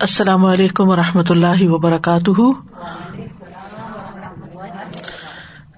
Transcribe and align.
السلام 0.00 0.44
علیکم 0.44 0.88
و 0.88 0.96
رحمۃ 0.96 1.30
اللہ 1.30 1.62
وبرکاتہ۔ 1.62 2.40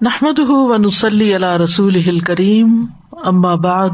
نحمد 0.01 0.39
و 0.39 0.77
نسلی 0.77 1.35
اللہ 1.35 1.57
رسول 1.57 2.19
کریم 2.19 2.85
بعد، 3.55 3.89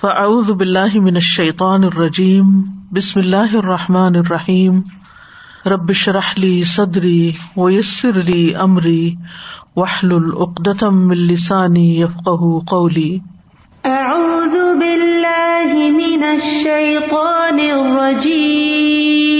فاعوذ 0.00 0.50
باللہ 0.50 0.94
من 0.94 1.14
الشیطان 1.14 1.84
الرجیم، 1.84 2.44
بسم 2.92 3.20
اللہ 3.20 3.56
الرحمٰن 3.56 4.16
الرحیم۔ 4.16 4.80
ربش 5.66 6.08
رحلی 6.08 6.62
صدری 6.62 7.32
ویسر 7.56 8.20
علی 8.20 8.54
عمری 8.54 9.14
وحل 9.76 10.12
العقدم 10.12 11.10
السانی 11.10 12.00
یفق 12.00 12.28
قولی۔ 12.68 13.18
اعوذ 13.84 14.78
باللہ 14.80 15.74
من 15.74 16.24
الشیطان 16.28 17.58
الرجیم۔ 17.72 19.39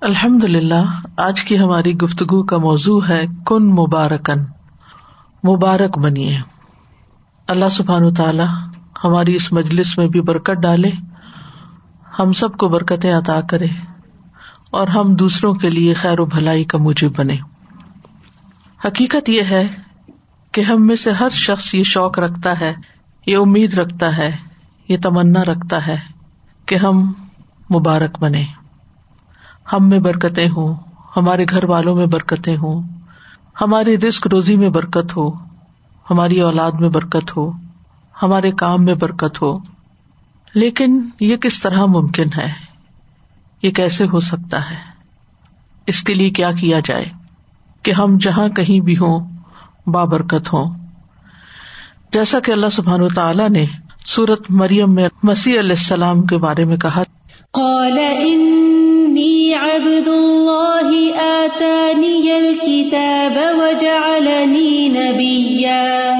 الحمد 0.00 0.44
للہ 0.44 0.99
آج 1.22 1.44
کی 1.44 1.58
ہماری 1.58 1.94
گفتگو 1.94 2.42
کا 2.42 2.58
موضوع 2.58 3.00
ہے 3.08 3.24
کن 3.46 3.70
مبارکن۔ 3.70 4.40
مبارک 5.48 5.98
بنیے۔ 5.98 6.38
اللہ 7.48 7.68
سبحان 7.68 8.14
تعالی 8.14 8.42
ہماری 9.04 9.34
اس 9.34 9.52
مجلس 9.52 9.98
میں 9.98 10.08
بھی 10.08 10.20
برکت 10.20 10.62
ڈالے، 10.62 10.90
ہم 12.18 12.32
سب 12.32 12.56
کو 12.56 12.68
برکتیں 12.68 13.12
عطا 13.12 13.40
کرے 13.40 13.66
اور 14.70 14.88
ہم 14.88 15.14
دوسروں 15.14 15.54
کے 15.54 15.70
لیے 15.70 15.94
خیر 15.94 16.20
و 16.20 16.24
بھلائی 16.24 16.64
کا 16.64 16.78
موجب 16.78 17.12
بنے۔ 17.16 17.36
حقیقت 18.84 19.28
یہ 19.28 19.42
ہے 19.50 19.68
کہ 20.52 20.60
ہم 20.60 20.86
میں 20.86 20.96
سے 20.96 21.10
ہر 21.10 21.28
شخص 21.30 21.74
یہ 21.74 21.82
شوق 21.82 22.18
رکھتا 22.18 22.60
ہے، 22.60 22.74
یہ 23.26 23.36
امید 23.36 23.74
رکھتا 23.74 24.16
ہے، 24.16 24.36
یہ 24.88 24.96
تمنا 25.02 25.44
رکھتا 25.44 25.86
ہے 25.86 25.96
کہ 26.66 26.74
ہم 26.74 27.12
مبارک 27.74 28.18
بنے۔ 28.18 28.44
ہم 29.72 29.88
میں 29.88 29.98
برکتیں 29.98 30.48
ہوں۔ 30.48 30.89
ہمارے 31.16 31.44
گھر 31.50 31.64
والوں 31.64 31.96
میں 31.96 32.06
برکتیں 32.06 32.56
ہوں۔ 32.56 32.82
ہماری 33.60 33.98
رسک 33.98 34.26
روزی 34.26 34.56
میں 34.56 34.68
برکت 34.68 35.16
ہو۔ 35.16 35.30
ہماری 36.10 36.40
اولاد 36.40 36.72
میں 36.72 36.88
برکت 36.88 37.36
ہو۔ 37.36 37.52
ہمارے 38.22 38.50
کام 38.50 38.84
میں 38.84 38.94
برکت 38.94 39.42
ہو۔ 39.42 39.58
لیکن 40.54 41.08
یہ 41.20 41.36
کس 41.36 41.60
طرح 41.60 41.84
ممکن 41.84 42.26
ہے؟ 42.36 42.52
یہ 43.62 43.70
کیسے 43.70 44.04
ہو 44.04 44.20
سکتا 44.20 44.70
ہے؟ 44.70 44.76
اس 45.86 46.02
کے 46.02 46.14
لیے 46.14 46.30
کیا 46.30 46.52
کیا 46.52 46.80
جائے؟ 46.84 47.04
کہ 47.82 47.90
ہم 47.90 48.18
جہاں 48.18 48.48
کہیں 48.48 48.80
بھی 48.80 48.94
ہوں، 48.94 49.28
بابرکت 49.86 50.52
ہوں۔ 50.52 50.74
جیسا 52.12 52.40
کہ 52.40 52.52
اللہ 52.52 52.66
سبحان 52.72 53.08
تعالیٰ 53.08 53.48
نے 53.48 53.66
سورت 54.04 54.50
مریم 54.50 54.94
میں 54.94 55.08
مسیح 55.22 55.60
علیہ 55.60 55.70
السلام 55.70 56.22
کے 56.22 56.36
بارے 56.36 56.64
میں 56.64 56.76
کہا 56.76 57.02
قال 57.54 57.98
انی 57.98 59.54
عبد 59.54 60.08
اللہ 60.08 61.20
آتانی 61.22 62.32
الكتاب 62.32 63.38
وجعلنی 63.58 64.88
نبیا 64.88 66.14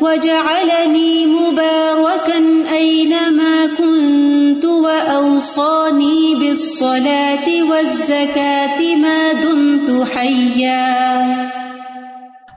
وجعلنی 0.00 1.26
مبارکا 1.26 2.74
اینما 2.74 3.66
کنت 3.78 4.64
واوصانی 4.64 6.34
بالصلاة 6.34 7.62
والزکاة 7.68 8.82
ما 8.96 9.32
دمت 9.42 10.16
حیا 10.16 11.34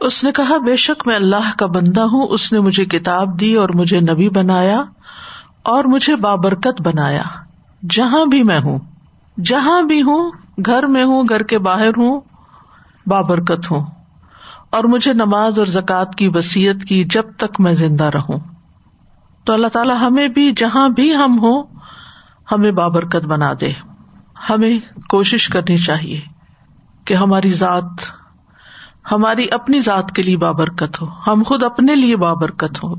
اس 0.02 0.24
نے 0.24 0.32
کہا، 0.32 0.58
بے 0.58 0.76
شک 0.76 1.08
میں 1.08 1.16
اللہ 1.16 1.54
کا 1.60 1.66
بندہ 1.66 2.02
ہوں، 2.02 2.28
اس 2.28 2.54
نے 2.54 2.60
مجھے 2.60 2.86
کتاب 2.86 3.40
دی 3.40 3.56
اور 3.56 3.70
مجھے 3.70 4.00
نبی 4.00 4.30
بنایا 4.30 4.82
اور 5.64 5.86
مجھے 5.86 6.16
بابرکت 6.16 6.82
بنایا۔ 6.82 7.43
جہاں 7.90 8.26
بھی 8.26 8.44
میں 8.44 8.60
ہوں، 8.60 8.80
جہاں 9.44 9.82
بھی 9.82 10.02
ہوں، 10.02 10.32
گھر 10.66 10.84
میں 10.84 11.04
ہوں، 11.04 11.24
گھر 11.30 11.44
کے 11.44 11.60
باہر 11.60 11.90
ہوں، 11.90 12.22
بابرکت 13.08 13.72
ہوں۔ 13.72 13.86
اور 14.70 14.84
مجھے 14.84 15.14
نماز 15.14 15.60
اور 15.60 15.68
زکوٰۃ 15.68 16.16
کی 16.18 16.28
وسیعت 16.28 16.86
کی 16.86 17.04
جب 17.04 17.24
تک 17.38 17.62
میں 17.62 17.74
زندہ 17.74 18.04
رہوں۔ 18.04 18.40
تو 19.44 19.54
اللہ 19.54 19.68
تعالیٰ 19.68 19.98
ہمیں 20.00 20.28
بھی 20.28 20.52
جہاں 20.52 20.90
بھی 20.90 21.16
ہم 21.16 21.40
ہوں، 21.40 21.64
ہمیں 22.52 22.72
بابرکت 22.72 23.26
بنا 23.26 23.54
دے۔ 23.62 23.72
ہمیں 24.50 25.02
کوشش 25.10 25.48
کرنی 25.48 25.78
چاہیے 25.78 26.22
کہ 27.06 27.14
ہماری 27.14 27.50
ذات، 27.50 27.92
ہماری 29.12 29.46
اپنی 29.52 29.80
ذات 29.80 30.12
کے 30.12 30.22
لیے 30.22 30.38
بابرکت 30.38 31.02
ہو۔ 31.02 31.08
ہم 31.28 31.44
خود 31.46 31.64
اپنے 31.64 31.96
لیے 31.96 32.18
بابرکت 32.18 32.84
ہو 32.84 32.96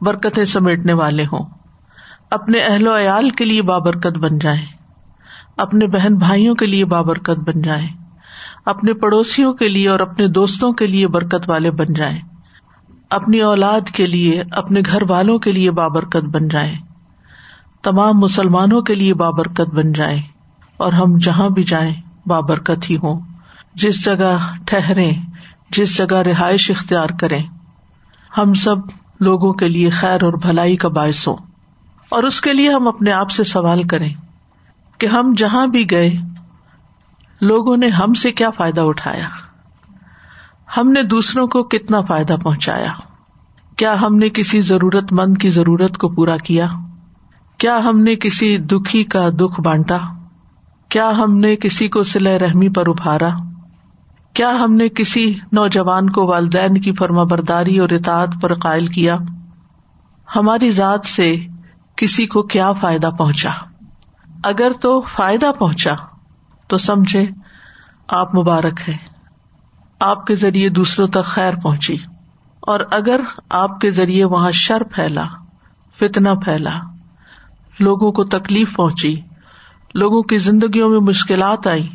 برکتیں 0.00 0.44
سمیٹنے 0.44 0.92
والے 0.92 1.24
ہوں۔ 1.24 1.59
اپنے 2.30 2.58
اہل 2.60 2.86
و 2.86 2.96
عیال 2.96 3.30
کے 3.30 3.44
لیے 3.44 3.62
بابرکت 3.62 4.18
بن 4.18 4.38
جائیں 4.38 4.64
اپنے 5.56 5.86
بہن 5.86 6.14
بھائیوں 6.14 6.54
کے 6.54 6.66
لیے 6.66 6.84
بابرکت 6.84 7.38
بن 7.38 7.62
جائیں 7.62 7.88
اپنے 8.66 8.92
پڑوسیوں 8.92 9.52
کے 9.52 9.68
لیے 9.68 9.88
اور 9.88 10.00
اپنے 10.00 10.26
دوستوں 10.26 10.72
کے 10.72 10.86
لیے 10.86 11.08
برکت 11.08 11.48
والے 11.50 11.70
بن 11.70 11.92
جائیں 11.92 12.18
اپنی 13.10 13.40
اولاد 13.40 13.90
کے 13.90 14.06
لیے، 14.06 14.42
اپنے 14.50 14.80
گھر 14.86 15.10
والوں 15.10 15.38
کے 15.38 15.52
لیے 15.52 15.70
بابرکت 15.70 16.28
بن 16.28 16.48
جائیں 16.48 16.76
تمام 17.82 18.18
مسلمانوں 18.18 18.82
کے 18.82 18.94
لیے 18.94 19.14
بابرکت 19.14 19.74
بن 19.74 19.92
جائیں 19.92 20.20
اور 20.76 20.92
ہم 20.92 21.18
جہاں 21.18 21.48
بھی 21.48 21.62
جائیں 21.62 21.92
بابرکت 22.26 22.90
ہی 22.90 22.96
ہوں، 22.96 23.20
جس 23.74 24.04
جگہ 24.04 24.36
ٹھہرے 24.66 25.10
جس 25.70 25.96
جگہ 25.96 26.16
رہائش 26.16 26.70
اختیار 26.70 27.08
کریں، 27.20 27.42
ہم 28.38 28.54
سب 28.54 28.76
لوگوں 29.20 29.52
کے 29.52 29.68
لیے 29.68 29.90
خیر 29.90 30.24
اور 30.24 30.32
بھلائی 30.32 30.76
کا 30.76 30.88
باعث 30.88 31.28
ہو 31.28 31.36
اور 32.10 32.22
اس 32.22 32.40
کے 32.40 32.52
لیے 32.52 32.72
ہم 32.72 32.88
اپنے 32.88 33.12
آپ 33.12 33.30
سے 33.30 33.44
سوال 33.44 33.82
کریں 33.82 34.14
کہ 34.98 35.06
ہم 35.06 35.32
جہاں 35.36 35.66
بھی 35.66 35.90
گئے، 35.90 36.10
لوگوں 37.40 37.76
نے 37.76 37.86
ہم 37.86 38.14
سے 38.14 38.32
کیا 38.32 38.50
فائدہ 38.50 38.80
اٹھایا؟ 38.80 39.28
ہم 40.76 40.88
نے 40.88 41.02
دوسروں 41.02 41.46
کو 41.46 41.62
کتنا 41.62 42.00
فائدہ 42.00 42.36
پہنچایا؟ 42.42 42.92
کیا 43.76 44.00
ہم 44.00 44.16
نے 44.16 44.28
کسی 44.28 44.60
ضرورت 44.60 45.12
مند 45.12 45.38
کی 45.38 45.50
ضرورت 45.50 45.98
کو 45.98 46.08
پورا 46.08 46.36
کیا؟ 46.36 46.66
کیا 47.58 47.78
ہم 47.84 48.00
نے 48.00 48.16
کسی 48.16 48.56
دکھی 48.56 49.04
کا 49.04 49.28
دکھ 49.28 49.60
بانٹا؟ 49.60 49.98
کیا 50.88 51.10
ہم 51.10 51.38
نے 51.38 51.56
کسی 51.56 51.88
کو 51.88 52.02
سلح 52.02 52.38
رحمی 52.38 52.68
پر 52.68 52.88
ابھارا؟ 52.88 53.28
کیا 54.32 54.50
ہم 54.50 54.74
نے 54.74 54.88
کسی 54.88 55.34
نوجوان 55.52 56.10
کو 56.10 56.26
والدین 56.26 56.80
کی 56.80 56.92
فرما 56.92 57.22
برداری 57.22 57.78
اور 57.78 57.88
اطاعت 57.88 58.34
پر 58.40 58.54
قائل 58.54 58.86
کیا؟ 58.86 59.16
ہماری 60.36 60.70
ذات 60.70 61.04
سے 61.04 61.34
کسی 62.00 62.26
کو 62.26 62.42
کیا 62.42 62.72
فائدہ 62.72 63.10
پہنچا؟ 63.18 63.50
اگر 64.44 64.72
تو 64.80 65.00
فائدہ 65.00 65.52
پہنچا، 65.58 65.94
تو 66.66 66.78
سمجھے 66.78 67.26
آپ 68.08 68.34
مبارک 68.34 68.88
ہے 68.88 68.96
آپ 70.00 70.26
کے 70.26 70.34
ذریعے 70.34 70.68
دوسروں 70.68 71.06
تک 71.06 71.24
خیر 71.24 71.54
پہنچی۔ 71.62 71.96
اور 72.60 72.80
اگر 72.90 73.20
آپ 73.48 73.80
کے 73.80 73.90
ذریعے 73.90 74.24
وہاں 74.24 74.50
شر 74.50 74.82
پھیلا 74.82 75.24
فتنا 75.98 76.34
پھیلا، 76.34 76.72
لوگوں 77.80 78.12
کو 78.12 78.24
تکلیف 78.24 78.76
پہنچی، 78.76 79.14
لوگوں 79.94 80.22
کی 80.22 80.36
زندگیوں 80.36 80.88
میں 80.88 81.00
مشکلات 81.00 81.66
آئی 81.66 81.88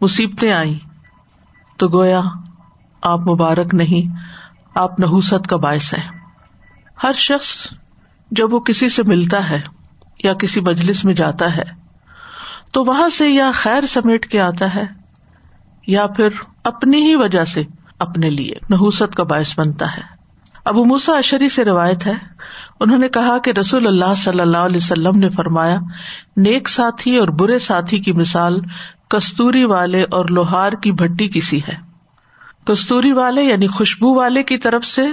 مصیبتیں 0.00 0.52
آئی 0.52 0.78
تو 1.76 1.88
گویا 1.88 2.20
آپ 3.02 3.20
مبارک 3.20 3.74
نہیں، 3.74 4.16
آپ 4.74 5.00
نحوست 5.00 5.46
کا 5.46 5.56
باعث 5.56 5.94
ہے 5.94 6.02
ہر 7.02 7.12
شخص 7.12 7.68
جب 8.36 8.54
وہ 8.54 8.60
کسی 8.60 8.88
سے 8.88 9.02
ملتا 9.06 9.50
ہے 9.50 9.60
یا 10.24 10.34
کسی 10.34 10.60
مجلس 10.60 11.04
میں 11.04 11.14
جاتا 11.14 11.56
ہے، 11.56 11.62
تو 12.72 12.84
وہاں 12.84 13.08
سے 13.08 13.30
یا 13.30 13.50
خیر 13.54 13.86
سمیٹ 13.86 14.26
کے 14.26 14.40
آتا 14.40 14.74
ہے 14.74 14.84
یا 15.86 16.06
پھر 16.06 16.28
اپنی 16.64 17.02
ہی 17.02 17.16
وجہ 17.16 17.44
سے 17.44 17.62
اپنے 17.98 18.30
لیے 18.30 18.52
نحوست 18.70 19.14
کا 19.14 19.22
باعث 19.22 19.58
بنتا 19.58 19.96
ہے۔ 19.96 20.02
ابو 20.64 20.84
موسا 20.84 21.12
اشری 21.12 21.48
سے 21.48 21.64
روایت 21.64 22.06
ہے، 22.06 22.12
انہوں 22.80 22.98
نے 22.98 23.08
کہا 23.08 23.38
کہ 23.38 23.50
رسول 23.50 23.86
اللہ 23.86 24.14
صلی 24.16 24.40
اللہ 24.40 24.58
علیہ 24.58 24.76
وسلم 24.76 25.18
نے 25.18 25.28
فرمایا، 25.28 25.78
نیک 26.36 26.68
ساتھی 26.68 27.16
اور 27.16 27.28
برے 27.28 27.58
ساتھی 27.58 27.98
کی 27.98 28.12
مثال 28.12 28.60
کستوری 29.08 29.64
والے 29.64 30.02
اور 30.02 30.24
لوہار 30.24 30.72
کی 30.72 30.92
بھٹی 30.92 31.28
کسی 31.28 31.60
ہے۔ 31.68 31.76
کستوری 32.64 33.12
والے 33.12 33.42
یعنی 33.42 33.66
خوشبو 33.66 34.14
والے 34.14 34.42
کی 34.42 34.58
طرف 34.58 34.84
سے 34.84 35.06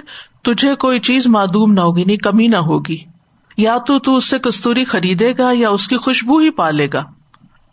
تجھے 0.44 0.76
کوئی 0.76 1.00
چیز 1.00 1.28
معدوم 1.28 1.74
نہ 1.74 1.82
ہوگی، 1.82 2.04
نہیں، 2.04 2.18
کمی 2.18 2.48
نہ 2.48 2.58
ہوگی۔ 2.58 3.11
یا 3.62 3.78
تو 3.78 4.00
تو 4.00 4.16
اس 4.16 4.30
سے 4.30 4.40
کستوری 4.40 4.86
خریدے 4.86 5.34
گا 5.38 5.50
یا 5.54 5.70
اس 5.70 5.88
کی 5.88 5.98
خوشبو 5.98 6.38
ہی 6.38 6.50
پالے 6.50 6.88
گا۔ 6.94 7.04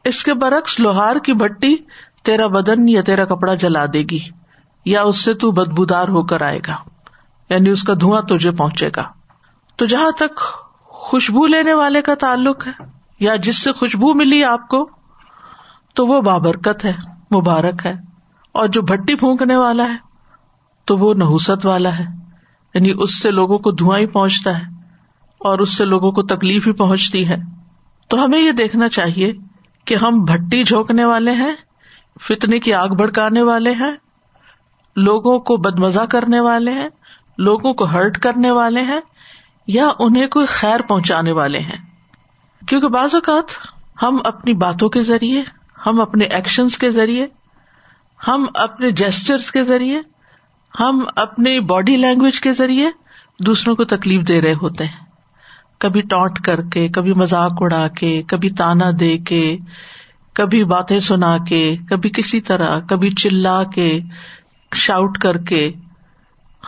اس 0.05 0.23
کے 0.23 0.35
برعکس 0.35 0.81
لوہار 0.81 1.17
کی 1.17 1.33
بھٹی 1.33 1.77
تیرا 2.25 2.47
بدن 2.47 2.89
یا 2.89 3.03
تیرا 3.03 3.25
کپڑا 3.25 3.55
جلا 3.55 3.87
دے 3.87 4.03
گی 4.11 4.19
یا 4.85 5.03
اس 5.03 5.25
سے 5.25 5.35
تو 5.35 5.51
بدبودار 5.51 6.09
ہو 6.09 6.23
کر 6.23 6.43
آئے 6.43 6.61
گا۔ 6.67 6.77
یعنی 7.51 7.71
اس 7.71 7.83
کا 7.83 7.95
دھواں 8.01 8.23
تجھے 8.23 8.51
پہنچے 8.51 8.91
گا۔ 8.97 9.03
تو 9.77 9.87
جہاں 9.87 10.11
تک 10.11 10.41
خوشبو 10.85 11.47
لینے 11.47 11.75
والے 11.75 12.03
کا 12.03 12.15
تعلق 12.15 12.67
ہے 12.67 12.73
یا 13.21 13.37
جس 13.37 13.63
سے 13.63 13.73
خوشبو 13.73 14.15
ملی 14.15 14.45
آپ 14.45 14.69
کو، 14.69 14.91
تو 15.95 16.07
وہ 16.07 16.21
بابرکت 16.21 16.85
ہے، 16.85 16.93
مبارک 17.37 17.87
ہے۔ 17.87 17.93
اور 18.53 18.69
جو 18.69 18.83
بھٹی 18.83 19.15
پھونکنے 19.15 19.57
والا 19.57 19.85
ہے، 19.85 19.97
تو 20.85 20.99
وہ 20.99 21.15
نحوست 21.15 21.67
والا 21.67 21.99
ہے۔ 21.99 22.05
یعنی 22.75 22.93
اس 22.99 23.23
سے 23.23 23.31
لوگوں 23.31 23.59
کو 23.59 23.71
دھواں 23.71 23.99
ہی 23.99 24.07
پہنچتا 24.07 24.59
ہے۔ 24.59 24.78
اور 25.39 25.59
اس 25.59 25.77
سے 25.77 25.85
لوگوں 25.85 26.13
کو 26.13 26.23
تکلیف 26.23 26.67
ہی 26.67 26.73
پہنچتی 26.73 27.29
ہے۔ 27.29 27.37
تو 28.09 28.25
ہمیں 28.25 28.41
یہ 28.41 28.53
دیکھنا 28.53 28.89
چاہیے 28.89 29.33
کہ 29.85 29.95
ہم 29.95 30.25
بھٹی 30.25 30.65
جھونکنے 30.65 31.05
والے 31.05 31.31
ہیں، 31.31 31.55
فتنے 32.21 32.59
کی 32.59 32.75
آگ 32.75 32.89
بڑکانے 32.89 33.43
والے 33.43 33.73
ہیں، 33.73 33.93
لوگوں 34.97 35.39
کو 35.39 35.57
بدمزہ 35.57 36.01
کرنے 36.01 36.41
والے 36.41 36.71
ہیں، 36.71 36.89
لوگوں 37.39 37.75
کو 37.75 37.85
ہرٹ 37.85 38.19
کرنے 38.19 38.51
والے 38.51 38.81
ہیں، 38.81 39.01
یا 39.67 39.89
انہیں 39.99 40.27
کوئی 40.27 40.47
خیر 40.47 40.83
پہنچانے 40.83 41.33
والے 41.33 41.59
ہیں۔ 41.59 41.87
کیونکہ 42.69 42.89
بعض 42.89 43.15
اوقات 43.15 43.45
ہم 44.03 44.17
اپنی 44.25 44.53
باتوں 44.53 44.89
کے 44.89 45.03
ذریعے، 45.03 45.43
ہم 45.87 46.01
اپنے 46.01 46.25
ایکشنس 46.25 46.79
کے 46.79 46.91
ذریعے، 46.91 47.27
ہم 48.29 48.47
اپنے 48.55 48.91
جیسچرس 48.91 49.51
کے 49.51 49.65
ذریعے، 49.65 50.01
ہم 50.81 51.05
اپنی 51.17 51.61
باڈی 51.61 51.97
لینگویج 51.97 52.41
کے 52.41 52.53
ذریعے 52.53 52.87
دوسروں 53.47 53.77
کو 53.77 53.85
تکلیف 53.85 54.29
دے 54.29 54.41
رہے 54.41 54.53
ہوتے 54.53 54.85
ہیں۔ 54.85 55.08
کبھی 55.79 56.01
ٹانٹ 56.01 56.41
کر 56.41 56.63
کے، 56.63 56.89
کبھی 56.89 57.13
مزاق 57.13 57.53
اڑا 57.61 57.89
کے، 57.89 58.23
کبھی 58.23 58.51
تانا 58.51 58.85
دے 59.01 59.19
کے، 59.19 59.59
کبھی 60.33 60.65
باتیں 60.65 60.99
سنا 60.99 61.39
کے، 61.39 61.77
کبھی 61.89 62.11
کسی 62.11 62.41
طرح، 62.41 62.79
کبھی 62.79 63.11
چلا 63.11 63.65
کے، 63.65 64.01
شاؤٹ 64.75 65.19
کر 65.19 65.39
کے 65.39 65.73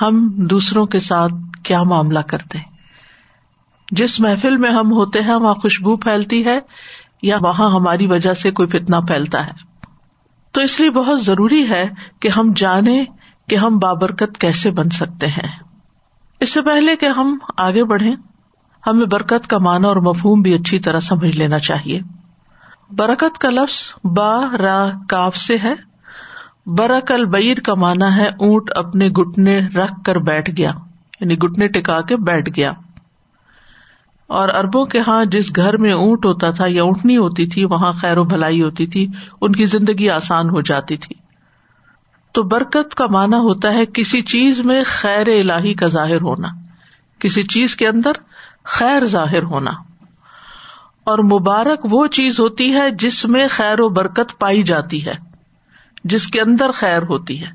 ہم 0.02 0.28
دوسروں 0.36 0.86
کے 0.86 1.00
ساتھ 1.00 1.32
کیا 1.62 1.82
معاملہ 1.82 2.18
کرتے 2.18 2.58
ہیں؟ 2.58 2.64
جس 3.92 4.20
محفل 4.20 4.56
میں 4.56 4.70
ہم 4.70 4.92
ہوتے 4.92 5.20
ہیں، 5.20 5.34
وہاں 5.34 5.54
خوشبو 5.54 5.96
پھیلتی 5.96 6.44
ہے 6.44 6.58
یا 7.22 7.36
وہاں 7.40 7.74
ہماری 7.74 8.06
وجہ 8.06 8.34
سے 8.34 8.50
کوئی 8.50 8.68
فتنا 8.68 9.00
پھیلتا 9.00 9.46
ہے؟ 9.46 9.52
تو 10.52 10.60
اس 10.60 10.80
لیے 10.80 10.90
بہت 10.90 11.24
ضروری 11.24 11.68
ہے 11.68 11.88
کہ 12.20 12.28
ہم 12.28 12.52
جانے 12.56 13.04
کہ 13.48 13.56
ہم 13.56 13.78
بابرکت 13.78 14.38
کیسے 14.38 14.70
بن 14.70 14.88
سکتے 14.88 15.26
ہیں۔ 15.26 15.48
اس 16.40 16.52
سے 16.52 16.62
پہلے 16.62 16.96
کہ 16.96 17.06
ہم 17.06 17.38
آگے 17.56 17.84
بڑھیں 17.84 18.16
ہمیں 18.86 19.06
برکت 19.06 19.46
کا 19.46 19.58
معنی 19.58 19.86
اور 19.86 19.96
مفہوم 19.96 20.40
بھی 20.40 20.54
اچھی 20.54 20.78
طرح 20.78 21.00
سمجھ 21.00 21.36
لینا 21.36 21.58
چاہیے۔ 21.58 22.00
برکت 22.90 23.38
کا 23.38 23.50
لفظ 23.50 23.94
با 24.04 24.44
را 24.58 24.86
کاف 25.08 25.36
سے 25.36 25.56
ہے۔ 25.62 25.74
برک 26.66 27.12
البیر 27.12 27.60
کا 27.60 27.74
مانا 27.74 28.16
ہے 28.16 28.26
اونٹ 28.26 28.70
اپنے 28.76 29.08
گٹنے 29.08 29.58
رکھ 29.58 30.04
کر 30.04 30.16
بیٹھ 30.16 30.50
گیا 30.56 30.70
یعنی 31.20 31.38
گٹنے 31.38 31.68
ٹکا 31.68 32.00
کے 32.00 32.16
بیٹھ 32.16 32.50
گیا۔ 32.56 32.70
اور 34.26 34.48
اربوں 34.48 34.84
کے 34.84 35.00
ہاں 35.06 35.24
جس 35.24 35.56
گھر 35.56 35.76
میں 35.76 35.92
اونٹ 35.92 36.24
ہوتا 36.24 36.50
تھا 36.50 36.64
یا 36.68 36.82
اونٹنی 36.82 37.16
ہوتی 37.16 37.46
تھی، 37.46 37.64
وہاں 37.64 37.92
خیر 37.92 38.18
و 38.18 38.24
بھلائی 38.24 38.62
ہوتی 38.62 38.86
تھی، 38.86 39.06
ان 39.40 39.52
کی 39.52 39.64
زندگی 39.64 40.10
آسان 40.10 40.50
ہو 40.50 40.60
جاتی 40.60 40.96
تھی۔ 40.96 41.14
تو 42.32 42.42
برکت 42.42 42.94
کا 42.94 43.06
مانا 43.10 43.38
ہوتا 43.38 43.74
ہے 43.74 43.86
کسی 43.86 44.22
چیز 44.22 44.60
میں 44.60 44.82
خیر 44.86 45.26
الہی 45.26 45.74
کا 45.74 45.86
ظاہر 45.86 46.20
ہونا۔ 46.20 46.48
کسی 47.18 47.42
چیز 47.42 47.76
کے 47.76 47.88
اندر 47.88 48.12
خیر 48.70 49.04
ظاہر 49.04 49.42
ہونا۔ 49.42 49.70
اور 51.04 51.18
مبارک 51.18 51.86
وہ 51.90 52.06
چیز 52.06 52.40
ہوتی 52.40 52.74
ہے 52.74 52.90
جس 52.90 53.24
میں 53.24 53.48
خیر 53.50 53.80
و 53.80 53.88
برکت 53.88 54.38
پائی 54.38 54.62
جاتی 54.62 55.06
ہے، 55.06 55.14
جس 56.04 56.26
کے 56.26 56.40
اندر 56.40 56.70
خیر 56.72 57.02
ہوتی 57.02 57.44
ہے۔ 57.44 57.52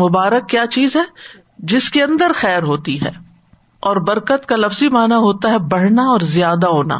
مبارک 0.00 0.48
کیا 0.48 0.66
چیز 0.66 0.96
ہے؟ 0.96 1.02
جس 1.58 1.90
کے 1.90 2.02
اندر 2.02 2.32
خیر 2.34 2.62
ہوتی 2.62 3.00
ہے۔ 3.00 3.10
اور 3.80 3.96
برکت 3.96 4.46
کا 4.46 4.56
لفظی 4.56 4.88
مانا 4.88 5.16
ہوتا 5.16 5.48
ہے 5.48 5.58
بڑھنا 5.58 6.02
اور 6.02 6.20
زیادہ 6.20 6.66
ہونا۔ 6.66 6.96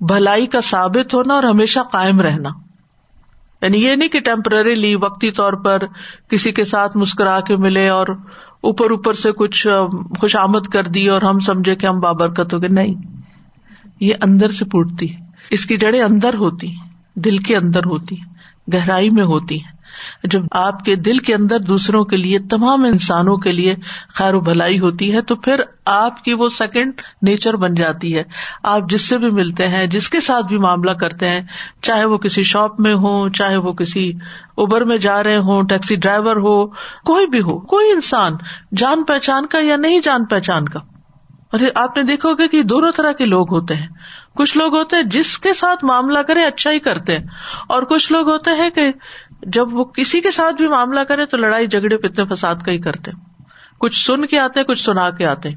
بھلائی 0.00 0.46
کا 0.46 0.60
ثابت 0.60 1.14
ہونا 1.14 1.34
اور 1.34 1.42
ہمیشہ 1.42 1.80
قائم 1.80 2.20
رہنا۔ 2.20 2.50
یعنی 3.62 3.84
یہ 3.84 3.96
نہیں 3.96 4.08
کہ 4.08 4.20
ٹیمپرریلی 4.20 4.94
وقتی 4.94 5.30
طور 5.30 5.52
پر 5.52 5.78
کسی 6.28 6.52
کے 6.52 6.64
ساتھ 6.64 6.96
مسکرا 6.96 7.40
کے 7.40 7.56
ملے 7.56 7.88
اور 7.88 8.06
اوپر 8.64 8.90
اوپر 8.90 9.12
سے 9.12 9.32
کچھ 9.32 9.66
خوش 10.18 10.36
آمد 10.36 10.66
کر 10.72 10.82
دی 10.82 11.08
اور 11.08 11.22
ہم 11.22 11.38
سمجھے 11.38 11.74
کہ 11.74 11.86
ہم 11.86 12.00
بابرکت 12.00 12.54
ہو 12.54 12.60
گئے۔ 12.60 12.68
نہیں، 12.68 12.94
یہ 14.00 14.14
اندر 14.22 14.48
سے 14.48 14.64
پوٹتی 14.64 15.06
اس 15.50 15.66
کی 15.66 15.76
جڑیں 15.76 16.00
اندر 16.02 16.34
ہوتی 16.34 16.70
دل 17.16 17.38
کے 17.38 17.56
اندر 17.56 17.84
ہوتی 17.86 18.16
گہرائی 18.72 19.10
میں 19.10 19.24
ہوتی 19.24 19.56
ہے 19.56 19.73
جب 20.24 20.42
آپ 20.50 20.84
کے 20.84 20.96
دل 20.96 21.18
کے 21.18 21.34
اندر 21.34 21.60
دوسروں 21.60 22.04
کے 22.04 22.16
لیے، 22.16 22.38
تمام 22.38 22.84
انسانوں 22.84 23.36
کے 23.36 23.52
لیے 23.52 23.74
خیر 24.14 24.34
و 24.34 24.40
بھلائی 24.40 24.78
ہوتی 24.78 25.12
ہے، 25.12 25.22
تو 25.22 25.36
پھر 25.36 25.60
آپ 25.86 26.24
کی 26.24 26.32
وہ 26.32 26.48
سیکنڈ 26.48 26.92
نیچر 27.22 27.56
بن 27.56 27.74
جاتی 27.74 28.16
ہے۔ 28.16 28.22
آپ 28.62 28.80
جس 28.88 29.08
سے 29.08 29.18
بھی 29.18 29.30
ملتے 29.30 29.68
ہیں، 29.68 29.86
جس 29.86 30.08
کے 30.08 30.20
ساتھ 30.20 30.46
بھی 30.46 30.58
معاملہ 30.58 30.90
کرتے 30.90 31.28
ہیں، 31.28 31.40
چاہے 31.82 32.04
وہ 32.04 32.18
کسی 32.18 32.42
شاپ 32.42 32.80
میں 32.80 32.94
ہو 32.94 33.28
چاہے 33.28 33.56
وہ 33.56 33.72
کسی 33.72 34.12
اوبر 34.54 34.84
میں 34.84 34.98
جا 34.98 35.22
رہے 35.22 35.36
ہوں 35.36 35.62
ٹیکسی 35.62 35.96
ڈرائیور 35.96 36.36
ہو، 36.36 36.66
کوئی 37.04 37.26
بھی 37.26 37.40
ہو، 37.40 37.60
کوئی 37.60 37.90
انسان 37.90 38.32
جان 38.76 39.04
پہچان 39.04 39.46
کا 39.46 39.58
یا 39.58 39.76
نہیں 39.76 40.00
جان 40.02 40.24
پہچان 40.24 40.68
کا۔ 40.68 40.80
اور 41.52 41.60
آپ 41.74 41.96
نے 41.96 42.02
دیکھو 42.02 42.34
گے 42.34 42.48
کہ 42.48 42.62
دونوں 42.62 42.92
طرح 42.92 43.12
کے 43.12 43.24
لوگ 43.24 43.52
ہوتے 43.52 43.74
ہیں۔ 43.74 43.86
کچھ 44.36 44.56
لوگ 44.56 44.76
ہوتے 44.76 44.96
ہیں 44.96 45.02
جس 45.02 45.38
کے 45.38 45.54
ساتھ 45.54 45.84
معاملہ 45.84 46.18
کرے 46.18 46.44
اچھا 46.44 46.70
ہی 46.70 46.78
کرتے 46.78 47.18
ہیں۔ 47.18 47.24
اور 47.68 47.82
کچھ 47.82 48.12
لوگ 48.12 48.30
ہوتے 48.30 48.50
ہیں 48.50 48.70
کہ 48.70 48.92
جب 49.46 49.74
وہ 49.74 49.84
کسی 49.84 50.20
کے 50.20 50.30
ساتھ 50.30 50.56
بھی 50.56 50.68
معاملہ 50.68 51.00
کرے 51.00 51.26
تو 51.26 51.36
لڑائی 51.36 51.66
جھگڑے 51.66 51.96
پتنے 51.96 52.34
فساد 52.34 52.54
کا 52.54 52.72
ہی 52.72 52.78
کرتے 52.78 53.10
کچھ 53.78 54.06
سن 54.06 54.26
کے 54.26 54.38
آتے 54.38 54.64
کچھ 54.64 54.82
سنا 54.82 55.10
کے 55.10 55.26
آتے 55.26 55.48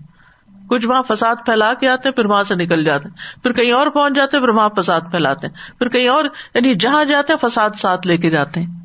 کچھ 0.70 0.88
وہاں 0.88 1.04
فساد 1.08 1.36
پھیلا 1.46 1.74
کے 1.74 1.90
آتے 1.90 2.12
پھر 2.12 2.26
وہاں 2.26 2.44
سے 2.44 2.56
نکل 2.56 2.84
جاتے 2.84 3.10
پھر 3.44 3.52
کہیں 3.52 3.72
اور 3.72 3.88
پہنچ 3.88 4.16
جاتے 4.16 4.40
پھر 4.40 4.50
وہاں 4.50 4.70
فساد 4.78 5.02
پھیلاتے 5.02 5.48
پھر 5.50 5.90
کہیں 5.90 6.08
اور 6.08 6.26
یعنی 6.26 6.74
جہاں 6.74 7.06
جاتے 7.06 7.34
فساد 7.42 7.70
ساتھ 7.78 8.08
لے 8.08 8.18
کے 8.18 8.30
جاتے 8.30 8.60
ہیں۔ 8.60 8.78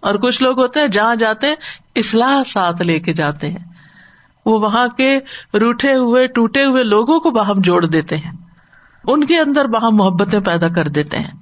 اور 0.00 0.14
کچھ 0.14 0.42
لوگ 0.42 0.60
ہوتے 0.60 0.80
ہیں، 0.80 0.86
جہاں 0.86 1.16
جاتے 1.16 1.46
ہیں، 1.46 1.54
اصلاح 1.96 2.42
ساتھ 2.44 2.82
لے 2.82 3.00
کے 3.00 3.12
جاتے 3.12 3.48
ہیں۔ 3.50 3.58
وہ 4.46 4.60
وہاں 4.60 4.88
کے 4.88 5.18
روٹے 5.54 5.94
ہوئے، 5.94 6.26
ٹوٹے 6.26 6.64
ہوئے 6.64 6.82
لوگوں 6.82 7.20
کو 7.20 7.30
باہم 7.30 7.60
جوڑ 7.60 7.86
دیتے 7.86 8.16
ہیں۔ 8.16 8.32
ان 9.04 9.24
کے 9.24 9.38
اندر 9.38 9.64
باہم 9.64 9.96
محبتیں 9.96 10.40
پیدا 10.40 10.68
کر 10.68 10.88
دیتے 10.88 11.18
ہیں۔ 11.18 11.41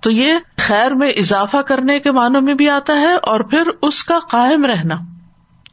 تو 0.00 0.10
یہ 0.10 0.34
خیر 0.56 0.90
میں 0.90 1.08
اضافہ 1.08 1.56
کرنے 1.56 1.98
کے 1.98 2.12
معنوں 2.12 2.40
میں 2.40 2.54
بھی 2.54 2.68
آتا 2.68 2.92
ہے 2.92 3.12
اور 3.12 3.40
پھر 3.40 3.62
اس 3.82 4.04
کا 4.04 4.18
قائم 4.30 4.64
رہنا 4.64 4.94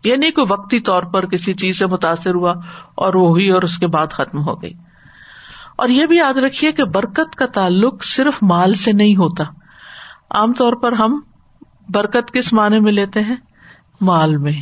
یہ 0.06 0.16
نہیں 0.16 0.32
کوئی 0.32 0.46
وقتی 0.50 0.80
طور 0.80 1.04
پر 1.04 1.26
کسی 1.26 1.54
چیز 1.54 1.80
سے 1.80 1.88
متاثر 1.88 2.36
ہوا 2.36 2.52
اور 2.96 3.14
وہ 3.14 3.30
ہوئی 3.30 3.50
اور 3.50 3.62
اس 3.62 3.78
کے 3.78 3.88
بعد 3.88 4.08
ختم 4.08 4.48
ہو 4.48 4.62
گئی۔ 4.62 4.74
اور 5.78 5.90
یہ 5.90 6.06
بھی 6.06 6.18
یاد 6.18 6.38
رکھیے 6.38 6.72
کہ 6.72 6.84
برکت 6.84 7.36
کا 7.36 7.46
تعلق 7.46 8.04
صرف 8.04 8.40
مال 8.42 8.74
سے 8.74 8.92
نہیں 8.92 9.16
ہوتا۔ 9.16 9.44
عام 10.32 10.54
طور 10.54 10.74
پر 10.74 10.92
ہم 10.92 11.22
برکت 11.90 12.34
کس 12.34 12.54
معنی 12.54 12.80
میں 12.80 12.92
لیتے 12.92 13.20
ہیں؟ 13.20 13.36
مال 14.02 14.38
میں۔ 14.38 14.54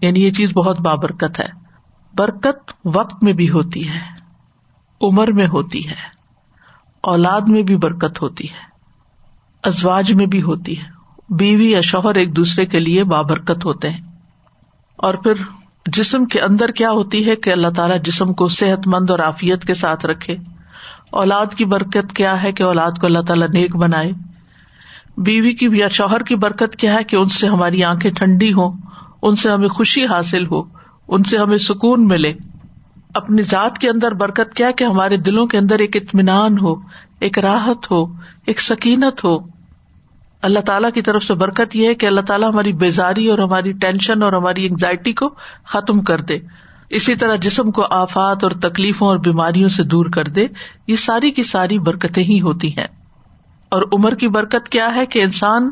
یعنی 0.00 0.24
یہ 0.24 0.30
چیز 0.30 0.52
بہت 0.52 0.80
بابرکت 0.80 1.40
ہے۔ 1.40 1.48
برکت 2.18 2.72
وقت 2.84 3.24
میں 3.24 3.32
بھی 3.32 3.50
ہوتی 3.50 3.88
ہے، 3.88 4.00
عمر 5.02 5.32
میں 5.32 5.46
ہوتی 5.46 5.88
ہے، 5.88 5.94
اولاد 7.00 7.40
میں 7.48 7.62
بھی 7.62 7.76
برکت 7.76 8.22
ہوتی 8.22 8.50
ہے۔ 8.50 8.71
ازواج 9.62 10.12
میں 10.12 10.26
بھی 10.26 10.42
ہوتی 10.42 10.78
ہے۔ 10.78 10.84
بیوی 11.28 11.70
یا 11.70 11.80
شوہر 11.80 12.14
ایک 12.14 12.36
دوسرے 12.36 12.66
کے 12.66 12.80
لیے 12.80 13.04
بابرکت 13.04 13.64
ہوتے 13.64 13.90
ہیں۔ 13.90 14.00
اور 14.96 15.14
پھر 15.14 15.32
جسم 15.86 16.24
کے 16.24 16.40
اندر 16.40 16.68
کیا 16.68 16.90
ہوتی 16.90 17.30
ہے 17.30 17.36
کہ 17.36 17.50
اللہ 17.50 17.68
تعالیٰ 17.68 18.02
جسم 18.02 18.32
کو 18.32 18.48
صحت 18.48 18.88
مند 18.88 19.10
اور 19.10 19.18
آفیت 19.18 19.64
کے 19.64 19.74
ساتھ 19.74 20.06
رکھے۔ 20.06 20.36
اولاد 21.10 21.46
کی 21.46 21.64
برکت 21.64 22.12
کیا 22.16 22.42
ہے 22.42 22.52
کہ 22.52 22.62
اولاد 22.62 22.90
کو 23.00 23.06
اللہ 23.06 23.18
تعالیٰ 23.18 23.48
نیک 23.48 23.76
بنائے۔ 23.76 24.10
بیوی 25.16 25.52
کی 25.52 25.68
یا 25.72 25.88
شوہر 25.88 26.22
کی 26.22 26.36
برکت 26.36 26.76
کیا 26.76 26.94
ہے 26.94 27.04
کہ 27.04 27.16
ان 27.16 27.28
سے 27.28 27.48
ہماری 27.48 27.84
آنکھیں 27.84 28.12
ٹھنڈی 28.12 28.52
ہو 28.52 28.72
ان 29.22 29.36
سے 29.36 29.50
ہمیں 29.50 29.68
خوشی 29.68 30.06
حاصل 30.06 30.46
ہو، 30.46 30.62
ان 31.08 31.22
سے 31.22 31.38
ہمیں 31.38 31.56
سکون 31.56 32.08
ملے۔ 32.08 32.32
اپنی 33.14 33.42
ذات 33.42 33.78
کے 33.78 33.88
اندر 33.88 34.12
برکت 34.12 34.54
کیا 34.54 34.70
کہ 34.70 34.84
ہمارے 34.84 35.16
دلوں 35.16 35.46
کے 35.46 35.58
اندر 35.58 35.78
ایک 35.78 35.96
اطمینان 35.96 36.58
ہو، 36.58 36.74
ایک 37.20 37.38
راحت 37.38 37.90
ہو، 37.90 38.04
ایک 38.46 38.60
سکینت 38.60 39.24
ہو۔ 39.24 39.36
اللہ 40.42 40.60
تعالیٰ 40.60 40.92
کی 40.92 41.02
طرف 41.02 41.22
سے 41.22 41.34
برکت 41.34 41.76
یہ 41.76 41.88
ہے 41.88 41.94
کہ 41.94 42.06
اللہ 42.06 42.20
تعالیٰ 42.20 42.48
ہماری 42.48 42.72
بیزاری 42.72 43.28
اور 43.28 43.38
ہماری 43.38 43.72
ٹینشن 43.72 44.22
اور 44.22 44.32
ہماری 44.32 44.66
انگزائٹی 44.66 45.12
کو 45.12 45.28
ختم 45.64 46.02
کر 46.02 46.20
دے۔ 46.20 46.34
اسی 46.90 47.14
طرح 47.14 47.36
جسم 47.36 47.70
کو 47.70 47.86
آفات 47.90 48.44
اور 48.44 48.50
تکلیفوں 48.50 49.08
اور 49.08 49.18
بیماریوں 49.18 49.68
سے 49.68 49.84
دور 49.84 50.06
کر 50.06 50.24
دے۔ 50.24 50.46
یہ 50.86 50.96
ساری 50.96 51.30
کی 51.30 51.42
ساری 51.42 51.78
برکتیں 51.78 52.24
ہی 52.24 52.40
ہوتی 52.40 52.78
ہیں۔ 52.78 52.86
اور 53.68 53.82
عمر 53.92 54.14
کی 54.14 54.28
برکت 54.28 54.68
کیا 54.68 54.94
ہے 54.94 55.06
کہ 55.06 55.22
انسان 55.22 55.70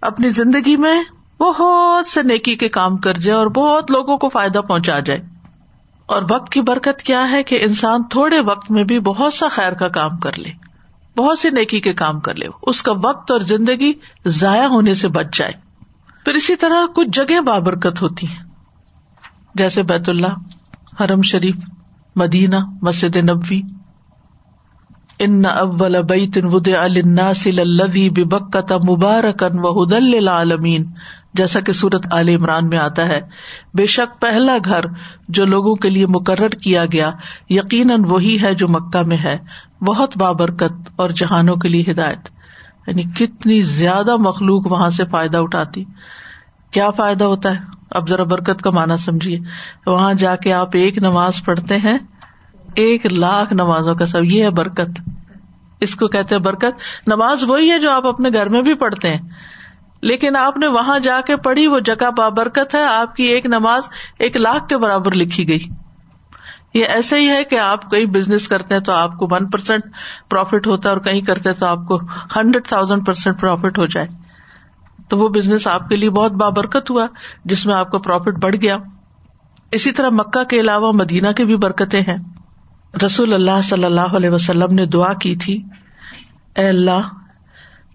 اپنی 0.00 0.28
زندگی 0.28 0.76
میں 0.76 1.02
بہت 1.40 2.06
سے 2.06 2.22
نیکی 2.22 2.56
کے 2.56 2.68
کام 2.68 2.96
کر 2.96 3.12
جائے 3.12 3.38
اور 3.38 3.46
بہت 3.46 3.90
لوگوں 3.90 4.18
کو 4.18 4.28
فائدہ 4.28 4.58
پہنچا 4.58 4.98
جائے۔ 4.98 5.37
اور 6.08 6.22
وقت 6.30 6.52
کی 6.52 6.60
برکت 6.60 7.02
کیا 7.02 7.30
ہے 7.30 7.42
کہ 7.42 7.58
انسان 7.62 8.02
تھوڑے 8.10 8.40
وقت 8.40 8.70
میں 8.70 8.84
بھی 8.84 9.00
بہت 9.00 9.34
سا 9.34 9.48
خیر 9.48 9.72
کا 9.72 9.88
کام 9.88 10.16
کر 10.16 10.38
لے۔ 10.38 10.50
بہت 11.16 11.38
سی 11.38 11.50
نیکی 11.50 11.80
کے 11.80 11.92
کام 11.92 12.20
کر 12.20 12.34
لے۔ 12.34 12.46
اس 12.62 12.82
کا 12.82 12.92
وقت 13.04 13.30
اور 13.30 13.40
زندگی 13.40 13.92
ضائع 14.24 14.66
ہونے 14.66 14.94
سے 14.94 15.08
بچ 15.08 15.38
جائے۔ 15.38 15.52
پھر 16.24 16.34
اسی 16.34 16.56
طرح 16.56 16.86
کچھ 16.94 17.08
جگہ 17.12 17.40
بابرکت 17.40 18.02
ہوتی 18.02 18.26
ہیں۔ 18.26 18.44
جیسے 19.54 19.82
بیت 19.82 20.08
اللہ، 20.08 20.32
حرم 21.00 21.22
شریف، 21.22 21.56
مدینہ، 22.16 22.56
مسجد 22.82 23.16
نبوی۔ 23.16 23.60
ان 25.18 25.44
اول 25.46 26.02
بیت 26.02 26.38
ود 26.42 26.68
الناس 26.68 27.46
للذی 27.46 28.10
ببکۃ 28.10 28.72
مبارکا 28.88 29.46
وهدى 29.52 29.98
للعالمین۔ 29.98 30.84
جیسا 31.34 31.60
کہ 31.60 31.72
سورت 31.72 32.06
عال 32.10 32.28
عمران 32.28 32.68
میں 32.68 32.78
آتا 32.78 33.08
ہے، 33.08 33.20
بے 33.74 33.86
شک 33.86 34.20
پہلا 34.20 34.56
گھر 34.64 34.80
جو 35.28 35.44
لوگوں 35.44 35.74
کے 35.74 35.90
لیے 35.90 36.06
مقرر 36.06 36.48
کیا 36.48 36.84
گیا 36.92 37.10
یقیناً 37.48 38.02
وہی 38.08 38.42
ہے 38.42 38.54
جو 38.54 38.68
مکہ 38.68 39.02
میں 39.02 39.16
ہے۔ 39.16 39.38
بہت 39.86 40.16
بابرکت 40.16 40.72
اور 40.96 41.10
جہانوں 41.10 41.56
کے 41.56 41.68
لیے 41.68 41.84
ہدایت۔ 41.90 42.28
یعنی 42.86 43.02
کتنی 43.02 43.62
زیادہ 43.62 44.16
مخلوق 44.16 44.72
وہاں 44.72 44.88
سے 44.88 45.04
فائدہ 45.04 45.38
اٹھاتی۔ 45.38 45.84
کیا 46.70 46.90
فائدہ 46.90 47.24
ہوتا 47.24 47.50
ہے؟ 47.50 47.58
اب 47.90 48.08
ذرا 48.08 48.22
برکت 48.22 48.62
کا 48.62 48.70
مانا 48.70 48.96
سمجھیے۔ 48.96 49.38
وہاں 49.86 50.14
جا 50.14 50.36
کے 50.36 50.52
آپ 50.52 50.68
ایک 50.72 50.98
نماز 50.98 51.44
پڑھتے 51.44 51.76
ہیں، 51.76 51.98
ایک 52.74 53.12
لاکھ 53.12 53.52
نمازوں 53.52 53.94
کا 53.94 54.06
سب، 54.06 54.24
یہ 54.24 54.44
ہے 54.44 54.50
برکت۔ 54.50 55.00
اس 55.80 55.94
کو 55.94 56.08
کہتے 56.08 56.34
ہیں 56.34 56.42
برکت۔ 56.42 56.80
نماز 57.06 57.44
وہی 57.44 57.70
ہے 57.70 57.78
جو 57.78 57.90
آپ 57.90 58.06
اپنے 58.06 58.28
گھر 58.28 58.48
میں 58.48 58.62
بھی 58.62 58.74
پڑھتے 58.74 59.08
ہیں۔ 59.08 59.28
لیکن 60.02 60.36
آپ 60.36 60.56
نے 60.56 60.66
وہاں 60.66 60.98
جا 60.98 61.20
کے 61.26 61.36
پڑھی، 61.36 61.66
وہ 61.66 61.78
جگہ 61.78 62.10
بابرکت 62.10 62.74
ہے، 62.74 62.84
آپ 62.84 63.16
کی 63.16 63.22
ایک 63.22 63.46
نماز 63.46 63.82
ایک 64.18 64.36
لاکھ 64.36 64.68
کے 64.68 64.78
برابر 64.78 65.12
لکھی 65.12 65.48
گئی۔ 65.48 65.64
یہ 66.74 66.84
ایسا 66.84 67.16
ہی 67.16 67.28
ہے 67.28 67.44
کہ 67.44 67.58
آپ 67.58 67.90
کہیں 67.90 68.04
بزنس 68.04 68.48
کرتے 68.48 68.74
ہیں 68.74 68.80
تو 68.80 68.92
آپ 68.92 69.16
کو 69.16 69.28
ون 69.30 69.46
پرسینٹ 69.50 69.82
پروفیٹ 70.28 70.66
ہوتا 70.66 70.88
ہے 70.88 70.94
اور 70.94 71.02
کہیں 71.02 71.20
کرتے 71.20 71.52
تو 71.52 71.66
آپ 71.66 71.78
کو 71.88 71.98
ہنڈریڈ 72.36 72.66
تھاؤزینڈ 72.66 73.06
پرسینٹ 73.06 73.40
پروفیٹ 73.40 73.78
ہو 73.78 73.86
جائے۔ 73.86 74.06
تو 75.08 75.18
وہ 75.18 75.28
بزنس 75.28 75.66
آپ 75.66 75.88
کے 75.88 75.96
لیے 75.96 76.10
بہت 76.10 76.32
بابرکت 76.32 76.90
ہوا، 76.90 77.06
جس 77.44 77.66
میں 77.66 77.74
آپ 77.74 77.90
کا 77.90 77.98
پروفیٹ 77.98 78.34
بڑھ 78.34 78.56
گیا۔ 78.56 78.76
اسی 79.70 79.92
طرح 79.92 80.08
مکہ 80.08 80.44
کے 80.44 80.60
علاوہ 80.60 80.92
مدینہ 80.92 81.28
کی 81.28 81.44
بھی 81.44 81.56
برکتیں 81.56 82.00
ہیں۔ 82.00 82.16
رسول 83.06 83.34
اللہ 83.34 83.62
صلی 83.64 83.84
اللہ 83.84 84.00
علیہ 84.00 84.30
وسلم 84.30 84.74
نے 84.74 84.86
دعا 84.86 85.12
کی 85.12 85.36
تھی، 85.36 85.62
اے 86.56 86.68
اللہ 86.68 87.17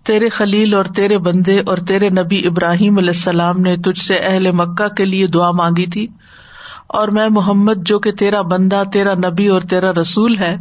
تیرے 0.04 0.30
خلیل 0.30 0.74
اور 0.74 0.86
تیرے 0.86 1.18
بندے 1.18 1.60
اور 1.60 1.78
تیرے 1.78 2.10
نبی 2.10 2.48
ابراہیم 2.48 2.98
علیہ 2.98 3.10
السلام 3.10 3.60
نے 3.60 3.78
تجھ 3.78 4.02
سے 4.02 4.16
اہل 4.16 4.52
مکہ 4.52 4.88
کے 4.88 5.06
لیے 5.06 5.28
دعا 5.28 5.52
مانگی 5.52 5.86
تھی۔ 5.86 6.08
اور 6.88 7.08
میں 7.08 7.30
محمد 7.30 7.74
جو 7.78 8.00
کہ 8.00 8.12
تیرا 8.12 8.42
بندہ، 8.42 8.84
تیرا 8.94 9.14
نبی 9.14 9.48
اور 9.48 9.62
تیرا 9.62 9.92
رسول 9.92 10.38
ہے، 10.38 10.56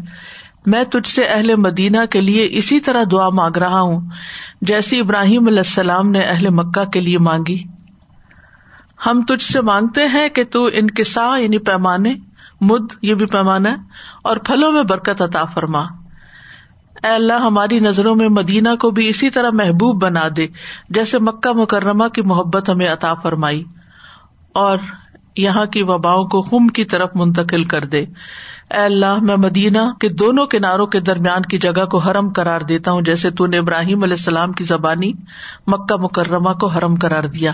میں 0.66 0.84
تجھ 0.84 1.08
سے 1.08 1.24
اہل 1.24 1.56
مدینہ 1.56 2.06
کے 2.10 2.20
لیے 2.20 2.48
اسی 2.50 2.80
طرح 2.80 3.02
دعا 3.12 3.28
مانگ 3.28 3.56
رہا 3.56 3.80
ہوں، 3.80 4.00
جیسی 4.62 5.00
ابراہیم 5.00 5.46
علیہ 5.46 5.58
السلام 5.58 6.10
نے 6.10 6.20
اہل 6.20 6.46
مکہ 6.48 6.84
کے 6.84 7.00
لیے 7.00 7.18
مانگی۔ 7.18 7.62
ہم 9.06 9.22
تجھ 9.28 9.44
سے 9.44 9.60
مانگتے 9.60 10.04
ہیں 10.04 10.28
کہ 10.28 10.44
تو 10.44 10.64
ان 10.72 10.86
یعنی 11.40 11.58
پیمانے، 11.58 12.14
مد، 12.60 12.94
یہ 13.02 13.14
بھی 13.14 13.26
پیمانہ، 13.26 13.68
اور 14.22 14.36
پھلوں 14.36 14.72
میں 14.72 14.82
برکت 14.82 15.22
عطا 15.22 15.44
فرما۔ 15.44 16.01
اے 17.02 17.08
اللہ 17.08 17.40
ہماری 17.40 17.78
نظروں 17.78 18.14
میں 18.16 18.28
مدینہ 18.28 18.74
کو 18.80 18.90
بھی 18.90 19.08
اسی 19.08 19.30
طرح 19.30 19.50
محبوب 19.52 20.02
بنا 20.02 20.26
دے، 20.36 20.46
جیسے 20.88 21.18
مکہ 21.18 21.52
مکرمہ 21.52 22.08
کی 22.08 22.22
محبت 22.22 22.68
ہمیں 22.68 22.88
عطا 22.88 23.14
فرمائی، 23.14 23.62
اور 24.54 24.78
یہاں 25.36 25.64
کی 25.66 25.82
وباؤں 25.82 26.24
کو 26.24 26.42
خم 26.42 26.66
کی 26.68 26.84
طرف 26.84 27.10
منتقل 27.14 27.62
کر 27.64 27.84
دے۔ 27.84 28.00
اے 28.00 28.78
اللہ، 28.78 29.22
میں 29.22 29.36
مدینہ 29.36 29.78
کے 30.00 30.08
دونوں 30.08 30.46
کناروں 30.46 30.86
کے 30.86 31.00
درمیان 31.00 31.42
کی 31.42 31.58
جگہ 31.58 31.84
کو 31.84 31.98
حرم 31.98 32.30
کرار 32.32 32.60
دیتا 32.60 32.90
ہوں، 32.90 33.02
جیسے 33.02 33.30
تو 33.30 33.46
نے 33.46 33.58
ابراہیم 33.58 34.02
علیہ 34.02 34.12
السلام 34.12 34.52
کی 34.52 34.64
زبانی 34.64 35.12
مکہ 35.66 35.96
مکرمہ 35.96 36.52
کو 36.52 36.66
حرم 36.66 36.96
کرار 36.96 37.24
دیا۔ 37.28 37.52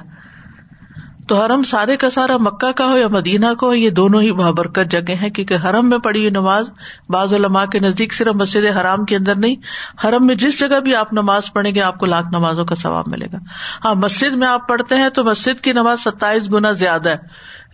تو 1.29 1.45
حرم 1.45 1.63
سارے 1.63 1.97
کا 1.97 2.11
سارا 2.11 2.37
مکہ 2.37 2.73
کا 2.73 2.87
ہو 2.87 2.99
یا 2.99 3.09
مدینہ 3.09 3.47
کا 3.47 3.67
ہو، 3.67 3.75
یہ 3.75 3.91
دونوں 3.91 4.23
ہی 4.23 4.33
بابرکت 4.33 4.91
جگہ 4.91 5.15
ہیں، 5.23 5.31
کیونکہ 5.31 5.55
حرم 5.55 5.89
میں 5.89 5.99
پڑی 5.99 6.21
ہوئی 6.21 6.31
نماز 6.31 6.71
بعض 7.09 7.35
علماء 7.35 7.65
کے 7.65 7.81
نزدیک 7.81 8.15
صرف 8.15 8.35
مسجد 8.35 8.77
حرام 8.77 9.05
کے 9.05 9.17
اندر 9.17 9.35
نہیں، 9.35 9.57
حرم 10.05 10.27
میں 10.27 10.35
جس 10.35 10.61
جگہ 10.61 10.81
بھی 10.81 10.95
آپ 10.95 11.13
نماز 11.13 11.53
پڑھیں 11.53 11.75
گے، 11.75 11.83
آپ 11.83 11.99
کو 11.99 12.07
لاکھ 12.07 12.29
نمازوں 12.33 12.65
کا 12.65 12.75
ثواب 12.75 13.05
ملے 13.07 13.27
گا۔ 13.27 13.37
ہاں 13.85 13.95
مسجد 13.95 14.33
میں 14.33 14.49
آپ 14.49 14.69
پڑھتے 14.69 14.95
ہیں 14.95 15.09
تو 15.09 15.25
مسجد 15.25 15.61
کی 15.61 15.73
نماز 15.73 16.01
ستائیس 16.01 16.53
گنا 16.53 16.73
زیادہ 16.73 17.09
ہے، 17.09 17.17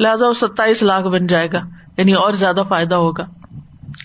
لہٰذا 0.00 0.26
وہ 0.26 0.32
ستائیس 0.32 0.82
لاکھ 0.82 1.06
بن 1.06 1.26
جائے 1.26 1.48
گا 1.52 1.60
یعنی 1.96 2.12
اور 2.12 2.32
زیادہ 2.32 2.60
فائدہ 2.68 2.94
ہوگا۔ 2.94 3.24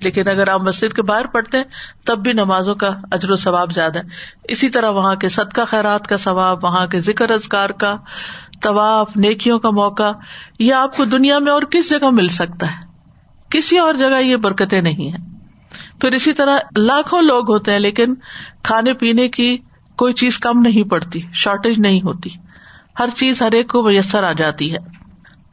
لیکن 0.04 0.30
اگر 0.30 0.50
آپ 0.50 0.62
مسجد 0.62 0.94
کے 0.94 1.02
باہر 1.02 1.26
پڑھتے 1.26 1.58
ہیں، 1.58 1.64
تب 2.06 2.20
بھی 2.20 2.34
نمازوں 2.34 2.76
کا 2.76 2.90
اجر 3.12 3.32
و 3.32 3.36
ثواب 3.36 3.72
زیادہ 3.72 4.00
ہے۔ 4.00 4.04
اسی 4.44 4.70
طرح 4.70 4.90
وہاں 4.90 5.16
کے 5.16 5.30
صدقہ 5.30 5.62
خیرات 5.68 6.08
کا 6.08 6.18
ثواب، 6.18 6.64
وہاں 6.64 6.88
کے 6.88 7.00
ذکر 7.00 7.32
ازگار 7.32 7.70
کا 7.70 7.96
طواف، 8.62 9.18
نیکیوں 9.18 9.60
کا 9.60 9.70
موقع، 9.70 10.12
یہ 10.60 10.74
آپ 10.74 10.98
کو 10.98 11.06
دنیا 11.06 11.40
میں 11.40 11.52
اور 11.52 11.62
کس 11.62 11.90
جگہ 11.90 12.10
مل 12.10 12.28
سکتا 12.28 12.68
ہے؟ 12.68 12.90
کسی 13.50 13.78
اور 13.78 13.94
جگہ 13.94 14.22
یہ 14.22 14.36
برکتیں 14.36 14.82
نہیں 14.82 15.14
ہے 15.14 15.18
پھر 16.02 16.12
اسی 16.12 16.34
طرح 16.34 16.58
لاکھوں 16.76 17.22
لوگ 17.22 17.52
ہوتے 17.52 17.72
ہیں، 17.72 17.80
لیکن 17.80 18.16
کھانے 18.64 18.94
پینے 18.94 19.28
کی 19.28 19.58
کوئی 19.96 20.14
چیز 20.14 20.40
کم 20.40 20.62
نہیں 20.62 20.90
پڑتی، 20.90 21.22
شارٹیج 21.34 21.80
نہیں 21.80 22.02
ہوتی۔ 22.02 22.30
ہر 23.00 23.10
چیز 23.16 23.42
ہر 23.42 23.52
ایک 23.52 23.70
کو 23.70 23.84
میسر 23.84 24.24
آ 24.24 24.32
جاتی 24.32 24.74
ہے۔ 24.74 24.78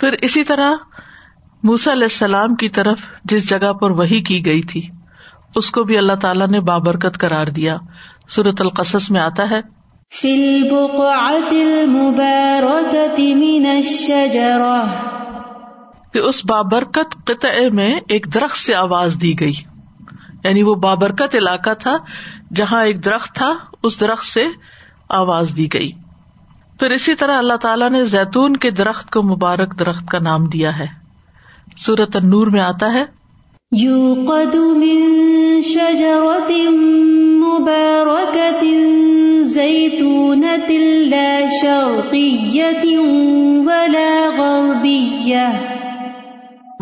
پھر 0.01 0.15
اسی 0.23 0.45
طرح 0.45 0.73
موسا 1.63 1.93
علیہ 1.93 2.03
السلام 2.03 2.55
کی 2.55 2.69
طرف 2.69 3.01
جس 3.25 3.49
جگہ 3.49 3.73
پر 3.73 3.91
وہی 3.91 4.21
کی 4.21 4.45
گئی 4.45 4.63
تھی، 4.63 4.89
اس 5.55 5.71
کو 5.71 5.85
بھی 5.85 5.99
اللہ 5.99 6.13
تعالیٰ 6.13 6.49
نے 6.49 6.61
بابرکت 6.61 7.19
قرار 7.19 7.47
دیا۔ 7.47 7.77
سورت 8.29 8.63
القصص 8.63 9.11
میں 9.11 9.21
آتا 9.21 9.51
ہے 9.51 9.75
کہ 16.13 16.19
اس 16.19 16.45
بابرکت 16.45 17.25
قطعے 17.25 17.71
میں 17.71 18.01
ایک 18.09 18.27
درخت 18.35 18.59
سے 18.59 18.75
آواز 18.75 19.17
دی 19.23 19.41
گئی۔ 19.41 19.53
یعنی 20.45 20.63
وہ 20.63 20.75
بابرکت 20.75 21.35
علاقہ 21.35 21.75
تھا 21.75 21.97
جہاں 22.55 22.85
ایک 22.85 23.05
درخت 23.05 23.35
تھا 23.35 23.53
اس 23.83 24.01
درخت 24.01 24.27
سے 24.27 24.45
آواز 25.09 25.53
دی 25.57 25.69
گئی۔ 25.73 25.93
پھر 26.79 26.91
اسی 26.91 27.15
طرح 27.15 27.39
اللہ 27.39 27.57
تعالیٰ 27.57 27.91
نے 27.91 28.05
زیتون 28.05 28.57
کے 28.57 28.71
درخت 28.71 29.11
کو 29.11 29.23
مبارک 29.23 29.79
درخت 29.79 30.09
کا 30.09 30.19
نام 30.19 30.45
دیا 30.45 30.79
ہے۔ 30.79 30.87
سورت 31.77 32.17
النور 32.17 32.47
میں 32.47 32.61
آتا 32.61 32.93
ہے۔ 32.93 33.05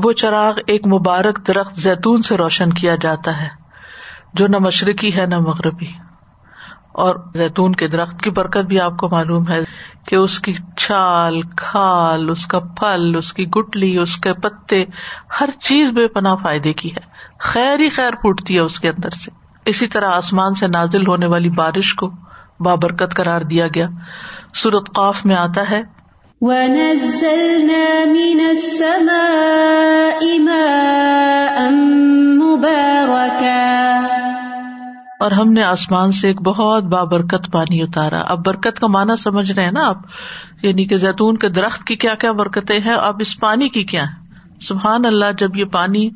وہ 0.04 0.12
چراغ 0.12 0.52
ایک 0.66 0.86
مبارک 0.86 1.46
درخت 1.46 1.80
زیتون 1.80 2.22
سے 2.22 2.36
روشن 2.36 2.72
کیا 2.72 2.96
جاتا 3.00 3.42
ہے، 3.42 3.48
جو 4.34 4.46
نہ 4.46 4.58
مشرقی 4.58 5.16
ہے 5.16 5.26
نہ 5.26 5.38
مغربی۔ 5.38 5.86
اور 6.92 7.16
زیتون 7.34 7.72
کے 7.72 7.88
درخت 7.88 8.22
کی 8.22 8.30
برکت 8.30 8.58
بھی 8.58 8.80
آپ 8.80 8.96
کو 8.96 9.08
معلوم 9.08 9.48
ہے 9.48 9.60
کہ 10.08 10.16
اس 10.16 10.40
کی 10.40 10.54
چھال، 10.76 11.42
کھال، 11.42 12.30
اس 12.30 12.46
کا 12.46 12.58
پھل، 12.58 13.16
اس 13.16 13.32
کی 13.32 13.48
گٹلی، 13.48 13.98
اس 13.98 14.16
کے 14.16 14.34
پتے، 14.34 14.84
ہر 15.40 15.50
چیز 15.60 15.92
بے 15.92 16.06
پناہ 16.06 16.34
فائدے 16.42 16.72
کی 16.72 16.90
ہے۔ 16.90 17.00
خیر 17.38 17.80
ہی 17.80 17.88
خیر 17.88 18.14
پھوٹتی 18.14 18.54
ہے 18.54 18.60
اس 18.60 18.80
کے 18.80 18.88
اندر 18.88 19.10
سے۔ 19.10 19.30
اسی 19.66 19.86
طرح 19.86 20.08
آسمان 20.08 20.54
سے 20.54 20.66
نازل 20.66 21.06
ہونے 21.06 21.26
والی 21.26 21.48
بارش 21.48 21.94
کو 21.94 22.10
بابرکت 22.60 23.14
قرار 23.14 23.40
دیا 23.40 23.66
گیا۔ 23.74 23.86
سورت 24.54 24.94
قاف 24.94 25.26
میں 25.26 25.36
آتا 25.36 25.70
ہے۔ 25.70 25.82
اور 35.20 35.30
ہم 35.30 35.52
نے 35.52 35.62
آسمان 35.62 36.12
سے 36.12 36.28
ایک 36.28 36.42
بہت 36.42 36.84
بابرکت 36.84 37.52
پانی 37.52 37.82
اتارا۔ 37.82 38.20
اب 38.28 38.46
برکت 38.46 38.80
کا 38.80 38.86
مانا 38.86 39.16
سمجھ 39.16 39.52
رہے 39.52 39.64
ہیں 39.64 39.72
نا 39.72 39.88
آپ؟ 39.88 39.96
یعنی 40.62 40.84
کہ 40.84 40.96
زیتون 40.96 41.36
کے 41.36 41.48
درخت 41.48 41.84
کی 41.84 41.96
کیا 41.96 42.14
کیا 42.14 42.32
برکتیں 42.32 42.78
ہیں 42.78 42.94
اب 42.94 43.16
اس 43.20 43.40
پانی 43.40 43.68
کی 43.68 43.84
کیا 43.84 44.04
سبحان 44.60 45.04
اللہ 45.04 45.24
جب 45.38 45.56
یہ 45.56 45.64
پانی 45.64 46.10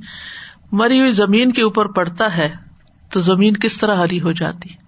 مری 0.73 1.01
ہوئی 1.01 1.11
زمین 1.11 1.53
کے 1.53 1.63
اوپر 1.63 1.87
پڑتا 1.87 2.37
ہے 2.37 2.49
تو 3.13 3.21
زمین 3.21 3.57
کس 3.57 3.79
طرح 3.79 3.95
ہری 3.95 4.21
ہو 4.21 4.33
جاتی؟ 4.33 4.88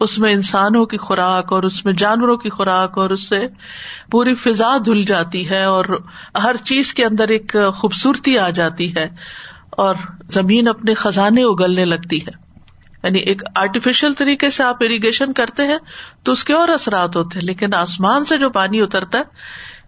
اس 0.00 0.18
میں 0.18 0.32
انسانوں 0.32 0.86
کی 0.86 0.96
خوراک 0.96 1.52
اور 1.52 1.62
اس 1.62 1.84
میں 1.84 1.92
جانوروں 1.92 2.36
کی 2.36 2.50
خوراک 2.50 2.98
اور 2.98 3.10
اس 3.10 3.28
سے 3.28 3.46
پوری 4.10 4.34
فضا 4.34 4.76
دھل 4.86 5.04
جاتی 5.04 5.50
ہے 5.50 5.62
اور 5.64 5.84
ہر 6.42 6.56
چیز 6.56 6.94
کے 6.94 7.04
اندر 7.04 7.28
ایک 7.28 7.56
خوبصورتی 7.74 8.38
آ 8.38 8.50
جاتی 8.50 8.96
ہے 8.96 9.08
اور 9.70 9.94
زمین 10.28 10.68
اپنے 10.68 10.94
خزانے 10.94 11.42
اگلنے 11.42 11.84
لگتی 11.84 12.18
ہے۔ 12.18 12.48
یعنی 13.04 13.18
ایک 13.18 13.42
آرٹیفیشل 13.54 14.12
طریقے 14.12 14.50
سے 14.50 14.62
آپ 14.62 14.76
اریگیشن 14.80 15.32
کرتے 15.32 15.66
ہیں 15.66 15.78
تو 16.22 16.32
اس 16.32 16.44
کے 16.44 16.52
اور 16.52 16.68
اثرات 16.68 17.16
ہوتے 17.16 17.38
ہیں، 17.38 17.46
لیکن 17.46 17.74
آسمان 17.74 18.24
سے 18.24 18.38
جو 18.38 18.50
پانی 18.50 18.80
اترتا 18.80 19.18
ہے 19.18 19.22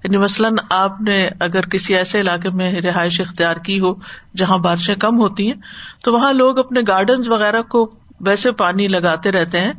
یعنی 0.04 0.16
مثلاً 0.16 0.54
آپ 0.70 1.00
نے 1.00 1.28
اگر 1.40 1.60
کسی 1.60 1.96
ایسے 1.96 2.20
علاقے 2.20 2.50
میں 2.50 2.80
رہائش 2.80 3.20
اختیار 3.20 3.54
کی 3.54 3.80
ہو 3.80 3.94
جہاں 4.36 4.58
بارشیں 4.58 4.94
کم 4.94 5.18
ہوتی 5.18 5.46
ہیں، 5.46 5.60
تو 6.04 6.12
وہاں 6.12 6.32
لوگ 6.32 6.58
اپنے 6.58 6.80
گارڈن 6.88 7.32
وغیرہ 7.32 7.62
کو 7.62 7.99
ویسے 8.20 8.52
پانی 8.52 8.88
لگاتے 8.88 9.32
رہتے 9.32 9.60
ہیں، 9.60 9.72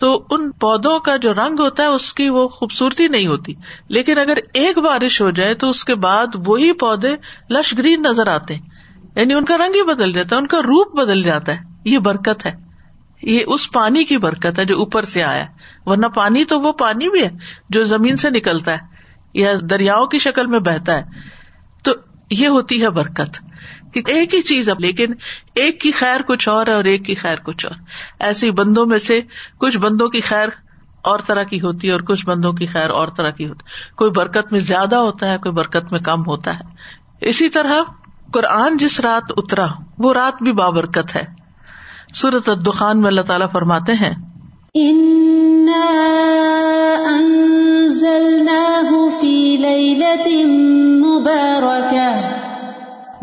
تو 0.00 0.26
ان 0.30 0.50
پودوں 0.50 0.98
کا 0.98 1.16
جو 1.16 1.34
رنگ 1.34 1.60
ہوتا 1.60 1.82
ہے، 1.82 1.88
اس 1.88 2.14
کی 2.14 2.28
وہ 2.28 2.48
خوبصورتی 2.48 3.08
نہیں 3.08 3.26
ہوتی۔ 3.26 3.54
لیکن 3.88 4.18
اگر 4.18 4.36
ایک 4.54 4.78
بارش 4.78 5.20
ہو 5.20 5.30
جائے، 5.30 5.54
تو 5.54 5.70
اس 5.70 5.84
کے 5.84 5.94
بعد 5.94 6.26
وہی 6.46 6.72
پودے 6.72 7.16
لش 7.50 7.78
گرین 7.78 8.02
نظر 8.02 8.26
آتے 8.26 8.54
ہیں۔ 8.54 8.62
یعنی 9.16 9.34
ان 9.34 9.44
کا 9.44 9.56
رنگ 9.56 9.74
ہی 9.74 9.82
بدل 9.82 10.12
جاتا 10.12 10.36
ہے، 10.36 10.40
ان 10.40 10.46
کا 10.46 10.58
روپ 10.58 10.96
بدل 10.96 11.22
جاتا 11.22 11.52
ہے۔ 11.52 11.58
یہ 11.84 11.98
برکت 11.98 12.46
ہے۔ 12.46 12.72
یہ 13.22 13.40
اس 13.46 13.72
پانی 13.72 14.04
کی 14.04 14.18
برکت 14.18 14.58
ہے 14.58 14.64
جو 14.64 14.78
اوپر 14.78 15.02
سے 15.02 15.22
آیا 15.22 15.46
ورنہ 15.86 16.06
پانی 16.06 16.44
تو 16.44 16.60
وہ 16.60 16.72
پانی 16.72 17.08
بھی 17.08 17.24
ہے 17.24 17.30
جو 17.70 17.82
زمین 17.82 18.16
سے 18.16 18.30
نکلتا 18.30 18.72
ہے 18.72 18.78
یا 19.34 19.52
دریاؤں 19.70 20.06
کی 20.06 20.18
شکل 20.18 20.46
میں 20.46 20.58
بہتا 20.58 20.96
ہے۔ 20.96 21.02
تو 21.84 21.92
یہ 22.30 22.48
ہوتی 22.48 22.82
ہے 22.82 22.90
برکت۔ 22.90 23.51
ایک 24.00 24.34
ہی 24.34 24.42
چیز 24.42 24.68
اب، 24.68 24.80
لیکن 24.80 25.06
ایک 25.54 25.80
کی 25.80 25.90
خیر 25.90 26.22
کچھ 26.22 26.48
اور 26.48 26.66
ہے 26.66 26.72
اور 26.72 26.84
ایک 26.84 27.04
کی 27.04 27.14
خیر 27.14 27.36
کچھ 27.36 27.66
اور۔ 27.66 27.74
ایسے 28.20 28.50
بندوں 28.50 28.86
میں 28.86 28.98
سے 28.98 29.20
کچھ 29.58 29.78
بندوں 29.78 30.08
کی 30.08 30.20
خیر 30.20 30.48
اور 31.02 31.18
طرح 31.18 31.42
کی 31.42 31.60
ہوتی 31.60 31.86
ہے 31.86 31.92
اور 31.92 32.00
کچھ 32.00 32.26
بندوں 32.26 32.52
کی 32.52 32.66
خیر 32.66 32.90
اور 32.90 33.08
طرح 33.16 33.30
کی 33.30 33.48
ہوتی 33.48 33.60
ہے۔ 33.66 33.94
کوئی 33.94 34.10
برکت 34.10 34.52
میں 34.52 34.60
زیادہ 34.60 34.96
ہوتا 34.96 35.32
ہے، 35.32 35.38
کوئی 35.38 35.52
برکت 35.52 35.92
میں 35.92 36.00
کم 36.00 36.26
ہوتا 36.26 36.54
ہے۔ 36.54 36.64
اسی 37.28 37.48
طرح 37.48 37.80
قرآن 38.32 38.76
جس 38.76 39.00
رات 39.00 39.32
اترا، 39.36 39.66
وہ 39.98 40.14
رات 40.14 40.42
بھی 40.42 40.52
بابرکت 40.52 41.16
ہے۔ 41.16 41.24
سورت 42.14 42.48
الدخان 42.48 43.00
میں 43.00 43.08
اللہ 43.08 43.20
تعالیٰ 43.20 43.46
فرماتے 43.52 43.92
ہیں 43.92 44.14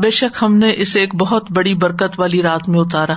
بے 0.01 0.09
شک 0.09 0.37
ہم 0.41 0.55
نے 0.55 0.73
اسے 0.77 0.99
ایک 0.99 1.15
بہت 1.15 1.51
بڑی 1.51 1.73
برکت 1.73 2.19
والی 2.19 2.41
رات 2.41 2.69
میں 2.69 2.79
اتارا۔ 2.79 3.13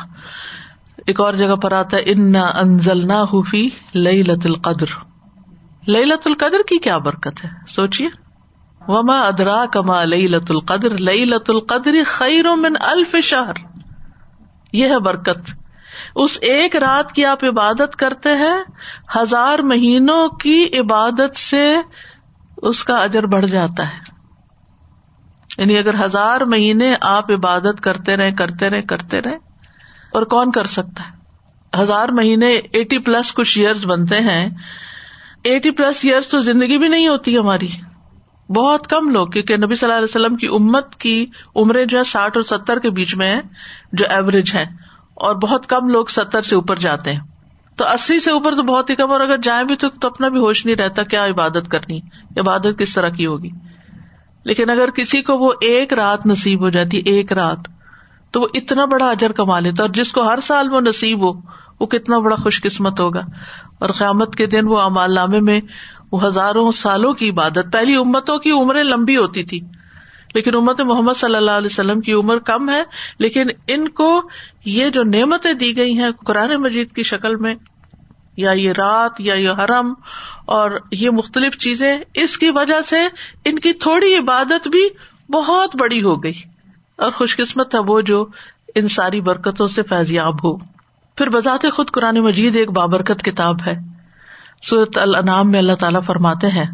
ایک 1.06 1.20
اور 1.20 1.34
جگہ 1.34 1.54
پر 1.56 1.72
آتا 1.72 1.96
ہے 1.96 2.02
ان 2.06 2.36
انزل 2.36 3.06
نہ 3.06 3.42
فی 3.50 3.68
لئی 3.94 4.22
لت 4.22 4.46
القدر 4.46 4.86
لئی 5.88 6.04
لت 6.04 6.26
القدر 6.26 6.62
کی 6.68 6.78
کیا 6.78 6.98
برکت 6.98 7.44
ہے؟ 7.44 7.50
سوچیے 7.68 8.08
وما 8.88 9.18
ادرا 9.20 9.66
کما 9.66 10.04
لئی 10.04 10.28
لت 10.28 10.50
القدر؟ 10.50 10.96
لئی 10.98 11.24
لت 11.24 11.50
القدر 11.50 11.94
خیر 12.06 12.44
من 12.56 12.76
الف 12.80 13.16
شہر 13.22 13.52
یہ 14.72 14.88
ہے 14.88 14.98
برکت۔ 14.98 15.50
اس 16.16 16.38
ایک 16.40 16.76
رات 16.76 17.12
کی 17.12 17.24
آپ 17.24 17.44
عبادت 17.44 17.96
کرتے 17.96 18.28
ہیں، 18.28 18.62
ہزار 19.16 19.58
مہینوں 19.58 20.28
کی 20.28 20.66
عبادت 20.80 21.36
سے 21.36 21.74
اس 22.56 22.84
کا 22.84 22.96
اجر 22.96 23.26
بڑھ 23.26 23.46
جاتا 23.46 23.88
ہے۔ 23.88 24.11
یعنی 25.58 25.78
اگر 25.78 25.94
ہزار 26.04 26.40
مہینے 26.40 26.94
آپ 27.00 27.30
عبادت 27.30 27.80
کرتے 27.80 28.16
رہے 28.16 28.32
کرتے 28.32 28.70
رہے 28.70 28.82
کرتے 28.82 29.20
رہے، 29.22 29.36
اور 30.12 30.22
کون 30.26 30.50
کر 30.50 30.64
سکتا 30.70 31.04
ہے؟ 31.04 31.20
ہزار 31.72 32.08
مہینے 32.08 32.52
ایٹی 32.52 32.98
پلس 32.98 33.32
کچھ 33.34 33.58
ایئرس 33.58 33.84
بنتے 33.86 34.18
ہیں۔ 34.20 34.48
ایٹی 35.44 35.70
پلس 35.70 36.04
ایئرس 36.04 36.28
تو 36.28 36.40
زندگی 36.40 36.78
بھی 36.78 36.88
نہیں 36.88 37.08
ہوتی 37.08 37.36
ہماری۔ 37.38 37.68
بہت 38.48 38.86
کم 38.86 39.08
لوگ، 39.10 39.26
کیونکہ 39.26 39.56
نبی 39.56 39.74
صلی 39.74 39.86
اللہ 39.86 39.96
علیہ 39.96 40.04
وسلم 40.04 40.36
کی 40.36 40.46
امت 40.46 40.94
کی 40.96 41.24
عمریں 41.56 41.84
جو 41.84 41.98
ہے 41.98 42.02
ساٹھ 42.04 42.36
اور 42.36 42.42
ستر 42.42 42.78
کے 42.78 42.90
بیچ 42.90 43.14
میں 43.14 43.34
ہے 43.34 43.40
جو 43.92 44.04
ایوریج 44.08 44.54
ہے 44.54 44.64
اور 45.14 45.34
بہت 45.34 45.66
کم 45.66 45.88
لوگ 45.88 46.06
ستر 46.06 46.42
سے 46.42 46.54
اوپر 46.54 46.78
جاتے 46.78 47.12
ہیں۔ 47.12 47.20
تو 47.78 47.84
اسی 47.84 48.18
سے 48.20 48.30
اوپر 48.30 48.54
تو 48.54 48.62
بہت 48.62 48.90
ہی 48.90 48.94
کم، 48.94 49.10
اور 49.10 49.20
اگر 49.20 49.36
جائیں 49.42 49.64
بھی 49.64 49.76
تو 49.76 49.88
اپنا 50.02 50.28
بھی 50.28 50.38
ہوش 50.38 50.64
نہیں 50.66 50.76
رہتا، 50.76 51.02
کیا 51.02 51.24
عبادت 51.26 51.70
کرنی؟ 51.70 52.00
عبادت 52.36 52.78
کس 52.78 52.94
طرح 52.94 53.08
کی 53.08 53.26
ہوگی؟ 53.26 53.50
لیکن 54.44 54.70
اگر 54.70 54.90
کسی 54.90 55.22
کو 55.22 55.38
وہ 55.38 55.52
ایک 55.60 55.92
رات 55.92 56.26
نصیب 56.26 56.60
ہو 56.60 56.68
جاتی، 56.68 57.02
ایک 57.06 57.32
رات، 57.32 57.58
تو 58.30 58.40
وہ 58.40 58.48
اتنا 58.54 58.84
بڑا 58.84 59.10
اجر 59.10 59.32
کما 59.32 59.60
لیتا 59.60 59.82
اور 59.82 59.90
جس 59.90 60.12
کو 60.12 60.22
ہر 60.22 60.40
سال 60.40 60.72
وہ 60.72 60.80
نصیب 60.80 61.22
ہو، 61.22 61.40
وہ 61.80 61.86
کتنا 61.86 62.18
بڑا 62.18 62.36
خوش 62.36 62.62
قسمت 62.62 63.00
ہوگا۔ 63.00 63.20
اور 63.78 63.88
قیامت 63.88 64.36
کے 64.36 64.46
دن 64.46 64.68
وہ 64.68 64.80
امال 64.80 65.14
نامے 65.14 65.40
میں 65.40 65.60
وہ 66.12 66.26
ہزاروں 66.26 66.70
سالوں 66.72 67.12
کی 67.12 67.30
عبادت، 67.30 67.72
پہلی 67.72 67.96
امتوں 67.96 68.38
کی 68.38 68.50
عمریں 68.50 68.84
لمبی 68.84 69.16
ہوتی 69.16 69.42
تھی، 69.42 69.60
لیکن 70.34 70.56
امت 70.56 70.80
محمد 70.80 71.12
صلی 71.12 71.34
اللہ 71.34 71.50
علیہ 71.50 71.66
وسلم 71.66 72.00
کی 72.00 72.12
عمر 72.12 72.38
کم 72.38 72.70
ہے، 72.70 72.82
لیکن 73.18 73.46
ان 73.68 73.88
کو 73.88 74.22
یہ 74.64 74.88
جو 74.88 75.02
نعمتیں 75.02 75.52
دی 75.52 75.76
گئی 75.76 75.98
ہیں 75.98 76.10
قرآن 76.26 76.54
مجید 76.56 76.92
کی 76.92 77.02
شکل 77.02 77.36
میں 77.36 77.54
یا 78.36 78.52
یہ 78.52 78.72
رات 78.78 79.20
یا 79.20 79.34
یہ 79.34 79.50
حرم 79.50 79.94
اور 80.46 80.70
یہ 80.90 81.10
مختلف 81.10 81.58
چیزیں، 81.58 81.98
اس 82.14 82.38
کی 82.38 82.50
وجہ 82.50 82.80
سے 82.80 83.00
ان 83.44 83.58
کی 83.58 83.72
تھوڑی 83.72 84.14
عبادت 84.14 84.68
بھی 84.68 84.88
بہت 85.32 85.76
بڑی 85.76 86.02
ہو 86.02 86.24
گئی۔ 86.24 86.32
اور 86.96 87.10
خوش 87.10 87.36
قسمت 87.36 87.74
ہے 87.74 87.80
وہ 87.80 88.00
جو 88.00 88.26
ان 88.74 88.88
ساری 88.88 89.20
برکتوں 89.20 89.66
سے 89.66 89.82
فیضیاب 89.82 90.44
ہو۔ 90.44 90.56
پھر 91.16 91.28
بذات 91.28 91.66
خود 91.72 91.90
قرآن 91.90 92.16
مجید 92.16 92.56
ایک 92.56 92.70
بابرکت 92.70 93.22
کتاب 93.22 93.56
ہے۔ 93.66 93.74
سورت 94.62 94.98
الانعام 94.98 95.50
میں 95.50 95.58
اللہ 95.58 95.72
تعالیٰ 95.72 96.00
فرماتے 96.06 96.46
ہیں۔ 96.46 96.64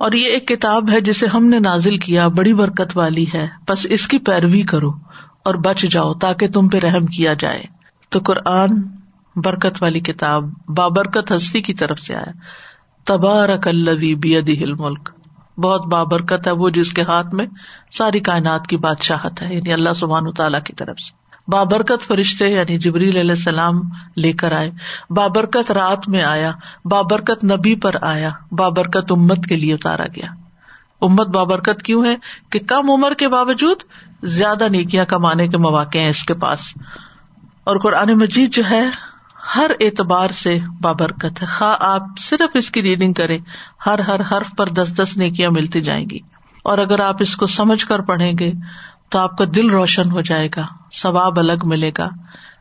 اور 0.00 0.12
یہ 0.12 0.26
ایک 0.26 0.48
کتاب 0.48 0.90
ہے 0.90 1.00
جسے 1.00 1.26
ہم 1.26 1.46
نے 1.46 1.58
نازل 1.58 1.98
کیا، 1.98 2.28
بڑی 2.28 2.54
برکت 2.54 2.96
والی 2.96 3.26
ہے۔ 3.34 3.48
بس 3.68 3.86
اس 3.90 4.08
کی 4.08 4.18
پیروی 4.18 4.62
کرو 4.62 4.90
اور 5.44 5.54
بچ 5.54 5.80
جاؤ 5.80 6.14
تاکہ 6.14 6.48
تم 6.48 6.68
پہ 6.68 6.78
رحم 6.78 7.06
کیا 7.06 7.34
جائے۔ 7.38 7.62
تو 8.08 8.18
قرآن 8.18 8.68
برکت 9.36 9.82
والی 9.82 10.00
کتاب 10.00 10.44
بابرکت 10.76 11.32
ہستی 11.32 11.60
کی 11.60 11.74
طرف 11.74 12.00
سے 12.00 12.14
آیا۔ 12.14 12.32
تبارک 13.04 13.68
الوی 13.68 14.38
ہل 14.38 14.72
ملک 14.72 15.10
بہت 15.58 15.86
بابرکت 15.86 16.46
ہے 16.46 16.52
وہ 16.52 16.70
جس 16.70 16.92
کے 16.92 17.02
ہاتھ 17.02 17.34
میں 17.34 17.46
ساری 17.98 18.20
کائنات 18.20 18.66
کی 18.66 18.76
بادشاہت 18.76 19.42
ہے 19.42 19.54
یعنی 19.54 19.72
اللہ 19.72 19.92
سبحان 19.92 20.32
تعالیٰ 20.32 20.62
کی 20.62 20.72
طرف 20.72 21.00
سے۔ 21.00 21.27
بابرکت 21.48 22.02
فرشتے 22.06 22.48
یعنی 22.48 22.78
جبریل 22.78 23.16
علیہ 23.16 23.30
السلام 23.30 23.74
لے 24.16 24.32
کر 24.32 24.52
آئے۔ 24.52 24.70
بابرکت 25.10 25.70
رات 25.70 26.08
میں 26.08 26.22
آیا، 26.22 26.52
بابرکت 26.84 27.44
نبی 27.44 27.74
پر 27.74 27.94
آیا، 28.02 28.30
بابرکت 28.52 29.12
امت 29.12 29.46
کے 29.48 29.56
لیے 29.56 29.74
اتارا 29.74 30.06
گیا۔ 30.06 30.26
امت 31.00 31.26
بابرکت 31.26 31.82
کیوں 31.82 32.04
ہے؟ 32.04 32.16
کہ 32.50 32.58
کم 32.58 32.90
عمر 32.90 33.14
کے 33.14 33.28
باوجود 33.28 33.76
زیادہ 34.22 34.68
نیکیاں 34.68 35.04
کمانے 35.04 35.48
کے 35.48 35.58
مواقع 35.58 35.98
ہیں 35.98 36.08
اس 36.08 36.24
کے 36.24 36.34
پاس۔ 36.34 36.60
اور 37.64 37.76
قرآن 37.76 38.12
مجید 38.12 38.52
جو 38.52 38.62
ہے، 38.70 38.84
ہر 39.56 39.70
اعتبار 39.80 40.28
سے 40.28 40.58
بابرکت 40.80 41.42
ہے۔ 41.42 41.46
خواہ 41.46 41.76
آپ 41.80 42.02
صرف 42.18 42.50
اس 42.54 42.70
کی 42.70 42.82
ریڈنگ 42.82 43.12
کرے 43.12 43.38
ہر 43.86 43.98
ہر 43.98 44.20
حرف 44.20 44.56
پر 44.56 44.68
دس 44.68 44.96
دس 44.96 45.16
نیکیاں 45.16 45.50
ملتی 45.50 45.80
جائیں 45.80 46.06
گی۔ 46.10 46.18
اور 46.64 46.78
اگر 46.78 47.00
آپ 47.00 47.16
اس 47.20 47.36
کو 47.36 47.46
سمجھ 47.46 47.86
کر 47.86 47.98
پڑھیں 47.98 48.32
گے 48.38 48.52
تو 49.08 49.18
آپ 49.18 49.38
کا 49.38 49.44
دل 49.56 49.70
روشن 49.70 50.10
ہو 50.10 50.20
جائے 50.20 50.48
گا، 50.56 50.66
ثواب 50.92 51.38
الگ 51.38 51.52
ملے 51.64 51.90
گا 51.98 52.08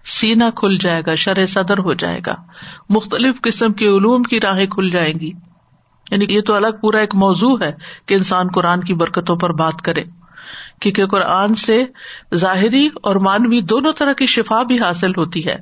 سینا 0.06 0.50
کھل 0.50 0.78
جائے 0.78 1.02
گا، 1.06 1.16
شرح 1.16 1.46
صدر 1.46 1.78
ہو 1.78 1.94
جائے 1.94 2.20
گا، 2.26 2.36
مختلف 2.90 3.42
قسم 3.42 3.74
کے 3.74 3.88
علوم 3.88 4.24
کی 4.24 4.40
راہیں 4.42 4.68
کھل 4.68 4.90
جائیں 4.90 5.14
گی۔ 5.20 5.32
یعنی 6.12 6.26
یہ 6.30 6.42
تو 6.42 6.54
الگ 6.54 6.68
پورا 6.82 6.98
ایک 6.98 7.16
موضوع 7.16 7.58
ہے 7.62 7.74
کہ 8.06 8.14
انسان 8.14 8.48
قرآن 8.48 8.84
کی 8.84 8.94
برکتوں 8.94 9.36
پر 9.36 9.54
بات 9.54 9.82
کرے۔ 9.82 10.04
کیونکہ 10.82 11.06
قرآن 11.06 11.54
سے 11.54 11.84
ظاہری 12.36 12.90
اور 13.04 13.16
مانوی 13.16 13.62
دونوں 13.62 13.94
طرح 13.94 14.14
کی 14.14 14.26
شفا 14.26 14.64
بھی 14.64 14.80
حاصل 14.80 15.12
ہوتی 15.18 15.46
ہے۔ 15.46 15.56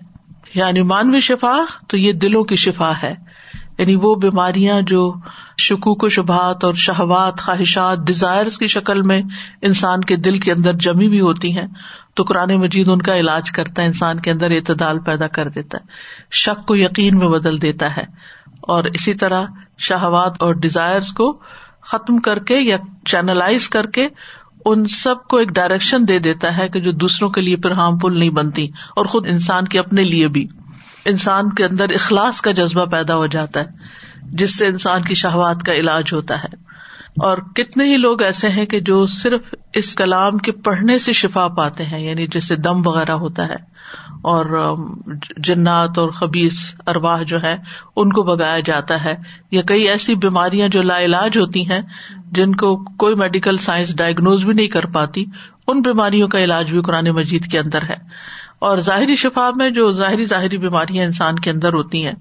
یعنی 0.55 0.81
مانوی 0.81 1.19
شفا 1.19 1.59
تو 1.87 1.97
یہ 1.97 2.11
دلوں 2.11 2.43
کی 2.43 2.55
شفا 2.55 2.91
ہے۔ 3.03 3.15
یعنی 3.77 3.95
وہ 3.95 4.15
بیماریاں 4.15 4.81
جو 4.81 5.13
شکوک 5.57 6.03
و 6.03 6.09
شبہات 6.09 6.63
اور 6.63 6.73
شہوات، 6.73 7.39
خواہشات 7.39 7.97
ڈیزائر 8.07 8.45
کی 8.59 8.67
شکل 8.67 9.01
میں 9.01 9.21
انسان 9.61 10.01
کے 10.01 10.15
دل 10.15 10.37
کے 10.37 10.51
اندر 10.51 10.73
جمی 10.73 11.09
بھی 11.09 11.21
ہوتی 11.21 11.57
ہیں، 11.57 11.67
تو 12.13 12.23
قرآن 12.23 12.55
مجید 12.55 12.89
ان 12.89 13.01
کا 13.01 13.17
علاج 13.17 13.51
کرتا 13.51 13.81
ہے، 13.81 13.87
انسان 13.87 14.19
کے 14.19 14.31
اندر 14.31 14.51
اعتدال 14.51 14.99
پیدا 14.99 15.27
کر 15.27 15.49
دیتا 15.49 15.77
ہے، 15.77 15.83
شک 16.31 16.65
کو 16.65 16.75
یقین 16.75 17.17
میں 17.17 17.27
بدل 17.27 17.61
دیتا 17.61 17.97
ہے۔ 17.97 18.03
اور 18.61 18.83
اسی 18.83 19.13
طرح 19.13 19.45
شہوات 19.77 20.35
اور 20.39 20.55
ڈیزائر 20.55 21.01
کو 21.17 21.39
ختم 21.81 22.17
کر 22.17 22.39
کے 22.39 22.57
یا 22.57 22.77
چینلائز 23.05 23.69
کر 23.69 23.85
کے 23.85 24.07
ان 24.65 24.85
سب 24.85 25.23
کو 25.29 25.37
ایک 25.37 25.49
ڈائریکشن 25.49 26.07
دے 26.07 26.19
دیتا 26.19 26.57
ہے 26.57 26.69
کہ 26.69 26.79
جو 26.79 26.91
دوسروں 26.91 27.29
کے 27.29 27.41
لیے 27.41 27.55
پھر 27.55 27.71
ہارمفل 27.71 28.19
نہیں 28.19 28.29
بنتی 28.29 28.67
اور 28.95 29.05
خود 29.05 29.27
انسان 29.29 29.65
کے 29.65 29.79
اپنے 29.79 30.03
لیے 30.03 30.27
بھی۔ 30.27 30.47
انسان 31.05 31.49
کے 31.49 31.65
اندر 31.65 31.89
اخلاص 31.89 32.41
کا 32.41 32.51
جذبہ 32.51 32.85
پیدا 32.85 33.15
ہو 33.15 33.27
جاتا 33.27 33.59
ہے، 33.59 33.65
جس 34.23 34.57
سے 34.57 34.67
انسان 34.67 35.01
کی 35.01 35.13
شہوات 35.13 35.63
کا 35.63 35.73
علاج 35.73 36.13
ہوتا 36.13 36.43
ہے۔ 36.43 36.65
اور 37.15 37.37
کتنے 37.37 37.91
ہی 37.91 37.97
لوگ 37.97 38.21
ایسے 38.21 38.49
ہیں 38.49 38.65
کہ 38.65 38.79
جو 38.79 39.05
صرف 39.05 39.55
اس 39.73 39.95
کلام 39.95 40.37
کے 40.37 40.51
پڑھنے 40.51 40.99
سے 40.99 41.13
شفا 41.13 41.47
پاتے 41.47 41.83
ہیں 41.83 41.99
یعنی 41.99 42.27
جیسے 42.27 42.55
دم 42.55 42.87
وغیرہ 42.87 43.11
ہوتا 43.11 43.47
ہے۔ 43.47 43.75
اور 44.09 44.75
جنات 45.37 45.97
اور 45.97 46.09
خبیص 46.09 46.53
ارواہ 46.87 47.23
جو 47.23 47.41
ہے 47.43 47.57
ان 47.95 48.13
کو 48.13 48.23
بگایا 48.23 48.59
جاتا 48.59 49.03
ہے۔ 49.03 49.15
یا 49.51 49.61
کئی 49.61 49.89
ایسی 49.89 50.15
بیماریاں 50.15 50.67
جو 50.67 50.81
لا 50.81 50.99
علاج 50.99 51.37
ہوتی 51.37 51.69
ہیں، 51.69 51.81
جن 52.31 52.55
کو 52.55 52.83
کوئی 52.97 53.15
میڈیکل 53.15 53.57
سائنس 53.57 53.97
ڈائگنوز 53.97 54.45
بھی 54.45 54.53
نہیں 54.53 54.67
کر 54.67 54.85
پاتی، 54.85 55.25
ان 55.67 55.81
بیماریوں 55.81 56.27
کا 56.27 56.43
علاج 56.43 56.71
بھی 56.71 56.81
قرآن 56.81 57.09
مجید 57.09 57.51
کے 57.51 57.59
اندر 57.59 57.81
ہے۔ 57.83 57.97
اور 58.65 58.77
ظاہری 58.77 59.15
شفا 59.15 59.49
میں 59.55 59.69
جو 59.69 59.91
ظاہری 59.91 60.25
ظاہری 60.25 60.57
بیماریاں 60.57 61.05
انسان 61.05 61.35
کے 61.35 61.49
اندر 61.49 61.73
ہوتی 61.73 62.05
ہیں 62.05 62.13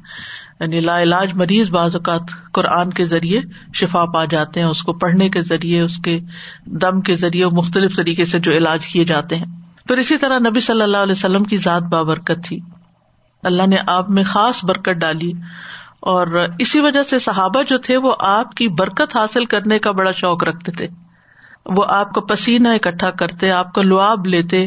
یعنی 0.61 0.81
لا 0.81 1.03
علاج 1.03 1.35
مریض 1.35 1.71
بعض 1.71 1.97
اوقات 1.97 2.53
قرآن 2.53 2.91
کے 2.91 3.05
ذریعے 3.05 3.41
شفا 3.75 4.05
پا 4.05 4.25
جاتے 4.25 4.61
ہیں، 4.61 4.67
اس 4.67 4.83
کو 4.83 4.93
پڑھنے 4.93 5.29
کے 5.29 5.43
ذریعے، 5.43 5.81
اس 5.81 5.97
کے 5.97 6.21
دم 6.67 7.01
کے 7.01 7.15
ذریعے، 7.15 7.47
مختلف 7.47 7.97
طریقے 7.97 8.25
سے 8.25 8.39
جو 8.39 8.53
علاج 8.53 8.87
کیے 8.87 9.05
جاتے 9.05 9.37
ہیں۔ 9.37 9.45
پھر 9.87 9.97
اسی 9.97 10.19
طرح 10.19 10.39
نبی 10.39 10.61
صلی 10.61 10.83
اللہ 10.83 10.97
علیہ 10.97 11.13
وسلم 11.13 11.45
کی 11.45 11.57
ذات 11.57 11.83
بابرکت 11.83 12.45
تھی۔ 12.45 12.61
اللہ 13.43 13.67
نے 13.67 13.77
آپ 13.87 14.11
میں 14.11 14.25
خاص 14.25 14.65
برکت 14.65 14.91
ڈالی۔ 14.91 15.33
اور 16.01 16.27
اسی 16.59 16.81
وجہ 16.81 17.03
سے 17.03 17.19
صحابہ 17.19 17.63
جو 17.63 17.79
تھے، 17.79 17.97
وہ 17.97 18.15
آپ 18.19 18.55
کی 18.55 18.69
برکت 18.69 19.17
حاصل 19.17 19.45
کرنے 19.45 19.79
کا 19.79 19.91
بڑا 19.91 20.11
شوق 20.11 20.45
رکھتے 20.45 20.73
تھے۔ 20.73 20.87
وہ 21.67 21.85
آپ 21.89 22.15
کا 22.15 22.21
پسینہ 22.21 22.69
اکٹھا 22.69 23.11
کرتے، 23.11 23.51
آپ 23.51 23.75
کا 23.75 23.83
لعاب 23.83 24.27
لیتے 24.27 24.67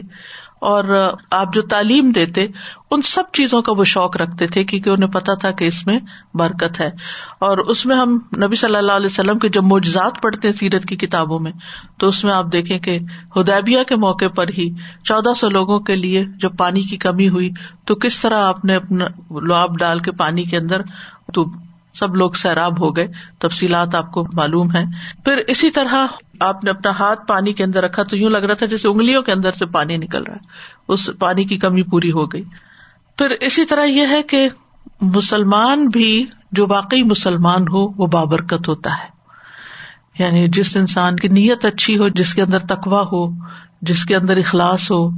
اور 0.60 1.14
آپ 1.32 1.54
جو 1.54 1.62
تعلیم 1.62 2.12
دیتے، 2.12 2.48
ان 2.92 3.02
سب 3.02 3.24
چیزوں 3.34 3.62
کا 3.62 3.72
وہ 3.78 3.84
شوق 3.84 4.18
رکھتے 4.18 4.48
تھے 4.48 4.64
کیونکہ 4.64 4.90
انہیں 4.90 5.12
پتا 5.12 5.34
تھا 5.34 5.52
کہ 5.52 5.66
اس 5.66 5.88
میں 5.88 6.00
برکت 6.34 6.80
ہے۔ 6.80 6.88
اور 7.40 7.58
اس 7.58 7.86
میں 7.86 7.96
ہم 7.96 8.20
نبی 8.44 8.56
صلی 8.56 8.76
اللہ 8.76 8.92
علیہ 8.92 9.06
وسلم 9.06 9.40
کے 9.40 9.50
جب 9.50 9.64
موجزات 9.64 10.22
پڑھتے 10.22 10.48
ہیں 10.48 10.56
سیرت 10.56 10.86
کی 10.86 10.96
کتابوں 10.96 11.40
میں، 11.40 11.52
تو 12.00 12.08
اس 12.08 12.24
میں 12.24 12.34
آپ 12.34 12.46
دیکھیں 12.52 12.80
کہ 12.80 13.00
ہدیبیہ 13.36 13.84
کے 13.84 13.96
موقع 13.96 14.28
پر 14.36 14.48
ہی 14.48 14.74
چودہ 15.04 15.34
سو 15.34 15.50
لوگوں 15.50 15.80
کے 15.80 15.96
لیے 15.96 16.26
جب 16.42 16.58
پانی 16.58 16.84
کی 16.84 16.98
کمی 16.98 17.30
ہوئی، 17.30 17.50
تو 17.86 17.96
کس 17.96 18.20
طرح 18.20 18.44
آپ 18.44 18.66
نے 18.66 18.76
اپنا 18.76 19.06
لعاب 19.42 19.78
ڈال 19.80 20.00
کے 20.00 20.12
پانی 20.12 20.44
کے 20.44 20.58
اندر 20.58 20.82
تو 21.34 21.46
سب 22.00 22.16
لوگ 22.16 22.32
سیراب 22.32 22.82
ہو 22.82 22.96
گئے، 22.96 23.08
تفصیلات 23.40 23.96
آپ 23.96 24.12
کو 24.12 24.28
معلوم 24.34 24.76
ہے 24.76 24.84
پھر 25.26 25.38
اسی 25.38 25.72
طرح 25.72 26.06
آپ 26.40 26.64
نے 26.64 26.70
اپنا 26.70 26.92
ہاتھ 27.00 27.28
پانی 27.28 27.54
کے 27.54 27.64
اندر 27.64 27.84
رکھا 27.84 28.04
تو 28.04 28.18
یوں 28.18 28.30
لگ 28.30 28.38
رہا 28.38 28.54
تھا 28.54 28.66
جیسے 28.66 28.88
انگلیوں 28.88 29.22
کے 29.22 29.32
اندر 29.32 29.52
سے 29.52 29.66
پانی 29.66 29.98
نکل 29.98 30.24
رہا 30.24 30.34
ہے۔ 30.34 30.40
اس 30.88 31.10
پانی 31.20 31.44
کی 31.44 31.58
کمی 31.58 31.84
پوری 31.84 32.12
ہو 32.12 32.26
گئی۔ 32.26 32.44
پھر 33.18 33.30
اسی 33.30 33.66
طرح 33.66 33.86
یہ 33.86 34.08
ہے 34.10 34.24
کہ 34.24 34.50
مسلمان 35.02 35.88
بھی 35.88 36.26
جو 36.52 36.66
واقعی 36.70 37.04
مسلمان 37.04 37.62
ہو، 37.62 38.02
وہ 38.02 38.08
بابرکت 38.08 38.70
ہوتا 38.70 38.90
ہے۔ 38.90 39.18
یعنی 40.24 40.48
جس 40.48 40.78
انسان 40.78 41.16
کی 41.16 41.28
نیت 41.28 41.66
اچھی 41.66 41.98
ہو، 41.98 42.08
جس 42.08 42.36
کے 42.36 42.42
اندر 42.42 42.60
تقوا 42.60 43.02
ہو، 43.12 43.30
جس 43.82 44.06
کے 44.06 44.16
اندر 44.16 44.38
اخلاص 44.38 44.92
ہو، 44.92 45.10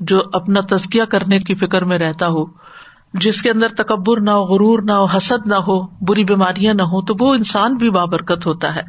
جو 0.00 0.20
اپنا 0.32 0.60
تزکیہ 0.60 1.04
کرنے 1.04 1.38
کی 1.38 1.54
فکر 1.54 1.84
میں 1.84 1.98
رہتا 1.98 2.26
ہو 2.26 2.67
جس 3.14 3.42
کے 3.42 3.50
اندر 3.50 3.68
تکبر 3.68 4.20
نہ 4.20 4.30
ہو، 4.30 4.44
غرور 4.44 4.78
نہ 4.84 4.92
ہو، 4.92 5.04
حسد 5.04 5.46
نہ 5.46 5.54
ہو، 5.54 5.86
بری 5.86 6.24
بیماریاں 6.24 6.74
نہ 6.74 6.82
ہو 6.82 7.02
تو 7.02 7.14
وہ 7.20 7.34
انسان 7.34 7.74
بھی 7.74 7.90
بابرکت 7.90 8.46
ہوتا 8.46 8.76
ہے۔ 8.76 8.82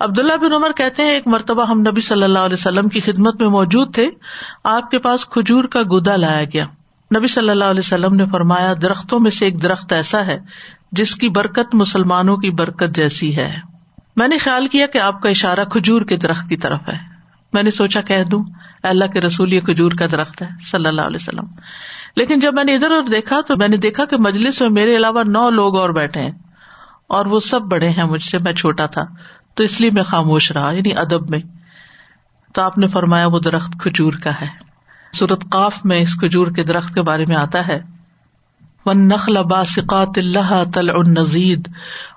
عبداللہ 0.00 0.36
بن 0.36 0.52
عمر 0.52 0.72
کہتے 0.76 1.02
ہیں، 1.02 1.10
ایک 1.10 1.26
مرتبہ 1.26 1.66
ہم 1.66 1.80
نبی 1.80 2.00
صلی 2.00 2.22
اللہ 2.22 2.38
علیہ 2.38 2.56
وسلم 2.58 2.88
کی 2.88 3.00
خدمت 3.00 3.40
میں 3.40 3.50
موجود 3.50 3.94
تھے، 3.94 4.10
آپ 4.64 4.90
کے 4.90 4.98
پاس 4.98 5.26
کھجور 5.26 5.64
کا 5.64 5.82
گدا 5.82 6.16
لایا 6.16 6.44
گیا۔ 6.44 6.64
نبی 7.18 7.26
صلی 7.26 7.48
اللہ 7.48 7.64
علیہ 7.64 7.80
وسلم 7.80 8.14
نے 8.14 8.24
فرمایا، 8.32 8.74
درختوں 8.82 9.20
میں 9.20 9.30
سے 9.30 9.44
ایک 9.44 9.62
درخت 9.62 9.92
ایسا 9.92 10.26
ہے، 10.26 10.38
جس 10.92 11.14
کی 11.14 11.28
برکت 11.28 11.74
مسلمانوں 11.74 12.36
کی 12.36 12.50
برکت 12.50 12.96
جیسی 12.96 13.36
ہے۔ 13.36 13.56
میں 14.16 14.28
نے 14.28 14.38
خیال 14.38 14.66
کیا 14.66 14.86
کہ 14.86 14.98
آپ 14.98 15.22
کا 15.22 15.28
اشارہ 15.28 15.64
کھجور 15.64 16.02
کے 16.02 16.16
درخت 16.16 16.48
کی 16.48 16.56
طرف 16.56 16.80
ہے۔ 16.88 16.98
میں 17.52 17.62
نے 17.62 17.70
سوچا، 17.70 18.00
کہہ 18.00 18.24
دوں 18.24 18.44
اللہ 18.82 19.04
کے 19.04 19.20
رسول، 19.20 19.52
یہ 19.52 19.60
کھجور 19.60 19.92
کا 19.92 20.06
درخت 20.12 20.42
ہے، 20.42 20.48
صلی 20.70 20.86
اللہ 20.86 21.02
علیہ 21.02 21.18
وسلم۔ 21.20 21.44
لیکن 22.16 22.38
جب 22.38 22.54
میں 22.54 22.64
نے 22.64 22.74
ادھر 22.74 22.90
ادھر 22.90 23.10
دیکھا 23.10 23.40
تو 23.40 23.56
میں 23.56 23.68
نے 23.68 23.76
دیکھا 23.76 24.04
کہ 24.04 24.16
مجلس 24.16 24.60
میں 24.60 24.70
میرے 24.70 24.96
علاوہ 24.96 25.22
نو 25.26 25.50
لوگ 25.50 25.78
اور 25.78 25.90
بیٹھے 25.90 26.20
ہیں 26.20 26.30
اور 27.06 27.26
وہ 27.26 27.38
سب 27.38 27.62
بڑے 27.62 27.88
ہیں 27.88 28.04
مجھ 28.04 28.22
سے، 28.22 28.38
میں 28.40 28.52
چھوٹا 28.52 28.86
تھا۔ 28.86 29.02
تو 29.54 29.62
اس 29.62 29.80
لیے 29.80 29.90
میں 29.90 30.02
خاموش 30.02 30.52
رہا 30.52 30.70
یعنی 30.70 30.96
ادب 30.96 31.30
میں۔ 31.30 31.38
تو 32.54 32.62
آپ 32.62 32.78
نے 32.78 32.86
فرمایا 32.86 33.26
وہ 33.26 33.38
درخت 33.38 33.72
کھجور 33.78 34.12
کا 34.12 34.30
ہے۔ 34.40 34.46
سورت 35.12 35.44
قاف 35.50 35.84
میں 35.84 35.98
اس 35.98 36.14
کھجور 36.14 36.46
کے 36.46 36.62
درخت 36.64 36.94
کے 36.94 37.02
بارے 37.02 37.24
میں 37.28 37.36
آتا 37.36 37.68
ہے۔ 37.68 37.80
ون 38.86 39.08
نخل 39.08 39.42
باسقات 39.42 40.08
اللہ 40.16 40.62
تل 40.74 40.88
نزید 41.06 41.68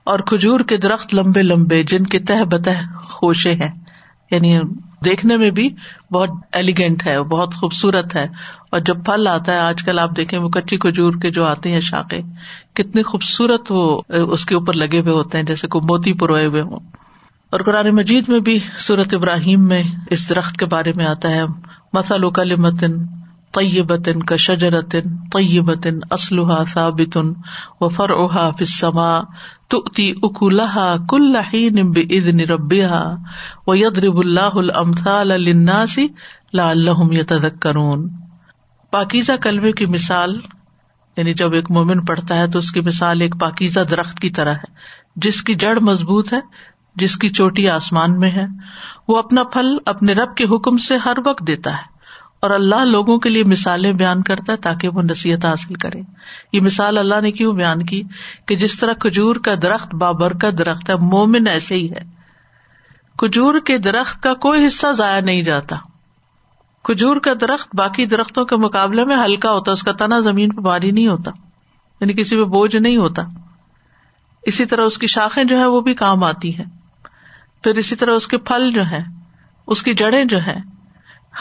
اور 0.03 0.19
کھجور 0.19 0.60
کے 0.60 0.77
درخت 0.77 1.15
لمبے 1.15 1.41
لمبے 1.41 1.83
جن 1.83 2.03
کے 2.03 2.19
تہ 2.19 2.43
بتہ 2.43 2.69
خوشے 3.03 3.53
ہیں۔ 3.53 3.79
یعنی 4.31 4.60
دیکھنے 5.05 5.38
میں 5.38 5.49
بھی 5.49 5.69
بہت 6.12 6.29
ایلیگینٹ 6.51 7.07
ہے، 7.07 7.21
بہت 7.21 7.53
خوبصورت 7.53 8.15
ہے۔ 8.15 8.27
اور 8.71 8.79
جب 8.79 9.05
پھل 9.05 9.27
آتا 9.27 9.53
ہے، 9.53 9.60
آج 9.60 9.83
کل 9.83 9.99
آپ 9.99 10.10
دیکھیں 10.17 10.39
وہ 10.39 10.49
کچی 10.49 10.77
کھجور 10.77 11.13
کے 11.21 11.31
جو 11.31 11.45
آتے 11.45 11.71
ہیں 11.71 11.79
شاخے 11.79 12.21
کتنی 12.73 13.03
خوبصورت 13.03 13.62
وہ 13.69 14.01
اس 14.10 14.45
کے 14.45 14.55
اوپر 14.55 14.73
لگے 14.73 14.99
ہوئے 14.99 15.13
ہوتے 15.13 15.38
ہیں، 15.38 15.45
جیسے 15.45 15.67
کو 15.67 15.81
موتی 15.81 16.13
پروئے 16.13 16.45
ہوئے 16.45 16.62
ہوں۔ 16.62 16.79
اور 17.51 17.60
قرآن 17.60 17.89
مجید 17.89 18.29
میں 18.29 18.39
بھی 18.39 18.60
صورت 18.77 19.13
ابراہیم 19.13 19.67
میں 19.67 19.83
اس 20.10 20.29
درخت 20.29 20.57
کے 20.57 20.65
بارے 20.65 20.91
میں 20.95 21.05
آتا 21.05 21.31
ہے۔ 21.31 21.41
مسا 21.93 22.17
لوکل 22.17 22.55
متن 22.55 23.16
طیبتن 23.58 24.24
کا 24.24 24.36
شجرتن 24.36 25.15
طیبتن 25.34 26.00
اسلحہ 26.12 26.63
ثابتن 26.74 27.32
و 27.82 27.89
فر 27.89 28.10
اوہا 28.10 28.50
فسما 28.60 29.10
تؤتی 29.70 30.12
اکلہا 30.24 30.88
کل 31.10 31.36
حین 31.36 31.91
بإذن 31.91 32.46
ربها 32.50 33.17
ويضرب 33.67 34.20
الله 34.20 34.60
الامثال 34.60 35.36
للناس 35.39 35.98
لعلهم 36.54 37.13
يتذكرون 37.13 38.08
پاکیزہ 38.93 39.32
کلمے 39.41 39.72
کی 39.72 39.86
مثال 39.86 40.39
یعنی 41.17 41.34
جب 41.34 41.54
ایک 41.54 41.72
مومن 41.72 42.04
پڑھتا 42.06 42.36
ہے 42.36 42.48
تو 42.48 42.58
اس 42.58 42.72
کی 42.72 42.82
مثال 42.82 43.22
ایک 43.22 43.36
پاکیزہ 43.39 43.80
درخت 43.80 44.20
کی 44.20 44.30
طرح 44.30 44.54
ہے، 44.54 44.72
جس 45.15 45.43
کی 45.43 45.56
جڑ 45.56 45.80
مضبوط 45.80 46.34
ہے، 46.34 46.39
جس 46.96 47.15
کی 47.15 47.30
چوٹی 47.30 47.70
آسمان 47.70 48.20
میں 48.20 48.32
ہے، 48.32 48.46
وہ 49.08 49.17
اپنا 49.17 49.43
پھل 49.43 49.76
اپنے 49.86 50.13
رب 50.13 50.36
کے 50.36 50.43
حکم 50.43 50.78
سے 50.78 50.98
ہر 50.98 51.17
وقت 51.26 51.48
دیتا 51.48 51.72
ہے۔ 51.72 51.96
اور 52.39 52.50
اللہ 52.50 52.86
لوگوں 52.86 53.17
کے 53.17 53.30
لیے 53.30 53.43
مثالیں 53.43 53.93
بیان 53.93 54.23
کرتا 54.23 54.52
ہے 54.52 54.58
تاکہ 54.58 54.89
وہ 54.89 55.02
نصیحت 55.02 55.45
حاصل 55.45 55.73
کرے 55.73 56.02
یہ 56.54 56.62
مثال 56.62 56.97
اللہ 56.97 57.21
نے 57.21 57.32
کیوں 57.32 57.54
بیان 57.54 57.86
کی؟ 57.86 58.04
کہ 58.45 58.56
جس 58.56 58.80
طرح 58.80 58.93
کھجور 58.93 59.36
کا 59.36 59.54
درخت 59.62 59.95
بابر 59.95 60.34
کا 60.34 60.50
درخت 60.58 60.89
ہے، 60.89 60.95
مومن 60.95 61.47
ایسے 61.47 61.76
ہی 61.76 61.91
ہے۔ 61.91 62.00
کھجور 63.17 63.60
کے 63.60 63.78
درخت 63.78 64.23
کا 64.23 64.34
کوئی 64.34 64.67
حصہ 64.67 64.88
ضائع 64.91 65.21
نہیں 65.21 65.41
جاتا۔ 65.41 65.76
کھجور 66.84 67.17
کا 67.17 67.32
درخت 67.41 67.76
باقی 67.76 68.06
درختوں 68.06 68.45
کے 68.45 68.56
مقابلے 68.56 69.06
میں 69.06 69.17
ہلکا 69.26 69.52
ہوتا، 69.52 69.71
اس 69.71 69.84
کا 69.84 69.91
تنا 69.91 70.19
زمین 70.19 70.56
پہ 70.56 70.62
بھاری 70.62 70.91
نہیں 70.91 71.08
ہوتا 71.08 71.32
یعنی 72.02 72.13
کسی 72.13 72.38
پہ 72.38 72.43
بوجھ 72.43 72.76
نہیں 72.76 72.97
ہوتا۔ 72.97 73.23
اسی 74.41 74.65
طرح 74.65 74.82
اس 74.82 74.97
کی 74.97 75.08
شاخیں 75.08 75.43
جو 75.43 75.60
ہے 75.60 75.65
وہ 75.65 75.82
بھی 75.82 75.93
کام 75.93 76.23
آتی 76.23 76.58
ہیں۔ 76.58 76.65
پھر 77.63 77.76
اسی 77.76 77.95
طرح 77.95 78.12
اس 78.12 78.28
کے 78.28 78.38
پھل 78.38 78.71
جو 78.71 78.86
ہے 78.86 79.04
اس 79.67 79.84
کی 79.84 79.93
جڑیں 79.93 80.26
جو 80.26 80.45
ہے 80.47 80.77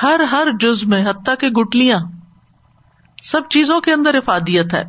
ہر 0.02 0.20
ہر 0.30 0.48
جز 0.60 0.84
میں، 0.84 1.10
حتیٰ 1.10 1.36
کے 1.36 1.48
گٹلیاں، 1.48 1.98
سب 3.22 3.40
چیزوں 3.50 3.80
کے 3.80 3.92
اندر 3.92 4.14
افادیت 4.14 4.74
ہے۔ 4.74 4.84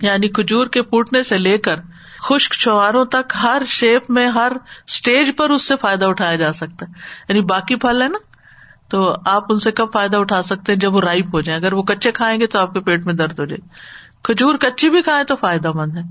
یعنی 0.00 0.28
کھجور 0.28 0.66
کے 0.66 0.82
پوٹنے 0.82 1.22
سے 1.22 1.38
لے 1.38 1.58
کر 1.58 1.80
خشک 2.22 2.52
چواروں 2.52 3.04
تک 3.04 3.32
ہر 3.42 3.62
شیپ 3.66 4.10
میں، 4.10 4.26
ہر 4.26 4.52
اسٹیج 4.86 5.30
پر 5.36 5.50
اس 5.50 5.68
سے 5.68 5.76
فائدہ 5.76 6.04
اٹھایا 6.04 6.36
جا 6.36 6.52
سکتا 6.52 6.86
ہے۔ 6.88 6.92
یعنی 7.28 7.40
باقی 7.40 7.76
پھل 7.76 8.02
ہے 8.02 8.08
نا، 8.08 8.18
تو 8.88 9.14
آپ 9.26 9.44
ان 9.50 9.58
سے 9.58 9.72
کب 9.72 9.92
فائدہ 9.92 10.16
اٹھا 10.16 10.42
سکتے 10.42 10.72
ہیں؟ 10.72 10.78
جب 10.78 10.94
وہ 10.94 11.00
رائپ 11.00 11.26
ہو 11.34 11.40
جائیں۔ 11.40 11.60
اگر 11.60 11.72
وہ 11.72 11.82
کچے 11.82 12.12
کھائیں 12.12 12.40
گے 12.40 12.46
تو 12.46 12.58
آپ 12.58 12.74
کے 12.74 12.80
پیٹ 12.80 13.06
میں 13.06 13.14
درد 13.14 13.40
ہو 13.40 13.44
جائے۔ 13.44 13.68
کھجور 14.22 14.54
کچی 14.54 14.90
بھی 14.90 15.02
کھائے 15.02 15.24
تو 15.24 15.36
فائدہ 15.36 15.72
مند 15.72 15.96
ہے۔ 15.96 16.02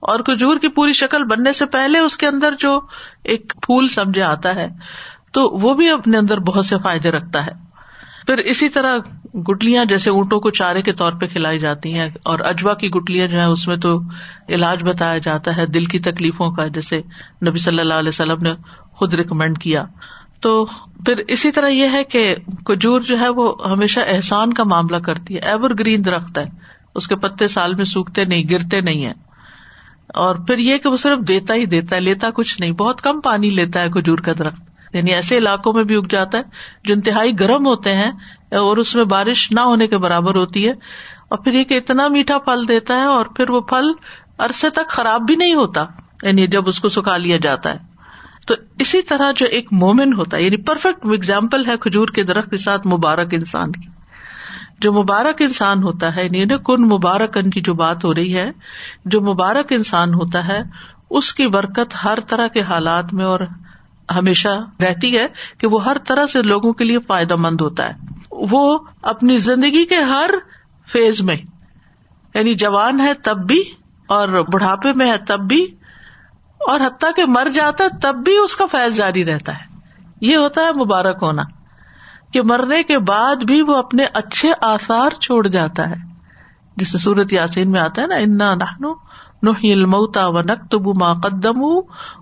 اور 0.00 0.20
کھجور 0.20 0.56
کی 0.56 0.68
پوری 0.68 0.92
شکل 0.92 1.24
بننے 1.24 1.52
سے 1.52 1.66
پہلے 1.66 1.98
اس 1.98 2.16
کے 2.16 2.26
اندر 2.26 2.54
جو 2.58 2.80
ایک 3.24 3.52
پھول 3.62 3.86
سمجھے 3.86 4.22
آتا 4.22 4.54
ہے، 4.54 4.68
تو 5.32 5.48
وہ 5.50 5.74
بھی 5.74 5.90
اپنے 5.90 6.18
اندر 6.18 6.38
بہت 6.38 6.66
سے 6.66 6.76
فائدے 6.82 7.10
رکھتا 7.10 7.46
ہے۔ 7.46 7.69
پھر 8.26 8.38
اسی 8.38 8.68
طرح 8.68 8.96
گٹلیاں 9.50 9.84
جیسے 9.84 10.10
اونٹوں 10.10 10.40
کو 10.40 10.50
چارے 10.50 10.82
کے 10.82 10.92
طور 10.92 11.12
پہ 11.12 11.26
کھلائی 11.26 11.58
جاتی 11.58 11.94
ہیں 11.94 12.08
اور 12.22 12.38
اجوا 12.38 12.74
کی 12.74 12.88
گٹلیاں 12.88 13.26
جو 13.26 13.40
ہے 13.40 13.44
اس 13.44 13.68
میں 13.68 13.76
تو 13.76 14.00
علاج 14.48 14.84
بتایا 14.84 15.18
جاتا 15.18 15.56
ہے 15.56 15.66
دل 15.66 15.84
کی 15.84 15.98
تکلیفوں 15.98 16.50
کا، 16.50 16.66
جیسے 16.66 16.98
نبی 17.48 17.58
صلی 17.58 17.80
اللہ 17.80 17.94
علیہ 17.94 18.08
وسلم 18.08 18.42
نے 18.42 18.52
خود 18.92 19.14
ریکمینڈ 19.14 19.58
کیا۔ 19.58 19.84
تو 20.40 20.64
پھر 21.06 21.16
اسی 21.16 21.50
طرح 21.50 21.68
یہ 21.68 21.88
ہے 21.92 22.04
کہ 22.04 22.34
کھجور 22.64 23.00
جو 23.00 23.20
ہے 23.20 23.28
وہ 23.28 23.54
ہمیشہ 23.70 24.00
احسان 24.06 24.52
کا 24.52 24.64
معاملہ 24.64 24.96
کرتی 24.96 25.34
ہے 25.34 25.40
ایور 25.40 25.70
گرین 25.78 26.04
درخت 26.04 26.38
ہے۔ 26.38 26.44
اس 26.94 27.08
کے 27.08 27.16
پتے 27.16 27.48
سال 27.48 27.74
میں 27.74 27.84
سوکھتے 27.84 28.24
نہیں، 28.24 28.44
گرتے 28.50 28.80
نہیں 28.80 29.04
ہے 29.04 29.12
اور 30.14 30.34
پھر 30.34 30.58
یہ 30.58 30.78
کہ 30.78 30.88
وہ 30.88 30.96
صرف 30.96 31.28
دیتا 31.28 31.54
ہی 31.54 31.66
دیتا 31.66 31.96
ہے، 31.96 32.00
لیتا 32.00 32.30
کچھ 32.34 32.60
نہیں، 32.60 32.70
بہت 32.70 33.00
کم 33.00 33.20
پانی 33.20 33.50
لیتا 33.50 33.82
ہے 33.82 33.88
کھجور 33.88 34.18
کا 34.18 34.32
درخت۔ 34.38 34.69
یعنی 34.92 35.14
ایسے 35.14 35.38
علاقوں 35.38 35.72
میں 35.72 35.84
بھی 35.84 35.96
اگ 35.96 36.06
جاتا 36.10 36.38
ہے 36.38 36.42
جو 36.84 36.94
انتہائی 36.94 37.40
گرم 37.40 37.66
ہوتے 37.66 37.94
ہیں 37.94 38.10
اور 38.50 38.76
اس 38.76 38.94
میں 38.94 39.04
بارش 39.04 39.52
نہ 39.52 39.60
ہونے 39.60 39.86
کے 39.86 39.98
برابر 39.98 40.34
ہوتی 40.34 40.66
ہے 40.66 40.72
اور 41.28 41.38
پھر 41.38 41.52
یہ 41.52 41.64
کہ 41.64 41.74
اتنا 41.76 42.08
میٹھا 42.08 42.38
پھل 42.38 42.68
دیتا 42.68 42.94
ہے 42.94 43.04
اور 43.04 43.26
پھر 43.26 43.50
وہ 43.50 43.60
پھل 43.60 43.84
عرصے 44.38 44.70
تک 44.70 44.88
خراب 44.88 45.20
بھی 45.26 45.36
نہیں 45.36 45.54
ہوتا 45.54 45.84
یعنی 46.22 46.46
جب 46.46 46.68
اس 46.68 46.80
کو 46.80 46.88
سکھا 46.88 47.16
لیا 47.16 47.36
جاتا 47.36 47.70
ہے۔ 47.70 47.78
تو 48.46 48.54
اسی 48.78 49.02
طرح 49.02 49.32
جو 49.36 49.46
ایک 49.46 49.68
مومن 49.72 50.12
ہوتا 50.12 50.36
ہے 50.36 50.42
یعنی 50.42 50.56
پرفیکٹ 50.56 51.06
اگزامپل 51.06 51.66
ہے 51.66 51.76
کھجور 51.80 52.08
کے 52.08 52.22
درخت 52.22 52.50
کے 52.50 52.56
ساتھ 52.56 52.86
مبارک 52.86 53.34
انسان 53.34 53.72
کی۔ 53.72 53.88
جو 54.78 54.92
مبارک 54.92 55.42
انسان 55.42 55.82
ہوتا 55.82 56.16
ہے 56.16 56.24
یعنی 56.24 56.44
کن 56.64 56.88
مبارک 56.88 57.36
ان 57.36 57.50
کی 57.50 57.60
جو 57.60 57.74
بات 57.74 58.04
ہو 58.04 58.14
رہی 58.14 58.36
ہے، 58.36 58.50
جو 59.04 59.20
مبارک 59.20 59.72
انسان 59.72 60.14
ہوتا 60.14 60.48
ہے، 60.48 60.60
اس 61.10 61.34
کی 61.34 61.48
برکت 61.48 62.04
ہر 62.04 62.18
طرح 62.26 62.46
کے 62.46 62.60
حالات 62.60 63.14
میں 63.14 63.24
اور 63.24 63.40
ہمیشہ 64.10 64.48
رہتی 64.80 65.16
ہے 65.18 65.26
کہ 65.58 65.66
وہ 65.66 65.84
ہر 65.84 65.98
طرح 66.06 66.26
سے 66.26 66.42
لوگوں 66.42 66.72
کے 66.72 66.84
لیے 66.84 66.98
فائدہ 67.06 67.36
مند 67.38 67.60
ہوتا 67.60 67.88
ہے۔ 67.88 67.94
وہ 68.50 68.78
اپنی 69.02 69.36
زندگی 69.38 69.84
کے 69.84 69.98
ہر 70.04 70.30
فیز 70.88 71.22
میں 71.22 71.36
یعنی 72.34 72.54
جوان 72.54 73.00
ہے 73.00 73.12
تب 73.22 73.46
بھی 73.46 73.62
اور 74.08 74.28
بڑھاپے 74.52 74.92
میں 74.92 75.10
ہے 75.10 75.16
تب 75.18 75.40
بھی، 75.48 75.62
اور 76.60 76.80
حتیٰ 76.80 77.10
کہ 77.16 77.24
مر 77.28 77.48
جاتا 77.54 77.84
ہے 77.84 77.98
تب 78.02 78.16
بھی 78.24 78.36
اس 78.36 78.56
کا 78.56 78.66
فیض 78.72 78.96
جاری 78.96 79.24
رہتا 79.24 79.52
ہے۔ 79.54 79.64
یہ 80.20 80.36
ہوتا 80.36 80.60
ہے 80.60 80.72
مبارک 80.74 81.22
ہونا، 81.22 81.42
کہ 82.32 82.42
مرنے 82.42 82.82
کے 82.82 82.98
بعد 82.98 83.44
بھی 83.44 83.60
وہ 83.62 83.76
اپنے 83.76 84.04
اچھے 84.14 84.52
آثار 84.62 85.14
چھوڑ 85.20 85.46
جاتا 85.48 85.88
ہے۔ 85.90 85.96
جسے 86.76 86.98
سورت 86.98 87.32
یاسین 87.32 87.70
میں 87.70 87.80
آتا 87.80 88.02
ہے 88.02 88.06
نا، 88.06 88.50
انا 88.50 88.92
نہنو 89.42 89.72
الموتا 89.72 90.26
و 90.26 90.40
نقتب 90.40 91.02
ما 91.02 91.12
قدم 91.14 91.62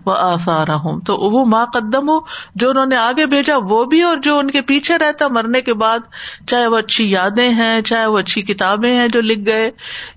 و 0.06 0.10
آسار 0.10 0.68
ہوں 0.68 1.00
تو 1.00 1.14
وہ 1.14 1.44
ماں 1.44 1.66
قدم 1.66 2.08
ہو 2.08 2.18
جو 2.54 2.70
انہوں 2.70 2.86
نے 2.86 2.96
آگے 2.96 3.26
بھیجا، 3.26 3.54
وہ 3.62 3.84
بھی 3.84 4.02
اور 4.02 4.16
جو 4.16 4.38
ان 4.38 4.50
کے 4.50 4.60
پیچھے 4.62 4.98
رہتا 4.98 5.28
مرنے 5.28 5.60
کے 5.60 5.74
بعد، 5.74 5.98
چاہے 6.46 6.66
وہ 6.66 6.76
اچھی 6.76 7.10
یادیں 7.10 7.48
ہیں، 7.48 7.82
چاہے 7.82 8.06
وہ 8.06 8.18
اچھی 8.18 8.42
کتابیں 8.42 8.92
ہیں 8.96 9.08
جو 9.08 9.20
لکھ 9.20 9.40
گئے، 9.46 9.70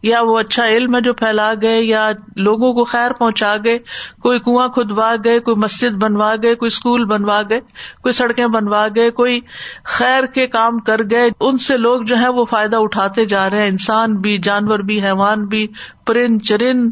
یا 0.04 0.22
وہ 0.22 0.40
اچھا 0.40 0.66
علم 0.66 0.96
ہے 0.96 1.02
جو 1.02 1.14
پھیلا 1.14 1.54
گئے، 1.62 1.82
یا 1.82 2.12
لوگوں 2.36 2.74
کو 2.74 2.84
خیر 2.84 3.12
پہنچا 3.12 3.56
گئے، 3.64 3.78
کوئی 4.22 4.40
کنواں 4.40 4.68
کھدوا 4.68 5.16
گئے، 5.26 5.40
کوئی 5.40 5.56
مسجد 5.56 5.92
بنوا 5.92 6.36
گئے، 6.44 6.56
کوئی 6.56 6.68
اسکول 6.68 7.06
بنوا 7.06 7.42
گئے، 7.50 7.60
کوئی 8.02 8.14
سڑکیں 8.14 8.48
بنوا 8.48 8.88
گئے، 8.96 9.12
کوئی 9.12 9.40
خیر 9.84 10.26
کے 10.26 10.48
کام 10.48 10.80
کر 10.80 11.02
گئے، 11.12 11.30
ان 11.40 11.58
سے 11.58 11.78
لوگ 11.78 12.02
جو 12.02 12.20
ہے 12.20 12.28
وہ 12.28 12.46
فائدہ 12.46 12.78
اٹھاتے 12.78 13.26
جا 13.26 13.50
رہے 13.50 13.60
ہیں۔ 13.60 13.68
انسان 13.68 14.16
بھی، 14.16 14.38
جانور 14.38 14.80
بھی، 14.80 15.04
حیوان 15.04 15.46
بھی 15.46 15.68
پرند 16.06 16.42
چرند 16.42 16.92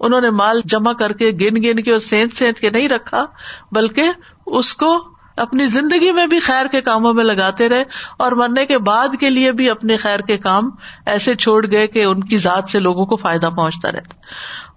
انہوں 0.00 0.20
نے 0.20 0.30
مال 0.30 0.60
جمع 0.64 0.92
کر 0.92 1.12
کے 1.12 1.30
گن 1.30 1.62
گن 1.62 1.82
کے 1.82 1.90
اور 1.90 1.98
سینت 1.98 2.32
سینت 2.32 2.58
کے 2.58 2.70
نہیں 2.70 2.88
رکھا، 2.88 3.26
بلکہ 3.72 4.02
اس 4.46 4.74
کو 4.74 5.14
اپنی 5.36 5.66
زندگی 5.66 6.12
میں 6.12 6.26
بھی 6.26 6.38
خیر 6.38 6.66
کے 6.66 6.80
کاموں 6.80 7.14
میں 7.14 7.24
لگاتے 7.24 7.68
رہے 7.68 7.84
اور 8.18 8.32
مرنے 8.32 8.66
کے 8.66 8.78
بعد 8.78 9.08
کے 9.20 9.30
لیے 9.30 9.52
بھی 9.52 9.70
اپنے 9.70 9.96
خیر 9.96 10.20
کے 10.20 10.38
کام 10.38 10.70
ایسے 11.06 11.34
چھوڑ 11.34 11.70
گئے 11.70 11.86
کہ 11.86 12.04
ان 12.04 12.24
کی 12.24 12.36
ذات 12.36 12.68
سے 12.68 12.78
لوگوں 12.78 13.06
کو 13.06 13.16
فائدہ 13.16 13.50
پہنچتا 13.56 13.92
رہتا۔ 13.92 14.14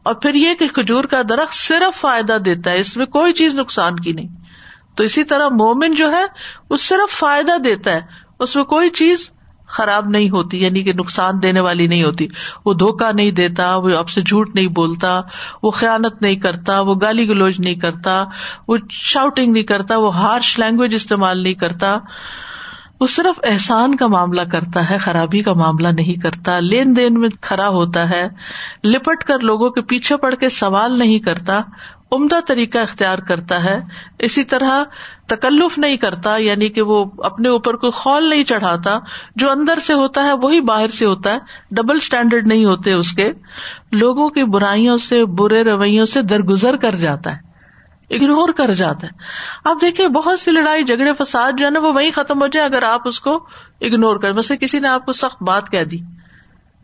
اور 0.03 0.13
پھر 0.13 0.33
یہ 0.33 0.53
کہ 0.53 0.67
کھجور 0.67 1.03
کا 1.03 1.21
درخت 1.29 1.53
صرف 1.53 2.01
فائدہ 2.01 2.37
دیتا 2.45 2.71
ہے، 2.71 2.79
اس 2.79 2.97
میں 2.97 3.05
کوئی 3.05 3.33
چیز 3.33 3.55
نقصان 3.55 3.99
کی 3.99 4.11
نہیں۔ 4.11 4.27
تو 4.95 5.03
اسی 5.03 5.23
طرح 5.23 5.45
مومن 5.45 5.95
جو 5.95 6.11
ہے، 6.11 6.23
وہ 6.69 6.77
صرف 6.77 7.13
فائدہ 7.13 7.57
دیتا 7.57 7.91
ہے، 7.91 8.01
اس 8.39 8.55
میں 8.55 8.63
کوئی 8.63 8.89
چیز 8.89 9.29
خراب 9.67 10.09
نہیں 10.09 10.29
ہوتی 10.29 10.63
یعنی 10.63 10.83
کہ 10.83 10.93
نقصان 10.93 11.33
دینے 11.43 11.59
والی 11.59 11.87
نہیں 11.87 12.03
ہوتی۔ 12.03 12.27
وہ 12.65 12.73
دھوکا 12.73 13.09
نہیں 13.15 13.31
دیتا، 13.31 13.75
وہ 13.75 13.97
آپ 13.97 14.09
سے 14.09 14.21
جھوٹ 14.21 14.49
نہیں 14.55 14.67
بولتا، 14.67 15.21
وہ 15.63 15.71
خیالت 15.71 16.21
نہیں 16.21 16.35
کرتا، 16.35 16.81
وہ 16.81 16.95
گالی 17.01 17.27
گلوچ 17.27 17.59
نہیں 17.59 17.75
کرتا، 17.75 18.23
وہ 18.67 18.77
شاؤٹنگ 18.89 19.53
نہیں 19.53 19.63
کرتا، 19.63 19.97
وہ 19.97 20.15
ہارش 20.15 20.59
لینگویج 20.59 20.95
استعمال 20.95 21.43
نہیں 21.43 21.53
کرتا۔ 21.53 21.97
وہ 22.99 23.07
صرف 23.07 23.39
احسان 23.43 23.95
کا 23.95 24.07
معاملہ 24.07 24.41
کرتا 24.41 24.89
ہے، 24.89 24.97
خرابی 24.97 25.41
کا 25.41 25.53
معاملہ 25.53 25.87
نہیں 25.87 26.21
کرتا۔ 26.21 26.59
لین 26.59 26.97
دین 26.97 27.19
میں 27.19 27.29
کھڑا 27.41 27.67
ہوتا 27.67 28.09
ہے، 28.09 28.27
لپٹ 28.83 29.23
کر 29.23 29.39
لوگوں 29.39 29.69
کے 29.69 29.81
پیچھے 29.81 30.17
پڑ 30.17 30.35
کے 30.35 30.49
سوال 30.49 30.99
نہیں 30.99 31.19
کرتا۔ 31.19 31.61
عمدہ 32.11 32.39
طریقہ 32.47 32.77
اختیار 32.77 33.17
کرتا 33.17 33.63
ہے، 33.63 33.79
اسی 34.19 34.43
طرح 34.43 34.83
تکلف 35.27 35.77
نہیں 35.77 35.97
کرتا 35.97 36.37
یعنی 36.37 36.69
کہ 36.69 36.81
وہ 36.81 37.05
اپنے 37.17 37.49
اوپر 37.49 37.75
کوئی 37.75 37.91
خول 37.91 38.29
نہیں 38.29 38.43
چڑھاتا، 38.43 38.95
جو 39.35 39.51
اندر 39.51 39.79
سے 39.79 39.93
ہوتا 39.93 40.23
ہے 40.23 40.33
وہی 40.33 40.61
باہر 40.61 40.87
سے 40.87 41.05
ہوتا 41.05 41.33
ہے 41.33 41.37
ڈبل 41.71 41.95
اسٹینڈرڈ 41.95 42.47
نہیں 42.47 42.65
ہوتے 42.65 42.93
اس 42.93 43.11
کے۔ 43.11 43.31
لوگوں 43.91 44.29
کی 44.29 44.43
برائیوں 44.43 44.97
سے، 44.97 45.25
برے 45.25 45.63
رویوں 45.63 46.05
سے 46.05 46.21
درگزر 46.21 46.77
کر 46.77 46.95
جاتا 46.95 47.35
ہے 47.35 47.47
اگنور 48.15 48.49
کر 48.49 48.71
جاتا 48.71 49.07
ہے۔ 49.07 49.11
آپ 49.65 49.77
دیکھیں، 49.81 50.07
بہت 50.07 50.39
سی 50.39 50.51
لڑائی، 50.51 50.83
جھگڑے، 50.83 51.13
فساد 51.13 51.51
جو 51.57 51.65
ہے 51.65 51.71
نا، 51.71 51.79
وہ 51.79 51.93
وہیں 51.93 52.11
ختم 52.15 52.41
ہو 52.41 52.47
جائے 52.47 52.65
اگر 52.65 52.83
آپ 52.83 53.01
اس 53.05 53.19
کو 53.19 53.47
اگنور 53.81 54.17
کر 54.17 54.35
ویسے 54.35 54.57
کسی 54.57 54.79
نے 54.79 54.87
آپ 54.87 55.05
کو 55.05 55.11
سخت 55.11 55.43
بات 55.43 55.69
کہہ 55.69 55.83
دی۔ 55.83 55.97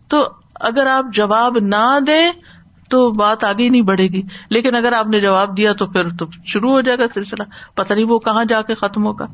تو 0.07 0.27
اگر 0.55 0.87
آپ 0.87 1.05
جواب 1.13 1.57
نہ 1.57 1.99
دیں 2.07 2.31
تو 2.89 3.11
بات 3.11 3.43
آگے 3.43 3.69
نہیں 3.69 3.81
بڑھے 3.81 4.07
گی۔ 4.07 4.21
لیکن 4.49 4.75
اگر 4.75 4.93
آپ 4.93 5.07
نے 5.07 5.19
جواب 5.19 5.57
دیا 5.57 5.73
تو 5.73 5.85
پھر 5.85 6.09
تو 6.09 6.25
شروع 6.45 6.71
ہو 6.71 6.81
جائے 6.81 6.97
گا 6.97 7.03
سلسلہ۔ 7.13 7.43
پتا 7.75 7.95
نہیں 7.95 8.05
وہ 8.05 8.19
کہاں 8.19 8.45
جا 8.45 8.61
کے 8.61 8.75
ختم 8.75 9.05
ہوگا۔ 9.05 9.25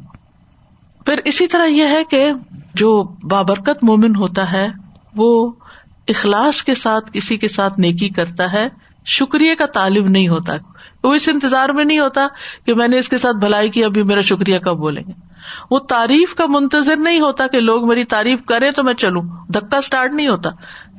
پھر 1.05 1.15
اسی 1.25 1.47
طرح 1.47 1.65
یہ 1.65 1.83
ہے 1.83 2.03
کہ 2.03 2.31
جو 2.73 3.03
بابرکت 3.03 3.83
مومن 3.83 4.15
ہوتا 4.15 4.51
ہے، 4.51 4.67
وہ 5.15 5.51
اخلاص 6.07 6.63
کے 6.63 6.75
ساتھ 6.75 7.12
کسی 7.13 7.38
کے 7.38 7.47
ساتھ 7.47 7.79
نیکی 7.79 8.09
کرتا 8.09 8.53
ہے، 8.53 8.67
شکریہ 9.05 9.55
کا 9.55 9.65
طالب 9.65 10.09
نہیں 10.09 10.27
ہوتا۔ 10.27 10.53
وہ 11.03 11.13
اس 11.13 11.29
انتظار 11.29 11.69
میں 11.69 11.85
نہیں 11.85 11.99
ہوتا 11.99 12.27
کہ 12.65 12.73
میں 12.73 12.88
نے 12.88 12.99
اس 12.99 13.09
کے 13.09 13.17
ساتھ 13.17 13.38
بھلائی 13.38 13.69
کی، 13.69 13.83
ابھی 13.83 14.03
میرا 14.03 14.21
شکریہ 14.21 14.59
کب 14.59 14.77
بولیں 14.77 15.03
گے۔ 15.07 15.12
وہ 15.71 15.79
تعریف 15.79 16.35
کا 16.35 16.45
منتظر 16.49 16.95
نہیں 16.95 17.19
ہوتا 17.19 17.47
کہ 17.47 17.59
لوگ 17.59 17.88
میری 17.88 18.03
تعریف 18.03 18.39
کرے 18.45 18.71
تو 18.71 18.83
میں 18.83 18.93
چلوں۔ 18.93 19.23
دھکا 19.47 19.77
اسٹارٹ 19.77 20.13
نہیں 20.13 20.27
ہوتا۔ 20.27 20.49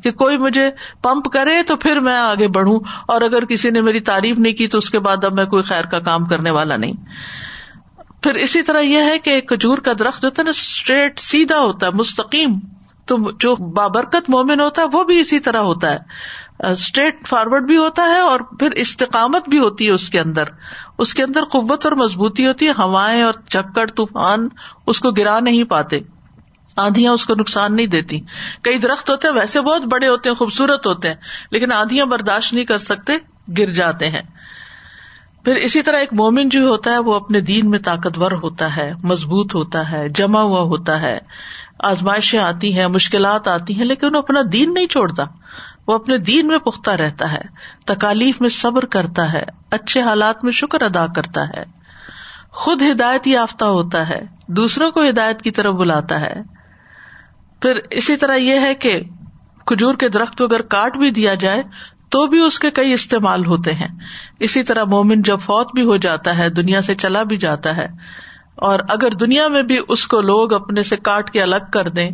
کہ 0.02 0.12
کوئی 0.12 0.38
مجھے 0.38 0.70
پمپ 1.02 1.32
کرے 1.32 1.62
تو 1.62 1.76
پھر 1.76 2.00
میں 2.00 2.16
آگے 2.16 2.48
بڑھوں 2.48 2.80
اور 3.08 3.20
اگر 3.20 3.44
کسی 3.44 3.70
نے 3.70 3.80
میری 3.80 4.00
تعریف 4.00 4.38
نہیں 4.38 4.52
کی 4.52 4.68
تو 4.68 4.78
اس 4.78 4.90
کے 4.90 4.98
بعد 4.98 5.24
اب 5.24 5.34
میں 5.34 5.44
کوئی 5.44 5.62
خیر 5.62 5.84
کا 5.84 5.98
کام 5.98 6.24
کرنے 6.24 6.50
والا 6.50 6.76
نہیں۔ 6.76 6.92
پھر 8.22 8.34
اسی 8.34 8.62
طرح 8.62 8.80
یہ 8.80 8.98
ہے 8.98 9.18
کہ 9.18 9.40
کھجور 9.40 9.78
کا 9.78 9.92
درخت 9.98 10.24
ہوتا 10.24 10.42
ہے 10.42 10.44
نا 10.44 10.50
اسٹریٹ 10.50 11.20
سیدھا 11.20 11.58
ہوتا 11.58 11.86
ہے، 11.86 11.90
مستقیم۔ 11.90 12.58
تو 13.06 13.16
جو 13.30 13.56
بابرکت 13.56 14.30
مومن 14.30 14.60
ہوتا 14.60 14.82
ہے 14.82 14.86
وہ 14.92 15.04
بھی 15.04 15.18
اسی 15.20 15.40
طرح 15.40 15.58
ہوتا 15.58 15.94
ہے۔ 15.94 15.98
اسٹریٹ 16.70 17.28
فارورڈ 17.28 17.66
بھی 17.66 17.76
ہوتا 17.76 18.02
ہے 18.02 18.20
اور 18.20 18.40
پھر 18.40 18.70
استقامت 18.70 19.48
بھی 19.48 19.58
ہوتی 19.58 19.86
ہے 19.86 19.90
اس 19.90 20.10
کے 20.10 20.20
اندر۔ 20.20 20.42
اس 20.98 21.14
کے 21.14 21.22
اندر 21.22 21.44
قوت 21.44 21.86
اور 21.86 21.92
مضبوطی 21.92 22.46
ہوتی 22.46 22.66
ہے، 22.66 22.70
ہوائیں 22.70 23.22
اور 23.22 23.34
چکر، 23.48 23.86
طوفان 23.86 24.48
اس 24.86 25.00
کو 25.00 25.10
گرا 25.10 25.40
نہیں 25.40 25.64
پاتے۔ 25.64 25.98
آندیاں 26.80 27.12
اس 27.12 27.24
کو 27.24 27.34
نقصان 27.40 27.76
نہیں 27.76 27.86
دیتی۔ 27.86 28.20
کئی 28.62 28.78
درخت 28.78 29.10
ہوتے 29.10 29.28
ہیں، 29.28 29.34
ویسے 29.34 29.60
بہت 29.60 29.82
بڑے 29.82 30.08
ہوتے 30.08 30.28
ہیں، 30.28 30.36
خوبصورت 30.36 30.86
ہوتے 30.86 31.08
ہیں، 31.08 31.14
لیکن 31.50 31.72
آندیاں 31.72 32.06
برداشت 32.06 32.54
نہیں 32.54 32.64
کر 32.64 32.78
سکتے، 32.78 33.12
گر 33.58 33.66
جاتے 33.66 34.08
ہیں۔ 34.08 34.22
پھر 35.44 35.54
اسی 35.54 35.82
طرح 35.82 35.96
ایک 35.96 36.12
مومن 36.12 36.48
جو 36.48 36.68
ہوتا 36.68 36.90
ہے، 36.90 36.98
وہ 36.98 37.14
اپنے 37.14 37.40
دین 37.40 37.70
میں 37.70 37.78
طاقتور 37.78 38.32
ہوتا 38.32 38.76
ہے، 38.76 38.92
مضبوط 39.02 39.54
ہوتا 39.54 39.92
ہے، 39.92 40.08
جمع 40.08 40.40
ہوا 40.40 40.60
ہوتا 40.60 41.02
ہے۔ 41.02 41.18
آزمائشیں 41.78 42.38
آتی 42.38 42.78
ہیں، 42.78 42.86
مشکلات 42.86 43.48
آتی 43.48 43.74
ہیں، 43.74 43.84
لیکن 43.84 44.14
وہ 44.14 44.18
اپنا 44.18 44.40
دین 44.52 44.74
نہیں 44.74 44.86
چھوڑتا۔ 44.86 45.24
وہ 45.86 45.94
اپنے 45.94 46.18
دین 46.18 46.46
میں 46.46 46.58
پختہ 46.58 46.90
رہتا 46.90 47.32
ہے، 47.32 47.42
تکالیف 47.86 48.40
میں 48.40 48.48
صبر 48.48 48.84
کرتا 48.84 49.32
ہے، 49.32 49.42
اچھے 49.70 50.02
حالات 50.02 50.44
میں 50.44 50.52
شکر 50.52 50.82
ادا 50.82 51.06
کرتا 51.06 51.48
ہے۔ 51.48 51.64
خود 52.50 52.82
ہدایت 52.90 53.26
یافتہ 53.26 53.64
ہوتا 53.64 54.08
ہے، 54.08 54.20
دوسروں 54.46 54.90
کو 54.90 55.08
ہدایت 55.08 55.42
کی 55.42 55.50
طرف 55.50 55.74
بلاتا 55.74 56.20
ہے۔ 56.20 56.59
پھر 57.62 57.78
اسی 57.90 58.16
طرح 58.16 58.36
یہ 58.36 58.60
ہے 58.60 58.74
کہ 58.74 58.98
کھجور 59.66 59.94
کے 59.94 60.08
درخت 60.08 60.38
کو 60.38 60.44
اگر 60.44 60.62
کاٹ 60.68 60.96
بھی 60.96 61.10
دیا 61.10 61.34
جائے 61.34 61.62
تو 62.08 62.26
بھی 62.26 62.38
اس 62.40 62.58
کے 62.58 62.70
کئی 62.70 62.92
استعمال 62.92 63.44
ہوتے 63.46 63.72
ہیں۔ 63.72 63.88
اسی 64.40 64.62
طرح 64.62 64.84
مومن 64.84 65.22
جب 65.22 65.40
فوت 65.40 65.72
بھی 65.74 65.82
ہو 65.82 65.96
جاتا 65.96 66.36
ہے، 66.38 66.48
دنیا 66.50 66.82
سے 66.82 66.94
چلا 66.94 67.22
بھی 67.22 67.36
جاتا 67.36 67.76
ہے، 67.76 67.86
اور 68.56 68.78
اگر 68.88 69.14
دنیا 69.20 69.48
میں 69.48 69.62
بھی 69.62 69.78
اس 69.88 70.06
کو 70.06 70.20
لوگ 70.20 70.52
اپنے 70.52 70.82
سے 70.82 70.96
کاٹ 71.02 71.30
کے 71.30 71.42
الگ 71.42 71.70
کر 71.72 71.88
دیں، 71.88 72.10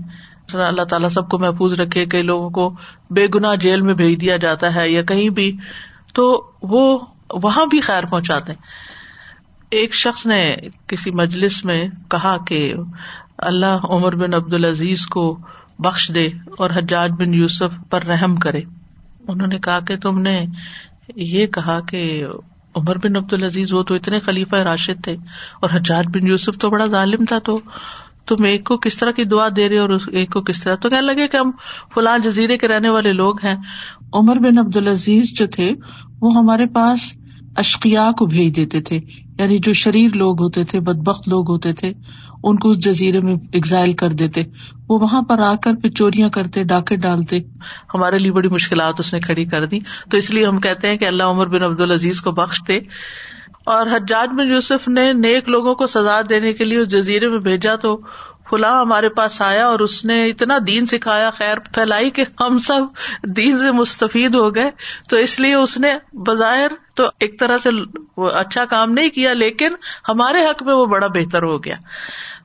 اللہ 0.54 0.82
تعالیٰ 0.82 1.08
سب 1.10 1.28
کو 1.28 1.38
محفوظ 1.38 1.72
رکھے، 1.74 2.04
کئی 2.06 2.22
لوگوں 2.22 2.50
کو 2.50 2.68
بے 3.10 3.26
گنا 3.34 3.54
جیل 3.54 3.80
میں 3.80 3.94
بھیج 3.94 4.20
دیا 4.20 4.36
جاتا 4.36 4.74
ہے 4.74 4.88
یا 4.90 5.02
کہیں 5.02 5.28
بھی، 5.30 5.50
تو 6.14 6.28
وہ 6.62 6.98
وہاں 7.42 7.66
بھی 7.66 7.80
خیر 7.80 8.04
پہنچاتے۔ 8.06 8.52
ایک 9.70 9.94
شخص 9.94 10.26
نے 10.26 10.54
کسی 10.86 11.10
مجلس 11.10 11.64
میں 11.64 11.82
کہا 12.08 12.36
کہ 12.46 12.72
اللہ 13.38 13.86
عمر 13.90 14.14
بن 14.16 14.34
عبد 14.34 14.54
العزیز 14.54 15.06
کو 15.06 15.38
بخش 15.78 16.10
دے 16.14 16.26
اور 16.58 16.70
حجاج 16.70 17.10
بن 17.10 17.34
یوسف 17.34 17.90
پر 17.90 18.04
رحم 18.04 18.36
کرے۔ 18.36 18.60
انہوں 19.28 19.48
نے 19.48 19.58
کہا 19.58 19.80
کہ 19.80 19.96
تم 19.96 20.20
نے 20.20 20.44
یہ 21.16 21.46
کہا 21.46 21.80
کہ 21.80 22.24
عمر 22.74 22.96
بن 22.98 23.16
عبد 23.16 23.32
العزیز 23.32 23.72
وہ 23.72 23.82
تو 23.82 23.94
اتنے 23.94 24.20
خلیفہ 24.20 24.56
راشد 24.56 25.04
تھے 25.04 25.16
اور 25.60 25.70
حجاج 25.72 26.06
بن 26.06 26.26
یوسف 26.26 26.58
تو 26.58 26.70
بڑا 26.70 26.86
ظالم 26.86 27.24
تھا 27.24 27.38
تو 27.38 27.60
تم 28.26 28.44
ایک 28.44 28.64
کو 28.64 28.76
کس 28.76 28.96
طرح 28.96 29.10
کی 29.10 29.24
دعا 29.24 29.48
دے 29.56 29.68
رہے 29.68 29.78
اور 29.78 29.88
ایک 30.12 30.32
کو 30.32 30.40
کس 30.40 30.62
طرح؟ 30.62 30.74
تو 30.74 30.88
کہنے 30.88 31.00
لگے 31.00 31.28
کہ 31.28 31.36
ہم 31.36 31.50
فلاں 31.94 32.18
جزیرے 32.18 32.58
کے 32.58 32.68
رہنے 32.68 32.88
والے 32.88 33.12
لوگ 33.12 33.44
ہیں۔ 33.44 33.56
عمر 34.14 34.36
بن 34.36 34.58
عبد 34.58 34.76
العزیز 34.76 35.32
جو 35.38 35.46
تھے 35.46 35.72
وہ 36.20 36.34
ہمارے 36.34 36.66
پاس 36.66 37.12
اشقیا 37.56 38.10
کو 38.18 38.26
بھیج 38.26 38.56
دیتے 38.56 38.80
تھے 38.80 39.00
یعنی 39.38 39.58
جو 39.58 39.72
شریر 39.72 40.16
لوگ 40.16 40.42
ہوتے 40.42 40.64
تھے، 40.64 40.80
بدبخت 40.80 41.28
لوگ 41.28 41.50
ہوتے 41.50 41.72
تھے، 41.72 41.92
ان 42.44 42.58
کو 42.58 42.70
اس 42.70 42.78
جزیرے 42.78 43.20
میں 43.20 43.36
ایگزائل 43.52 43.92
کر 43.92 44.08
دیتے۔ 44.08 44.42
وہ 44.88 44.98
وہاں 44.98 45.22
پر 45.22 45.38
آ 45.38 45.54
کر 45.54 45.72
پھر 45.74 45.90
چوریاں 45.90 46.28
کرتے، 46.28 46.62
ڈاکے 46.62 46.96
ڈالتے۔ 46.96 47.38
ہمارے 47.94 48.18
لیے 48.18 48.32
بڑی 48.32 48.48
مشکلات 48.48 48.94
اس 48.98 49.14
نے 49.14 49.20
کھڑی 49.20 49.44
کر 49.44 49.66
دی۔ 49.66 49.78
تو 50.10 50.16
اس 50.16 50.30
لیے 50.30 50.46
ہم 50.46 50.60
کہتے 50.60 50.88
ہیں 50.88 50.96
کہ 50.96 51.04
اللہ 51.04 51.22
عمر 51.22 51.46
بن 51.46 51.62
عبد 51.62 51.80
العزیز 51.80 52.20
کو 52.20 52.32
بخش 52.32 52.60
دے۔ 52.68 52.78
اور 53.66 53.86
حجاج 53.86 54.28
بن 54.38 54.48
یوسف 54.48 54.88
نے 54.88 55.12
نیک 55.12 55.48
لوگوں 55.48 55.74
کو 55.74 55.86
سزا 55.86 56.20
دینے 56.28 56.52
کے 56.52 56.64
لیے 56.64 56.78
اس 56.78 56.88
جزیرے 56.88 57.28
میں 57.28 57.38
بھیجا 57.38 57.76
تو 57.76 58.00
فلاں 58.50 58.80
ہمارے 58.80 59.08
پاس 59.08 59.42
آیا 59.42 59.66
اور 59.66 59.80
اس 59.80 60.04
نے 60.04 60.26
اتنا 60.26 60.58
دین 60.66 60.86
سکھایا، 60.86 61.30
خیر 61.30 61.58
پھیلائی 61.58 62.10
کہ 62.10 62.24
ہم 62.40 62.58
سب 62.58 62.80
دین 63.22 63.58
سے 63.58 63.70
مستفید 63.70 64.34
ہو 64.34 64.54
گئے۔ 64.54 64.70
تو 65.10 65.16
اس 65.16 65.40
لیے 65.40 65.54
اس 65.54 65.78
نے 65.78 65.96
بظاہر 66.12 66.72
تو 66.94 67.04
ایک 67.20 67.40
طرح 67.40 67.58
سے 67.58 67.70
اچھا 68.16 68.64
کام 68.64 68.92
نہیں 68.92 69.08
کیا، 69.08 69.32
لیکن 69.32 69.74
ہمارے 70.08 70.46
حق 70.46 70.62
میں 70.62 70.74
وہ 70.74 70.86
بڑا 70.86 71.06
بہتر 71.06 71.42
ہو 71.42 71.64
گیا۔ 71.64 71.76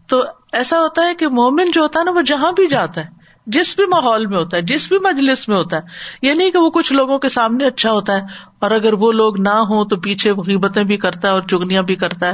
تو 0.08 0.24
ایسا 0.52 0.80
ہوتا 0.80 1.06
ہے 1.06 1.16
کہ 1.16 1.28
مومن 1.28 1.72
جو 1.72 1.82
ہوتا 1.82 2.00
ہے 2.00 2.06
نا، 2.06 2.12
وہ 2.12 2.22
جہاں 2.22 2.52
بھی 2.52 2.68
جاتا 2.68 3.02
ہے 3.02 3.21
جس 3.46 3.76
بھی 3.76 3.86
ماحول 3.86 4.26
میں 4.26 4.38
ہوتا 4.38 4.58
ہے، 4.58 4.62
جس 4.62 4.88
بھی 4.88 4.98
مجلس 5.00 5.48
میں 5.48 5.58
ہوتا 5.58 5.78
ہے، 5.78 5.82
یہ 6.22 6.34
نہیں 6.34 6.52
کہ 6.52 6.58
وہ 6.58 6.70
کچھ 6.70 6.94
لوگوں 6.94 7.20
کے 7.20 7.30
سامنے 7.30 7.66
اچھا 7.66 7.92
ہوتا 7.92 8.16
ہے، 8.16 8.22
اور 8.60 8.72
اگر 8.72 8.94
وہ 8.94 9.12
لوگ 9.12 9.42
نہ 9.42 9.50
ہوں 9.50 9.86
تو 9.86 9.96
پیچھے 9.96 10.32
غیبتیں 10.32 10.84
بھی 10.84 10.98
کرتا 10.98 11.28
ہے 11.28 11.34
اور 11.34 11.42
چگنیاں 11.42 11.84
بھی 11.84 11.96
کرتا 11.96 12.26
ہے۔ 12.26 12.34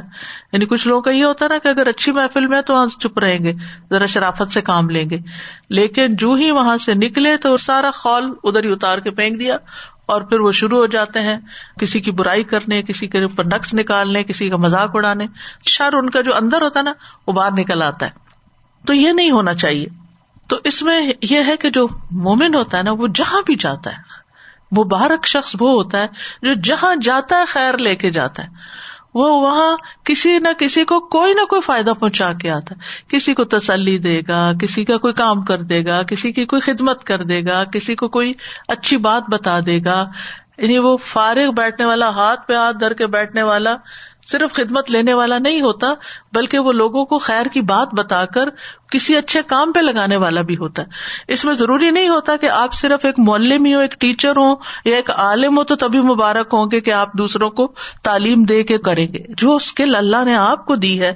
یعنی 0.53 0.65
کچھ 0.65 0.87
لوگوں 0.87 1.01
کا 1.01 1.11
یہ 1.11 1.25
ہوتا 1.25 1.45
ہے 1.45 1.49
نا 1.49 1.57
کہ 1.57 1.67
اگر 1.67 1.87
اچھی 1.87 2.11
محفل 2.11 2.47
میں 2.47 2.61
تو 2.61 2.73
وہاں 2.73 2.85
چپ 2.99 3.19
رہیں 3.19 3.39
گے، 3.39 3.53
ذرا 3.89 4.05
شرافت 4.05 4.51
سے 4.51 4.61
کام 4.61 4.89
لیں 4.89 5.09
گے۔ 5.09 5.17
لیکن 5.69 6.15
جو 6.15 6.33
ہی 6.33 6.51
وہاں 6.51 6.77
سے 6.77 6.93
نکلے 6.93 7.37
تو 7.37 7.57
سارا 7.57 7.91
خول 7.91 8.33
ادھر 8.43 8.63
ہی 8.63 8.71
اتار 8.71 8.97
کے 8.97 9.11
پھینک 9.11 9.39
دیا، 9.39 9.57
اور 10.05 10.21
پھر 10.21 10.39
وہ 10.39 10.51
شروع 10.51 10.77
ہو 10.77 10.85
جاتے 10.85 11.21
ہیں 11.21 11.37
کسی 11.79 12.01
کی 12.01 12.11
برائی 12.11 12.43
کرنے، 12.43 12.81
کسی 12.81 13.07
کے 13.07 13.19
اوپر 13.19 13.43
نقص 13.45 13.73
نکالنے، 13.73 14.23
کسی 14.23 14.49
کا 14.49 14.57
مذاق 14.57 14.89
اڑانے۔ 14.93 15.25
شر 15.67 15.93
ان 15.93 16.09
کا 16.09 16.21
جو 16.21 16.35
اندر 16.35 16.61
ہوتا 16.61 16.79
ہے 16.79 16.83
نا، 16.83 16.93
وہ 17.27 17.33
باہر 17.33 17.51
نکل 17.51 17.81
آتا 17.81 18.05
ہے۔ 18.05 18.11
تو 18.87 18.93
یہ 18.93 19.11
نہیں 19.11 19.31
ہونا 19.31 19.53
چاہیے۔ 19.53 20.06
تو 20.47 20.57
اس 20.63 20.83
میں 20.83 21.11
یہ 21.21 21.39
ہے 21.47 21.57
کہ 21.57 21.69
جو 21.69 21.87
مومن 22.11 22.55
ہوتا 22.55 22.77
ہے 22.77 22.83
نا، 22.83 22.91
وہ 22.91 23.07
جہاں 23.07 23.41
بھی 23.45 23.55
جاتا 23.55 23.89
ہے، 23.89 24.27
مبارک 24.77 25.27
شخص 25.27 25.55
وہ 25.59 25.69
ہوتا 25.69 25.97
ہے 25.97 26.07
جو 26.41 26.53
جہاں 26.53 26.95
جاتا 26.95 27.39
ہے، 27.39 27.45
خیر 27.45 27.77
لے 27.77 27.95
کے 27.95 28.11
جاتا 28.11 28.43
ہے۔ 28.43 28.47
وہ 29.13 29.41
وہاں 29.41 29.77
کسی 30.03 30.39
نہ 30.39 30.47
کسی 30.57 30.85
کو 30.85 30.99
کوئی 30.99 31.33
نہ 31.33 31.45
کوئی 31.45 31.61
فائدہ 31.61 31.91
پہنچا 31.99 32.33
کے 32.33 32.51
آتا 32.51 32.75
ہے۔ 32.75 33.07
کسی 33.07 33.33
کو 33.33 33.43
تسلی 33.43 33.97
دے 33.97 34.21
گا، 34.27 34.53
کسی 34.53 34.85
کا 34.85 34.97
کوئی 34.97 35.13
کام 35.13 35.45
کر 35.45 35.61
دے 35.61 35.85
گا، 35.85 36.03
کسی 36.03 36.31
کی 36.31 36.45
کوئی 36.45 36.61
خدمت 36.61 37.03
کر 37.03 37.23
دے 37.23 37.45
گا، 37.45 37.63
کسی 37.63 37.95
کو 37.95 38.07
کوئی 38.07 38.33
اچھی 38.67 38.97
بات 38.97 39.23
بتا 39.29 39.59
دے 39.65 39.79
گا۔ 39.85 40.05
یعنی 40.57 40.77
وہ 40.77 40.97
فارغ 40.97 41.51
بیٹھنے 41.51 41.85
والا، 41.85 42.09
ہاتھ 42.09 42.47
پہ 42.47 42.53
ہاتھ 42.53 42.77
دھر 42.79 42.93
کے 42.93 43.07
بیٹھنے 43.07 43.43
والا، 43.43 43.75
صرف 44.25 44.53
خدمت 44.53 44.91
لینے 44.91 45.13
والا 45.13 45.37
نہیں 45.37 45.61
ہوتا، 45.61 45.93
بلکہ 46.33 46.59
وہ 46.59 46.71
لوگوں 46.71 47.05
کو 47.05 47.17
خیر 47.17 47.45
کی 47.45 47.61
بات 47.61 47.87
بتا 47.93 48.25
کر 48.25 48.49
کسی 48.91 49.15
اچھے 49.15 49.41
کام 49.47 49.71
پہ 49.71 49.79
لگانے 49.79 50.15
والا 50.15 50.41
بھی 50.41 50.57
ہوتا 50.57 50.81
ہے۔ 50.81 50.87
اس 51.27 51.45
میں 51.45 51.53
ضروری 51.53 51.91
نہیں 51.91 52.09
ہوتا 52.09 52.35
کہ 52.35 52.49
آپ 52.49 52.73
صرف 52.73 53.05
ایک 53.05 53.15
معلم 53.17 53.65
ہی 53.65 53.73
ہو، 53.73 53.79
ایک 53.79 53.99
ٹیچر 53.99 54.37
ہو 54.37 54.55
یا 54.85 54.95
ایک 54.95 55.09
عالم 55.09 55.57
ہو 55.57 55.63
تو 55.63 55.75
تبھی 55.75 56.01
مبارک 56.01 56.47
ہوں 56.53 56.65
گے 56.71 56.81
کہ 56.81 56.91
آپ 56.91 57.13
دوسروں 57.13 57.49
کو 57.49 57.73
تعلیم 58.03 58.43
دے 58.43 58.63
کے 58.63 58.77
کریں 58.77 59.07
گے۔ 59.07 59.19
جو 59.29 59.55
اسکل 59.55 59.95
اللہ 59.95 60.23
نے 60.25 60.35
آپ 60.35 60.65
کو 60.65 60.75
دی 60.75 61.01
ہے، 61.01 61.11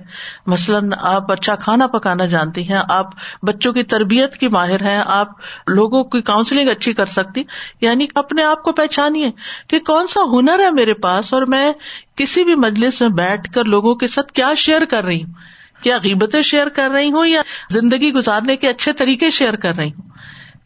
مثلاً 0.46 0.90
آپ 1.02 1.32
اچھا 1.32 1.56
کھانا 1.56 1.88
پکانا 1.88 2.26
جانتی 2.26 2.70
ہیں، 2.70 2.80
آپ 2.90 3.06
بچوں 3.44 3.74
کی 3.74 3.84
تربیت 3.84 4.36
کی 4.36 4.48
ماہر 4.48 4.82
ہیں، 4.82 5.02
آپ 5.06 5.28
لوگوں 5.68 6.04
کی 6.04 6.22
کاؤنسلنگ 6.22 6.70
اچھی 6.70 6.94
کر 6.94 7.06
سکتی 7.06 7.44
یعنی 7.82 8.08
اپنے 8.16 8.44
آپ 8.44 8.64
کو 8.64 8.72
پہچانیے 8.72 9.32
کہ 9.68 9.80
کون 9.80 10.08
سا 10.08 10.20
ہنر 10.34 10.60
ہے 10.60 10.72
میرے 10.72 10.94
پاس 10.94 11.34
اور 11.34 11.42
میں 11.42 11.72
کسی 12.16 12.44
بھی 12.44 12.56
مجلس 12.56 13.02
میں 13.02 13.10
بیٹھ 13.10 13.54
کر 13.54 13.64
لوگوں 13.64 13.96
کے 13.96 14.08
ساتھ 14.08 14.34
کیا 14.34 14.54
شیئر 14.58 14.86
کر 14.86 15.04
رہی 15.04 15.24
ہوں۔ 15.24 15.61
کیا 15.82 15.98
غیبتیں 15.98 16.42
شیئر 16.42 16.68
کر 16.68 16.90
رہی 16.90 17.12
ہوں 17.12 17.26
یا 17.26 17.42
زندگی 17.70 18.14
گزارنے 18.14 18.56
کے 18.56 18.68
اچھے 18.68 18.94
طریقے 18.94 19.30
شیئر 19.30 19.56
کر 19.56 19.76
رہی 19.76 19.90
ہوں؟ 19.90 20.10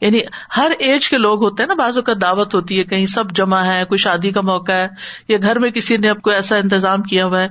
یعنی 0.02 0.20
ہر 0.58 0.72
ایج 0.80 1.10
کے 1.10 1.18
لوگ 1.18 1.44
ہوتے 1.44 1.64
ہیں 1.64 1.68
نا 1.68 1.74
بازو 1.74 2.02
کا 2.02 2.14
دعوت 2.22 2.56
ہوتی 2.56 2.80
ہے، 2.80 2.84
کہیں 2.84 3.06
سب 3.06 3.32
جمع 3.32 3.66
ہے 3.66 3.84
کوئی 3.86 3.98
شادی 3.98 4.32
کا 4.32 4.42
موقع 4.42 4.72
ہے، 4.72 4.88
یا 5.28 5.38
گھر 5.42 5.60
میں 5.60 5.72
کسی 5.72 5.98
نے 5.98 6.10
اب 6.10 6.22
کو 6.22 6.32
ایسا 6.32 6.56
انتظام 6.56 7.04
کیا 7.04 7.26
ہوا 7.26 7.42
ہے۔ 7.42 7.48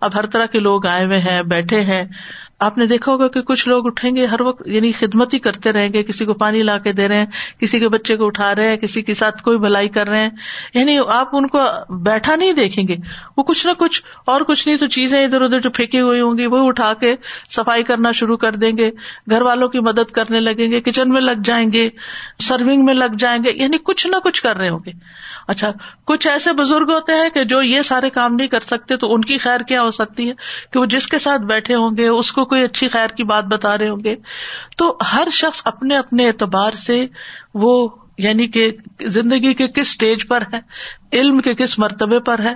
اب 0.00 0.10
ہر 0.14 0.26
طرح 0.26 0.46
کے 0.46 0.58
لوگ 0.58 0.86
آئے 0.86 1.04
ہوئے 1.04 1.18
ہیں، 1.18 1.42
بیٹھے 1.42 1.80
ہیں۔ 1.80 2.04
آپ 2.60 2.78
نے 2.78 2.86
دیکھا 2.86 3.12
ہوگا 3.12 3.28
کہ 3.28 3.42
کچھ 3.42 3.68
لوگ 3.68 3.86
اٹھیں 3.86 4.16
گے، 4.16 4.26
ہر 4.26 4.40
وقت 4.40 4.62
یعنی 4.66 4.92
خدمت 4.92 5.34
ہی 5.34 5.38
کرتے 5.38 5.72
رہیں 5.72 5.92
گے، 5.92 6.02
کسی 6.02 6.24
کو 6.24 6.34
پانی 6.34 6.62
لا 6.62 6.78
کے 6.78 6.92
دے 6.92 7.08
رہے 7.08 7.16
ہیں، 7.16 7.26
کسی 7.60 7.78
کے 7.78 7.88
بچے 7.88 8.16
کو 8.16 8.26
اٹھا 8.26 8.54
رہے 8.54 8.68
ہیں، 8.68 8.76
کسی 8.76 9.02
کے 9.02 9.14
ساتھ 9.14 9.42
کوئی 9.42 9.58
بھلائی 9.58 9.88
کر 9.88 10.08
رہے 10.08 10.20
ہیں۔ 10.20 10.30
یعنی 10.74 10.98
آپ 11.08 11.36
ان 11.36 11.46
کو 11.46 11.58
بیٹھا 11.88 12.36
نہیں 12.36 12.52
دیکھیں 12.52 12.88
گے۔ 12.88 12.96
وہ 13.36 13.42
کچھ 13.42 13.66
نہ 13.66 13.72
کچھ 13.72 14.02
اور 14.26 14.40
کچھ 14.40 14.68
نہیں 14.68 14.78
تو 14.78 14.86
چیزیں 14.86 15.24
ادھر 15.24 15.42
ادھر 15.42 15.60
جو 15.60 15.70
پھینکی 15.70 16.00
ہوئی 16.00 16.20
ہوں 16.20 16.38
گی، 16.38 16.46
وہ 16.46 16.66
اٹھا 16.66 16.94
کے 16.94 17.14
صفائی 17.50 17.82
کرنا 17.82 18.12
شروع 18.12 18.36
کر 18.36 18.52
دیں 18.52 18.78
گے۔ 18.78 18.90
گھر 19.30 19.42
والوں 19.42 19.68
کی 19.68 19.80
مدد 19.80 20.10
کرنے 20.10 20.40
لگیں 20.40 20.70
گے، 20.70 20.80
کچن 20.80 21.08
میں 21.08 21.20
لگ 21.20 21.40
جائیں 21.44 21.72
گے 21.72 21.88
سرونگ 22.38 22.84
میں 22.84 22.94
لگ 22.94 23.16
جائیں 23.18 23.44
گے 23.44 23.52
یعنی 23.54 23.76
کچھ 23.84 24.06
نہ 24.06 24.16
کچھ 24.24 24.42
کر 24.42 24.56
رہے 24.56 24.68
ہوں 24.68 24.78
گے۔ 24.86 24.92
اچھا 25.46 25.70
کچھ 26.04 26.28
ایسے 26.28 26.52
بزرگ 26.52 26.92
ہوتے 26.92 27.12
ہیں 27.12 27.28
کہ 27.34 27.44
جو 27.44 27.62
یہ 27.62 27.82
سارے 27.82 28.10
کام 28.10 28.34
نہیں 28.34 28.46
کر 28.46 28.60
سکتے 28.60 28.96
تو 28.96 29.14
ان 29.14 29.20
کی 29.20 29.38
خیر 29.38 29.60
کیا 29.60 29.82
ہو 29.82 29.90
سکتی 29.90 30.28
ہے؟ 30.28 30.34
کہ 30.72 30.80
وہ 30.80 30.86
جس 30.86 31.06
کے 31.06 31.18
ساتھ 31.18 31.42
بیٹھے 31.42 31.74
ہوں 31.74 31.90
گے، 31.98 32.08
اس 32.08 32.32
کو 32.32 32.47
کوئی 32.48 32.62
اچھی 32.62 32.88
خیر 32.88 33.08
کی 33.08 33.24
بات 33.24 33.44
بتا 33.44 33.78
رہے 33.78 33.88
ہوں 33.88 34.04
گے۔ 34.04 34.16
تو 34.76 34.96
ہر 35.12 35.28
شخص 35.32 35.62
اپنے 35.64 35.96
اپنے 35.96 36.28
اعتبار 36.28 36.72
سے 36.72 37.06
وہ 37.54 37.88
یعنی 38.18 38.46
کہ 38.46 38.72
زندگی 39.00 39.54
کے 39.54 39.68
کس 39.68 39.80
اسٹیج 39.80 40.28
پر 40.28 40.42
ہے، 40.52 40.60
علم 41.12 41.40
کے 41.40 41.54
کس 41.54 41.78
مرتبے 41.78 42.20
پر 42.20 42.38
ہے، 42.38 42.54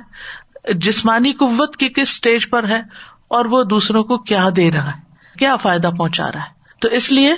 جسمانی 0.75 1.33
قوت 1.33 1.77
کی 1.77 1.89
کس 1.89 2.11
اسٹیج 2.11 2.51
پر 2.51 2.69
ہے، 2.69 2.83
اور 3.29 3.45
وہ 3.45 3.63
دوسروں 3.63 4.05
کو 4.05 4.19
کیا 4.19 4.49
دے 4.57 4.73
رہا 4.73 4.89
ہے، 4.89 5.01
کیا 5.39 5.57
فائدہ 5.57 5.91
پہنچا 5.99 6.33
رہا 6.33 6.41
ہے۔ 6.41 6.63
تو 6.81 6.89
اس 6.89 7.13
لیے 7.13 7.35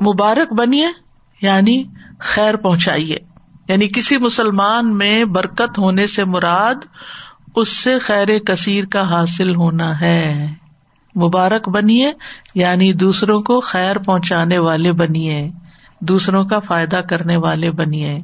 مبارک 0.00 0.52
بنیے 0.52 0.88
یعنی 1.42 1.84
خیر 2.18 2.56
پہنچائیے۔ 2.56 3.16
یعنی 3.68 3.88
کسی 3.88 4.16
مسلمان 4.16 4.98
میں 4.98 5.24
برکت 5.24 5.78
ہونے 5.78 6.06
سے 6.06 6.24
مراد 6.24 6.74
اس 7.56 7.68
سے 7.68 7.98
خیر 7.98 8.38
کثیر 8.38 8.84
کا 8.84 9.10
حاصل 9.10 9.56
ہونا 9.56 10.00
ہے۔ 10.00 10.46
مبارک 11.18 11.68
بنیے 11.68 12.12
یعنی 12.54 12.92
دوسروں 12.92 13.38
کو 13.40 13.60
خیر 13.60 13.98
پہنچانے 13.98 14.58
والے 14.58 14.92
بنیے 14.92 15.48
دوسروں 16.00 16.44
کا 16.44 16.58
فائدہ 16.58 17.00
کرنے 17.08 17.36
والے 17.36 17.70
بنیے 17.70 18.18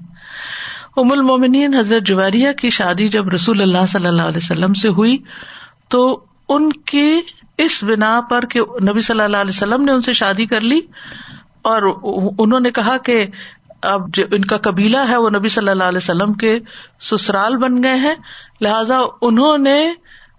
ام 0.97 1.13
المومنین 1.13 1.75
حضرت 1.75 2.03
جویریہ 2.07 2.53
کی 2.53 2.71
شادی 2.71 3.09
جب 3.09 3.29
رسول 3.29 3.63
اللہ 3.63 3.87
صلی 3.89 4.07
اللہ 4.07 4.23
علیہ 4.23 4.45
وسلم 4.45 4.75
سے 4.75 4.89
ہوئی، 4.89 5.17
تو 5.89 6.03
ان 6.49 6.71
کی 6.73 7.21
اس 7.59 7.83
بنا 7.85 8.21
پر 8.31 8.45
کہ 8.45 8.61
نبی 8.85 9.01
صلی 9.01 9.23
اللہ 9.23 9.37
علیہ 9.37 9.55
وسلم 9.55 9.85
نے 9.85 9.93
ان 9.93 10.03
سے 10.03 10.13
شادی 10.13 10.47
کر 10.47 10.61
لی، 10.61 10.81
اور 11.63 11.83
انہوں 12.39 12.61
نے 12.61 12.71
کہا 12.71 12.97
کہ 13.05 13.25
اب 13.83 14.09
جو 14.15 14.25
ان 14.31 14.45
کا 14.45 14.57
قبیلہ 14.59 15.01
ہے، 15.09 15.17
وہ 15.17 15.31
نبی 15.31 15.49
صلی 15.49 15.69
اللہ 15.69 15.85
علیہ 15.85 16.03
وسلم 16.03 16.33
کے 16.35 16.59
سسرال 17.01 17.57
بن 17.57 17.83
گئے 17.83 17.97
ہیں۔ 17.97 18.15
لہذا 18.61 18.99
انہوں 19.23 19.59
نے 19.59 19.79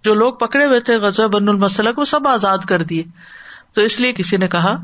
جو 0.06 0.14
لوگ 0.14 0.34
پکڑے 0.34 0.66
ہوئے 0.66 0.80
تھے 0.80 0.98
غزہ 0.98 1.24
بن 1.24 1.50
المسلک، 1.50 2.00
وہ 2.00 2.06
سب 2.06 2.28
آزاد 2.28 2.58
کر 2.58 2.82
دیے۔ 2.82 3.04
تو 3.76 3.82
اس 3.82 4.00
لیے 4.00 4.14
کسی 4.14 4.38
نے 4.38 4.48
کہا، 4.48 4.76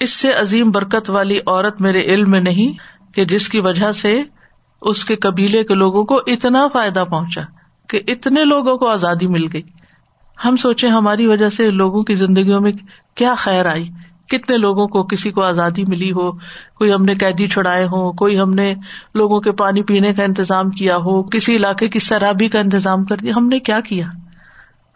اس 0.00 0.12
سے 0.12 0.32
عظیم 0.32 0.70
برکت 0.70 1.10
والی 1.10 1.38
عورت 1.38 1.80
میرے 1.80 2.02
علم 2.02 2.30
میں 2.30 2.40
نہیں 2.40 2.72
کہ 3.14 3.24
جس 3.24 3.48
کی 3.48 3.60
وجہ 3.60 3.92
سے 3.92 4.22
اس 4.82 5.04
کے 5.04 5.16
قبیلے 5.16 5.64
کے 5.64 5.74
لوگوں 5.74 6.04
کو 6.04 6.16
اتنا 6.26 6.68
فائدہ 6.72 7.04
پہنچا 7.10 7.42
کہ 7.88 8.00
اتنے 8.08 8.44
لوگوں 8.44 8.76
کو 8.76 8.88
آزادی 8.88 9.26
مل 9.26 9.46
گئی۔ 9.52 9.62
ہم 10.44 10.56
سوچے 10.56 10.88
ہماری 10.88 11.26
وجہ 11.26 11.48
سے 11.48 11.70
لوگوں 11.70 12.02
کی 12.02 12.14
زندگیوں 12.14 12.60
میں 12.60 12.72
کیا 13.14 13.34
خیر 13.38 13.66
آئی۔ 13.66 13.88
کتنے 14.28 14.56
لوگوں 14.56 14.86
کو 14.86 15.02
کسی 15.02 15.30
کو 15.30 15.44
آزادی 15.44 15.84
ملی 15.84 16.12
ہو، 16.12 16.32
کوئی 16.74 16.92
ہم 16.92 17.04
نے 17.04 17.14
قیدی 17.14 17.48
چھڑائے 17.48 17.84
ہو 17.84 18.12
کوئی 18.12 18.40
ہم 18.40 18.54
نے 18.54 18.74
لوگوں 19.14 19.40
کے 19.40 19.52
پانی 19.52 19.82
پینے 19.82 20.14
کا 20.14 20.24
انتظام 20.24 20.70
کیا 20.70 20.96
ہو، 20.96 21.22
کسی 21.22 21.56
علاقے 21.56 21.88
کی 21.88 21.98
شرابی 21.98 22.48
کا 22.48 22.60
انتظام 22.60 23.04
کر 23.04 23.16
دیا۔ 23.16 23.32
ہم 23.36 23.48
نے 23.48 23.58
کیا 23.58 23.80
کیا؟ 23.80 24.06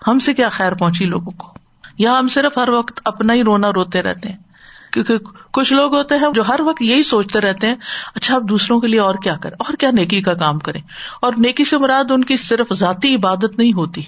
ہم 0.06 0.18
سے 0.18 0.34
کیا 0.34 0.48
خیر 0.48 0.74
پہنچی 0.74 1.04
لوگوں 1.04 1.30
کو؟ 1.30 1.52
یا 1.98 2.18
ہم 2.18 2.28
صرف 2.28 2.58
ہر 2.58 2.68
وقت 2.68 3.00
اپنا 3.04 3.34
ہی 3.34 3.42
رونا 3.42 3.68
روتے 3.68 4.02
رہتے 4.02 4.28
ہیں؟ 4.28 4.36
کیونکہ 4.92 5.16
کچھ 5.52 5.72
لوگ 5.72 5.94
ہوتے 5.94 6.14
ہیں 6.14 6.32
جو 6.34 6.48
ہر 6.48 6.60
وقت 6.60 6.82
یہی 6.82 7.02
سوچتے 7.02 7.40
رہتے 7.40 7.66
ہیں 7.66 7.74
اچھا 8.14 8.34
اب 8.34 8.48
دوسروں 8.48 8.80
کے 8.80 8.86
لیے 8.86 9.00
اور 9.00 9.14
کیا 9.14 9.36
کریں؟ 9.36 9.56
اور 9.58 9.74
کیا 9.74 9.90
نیکی 9.90 10.20
کا 10.20 10.34
کام 10.34 10.58
کریں؟ 10.58 10.80
اور 11.22 11.32
نیکی 11.38 11.64
سے 11.64 11.78
مراد 11.78 12.10
ان 12.10 12.24
کی 12.24 12.36
صرف 12.36 12.72
ذاتی 12.74 13.14
عبادت 13.14 13.58
نہیں 13.58 13.72
ہوتی۔ 13.72 14.02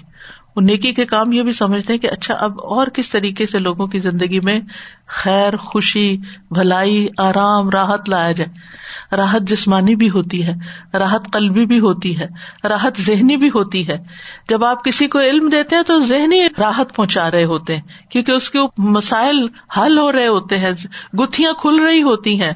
وہ 0.55 0.61
نیکی 0.61 0.93
کے 0.93 1.05
کام 1.05 1.31
یہ 1.31 1.41
بھی 1.41 1.51
سمجھتے 1.51 1.93
ہیں 1.93 1.99
کہ 1.99 2.07
اچھا 2.07 2.33
اب 2.33 2.51
اور 2.51 2.87
کس 2.87 3.09
طریقے 3.09 3.45
سے 3.45 3.59
لوگوں 3.59 3.87
کی 3.87 3.99
زندگی 3.99 4.39
میں 4.39 4.59
خیر، 5.07 5.55
خوشی، 5.55 6.17
بھلائی، 6.51 7.07
آرام، 7.17 7.69
راحت 7.69 8.09
لایا 8.09 8.31
جائے؟ 8.31 8.83
راحت 9.15 9.41
جسمانی 9.41 9.95
بھی 9.95 10.09
ہوتی 10.09 10.47
ہے، 10.47 10.53
راحت 10.93 11.31
قلبی 11.33 11.65
بھی 11.65 11.79
ہوتی 11.79 12.19
ہے، 12.19 12.27
راحت 12.63 13.01
ذہنی 13.01 13.37
بھی 13.37 13.47
ہوتی 13.47 13.87
ہے۔ 13.87 13.97
جب 14.49 14.65
آپ 14.65 14.83
کسی 14.83 15.07
کو 15.07 15.19
علم 15.19 15.49
دیتے 15.49 15.75
ہیں 15.75 15.83
تو 15.83 15.99
ذہنی 15.99 16.41
راحت 16.59 16.95
پہنچا 16.95 17.31
رہے 17.31 17.45
ہوتے 17.45 17.75
ہیں، 17.75 18.11
کیونکہ 18.11 18.31
اس 18.31 18.49
کے 18.49 18.59
مسائل 18.77 19.47
حل 19.77 19.97
ہو 19.97 20.11
رہے 20.11 20.27
ہوتے 20.27 20.57
ہیں، 20.57 20.71
گتھیاں 21.17 21.53
کھل 21.53 21.79
رہی 21.79 22.01
ہوتی 22.01 22.41
ہیں۔ 22.41 22.53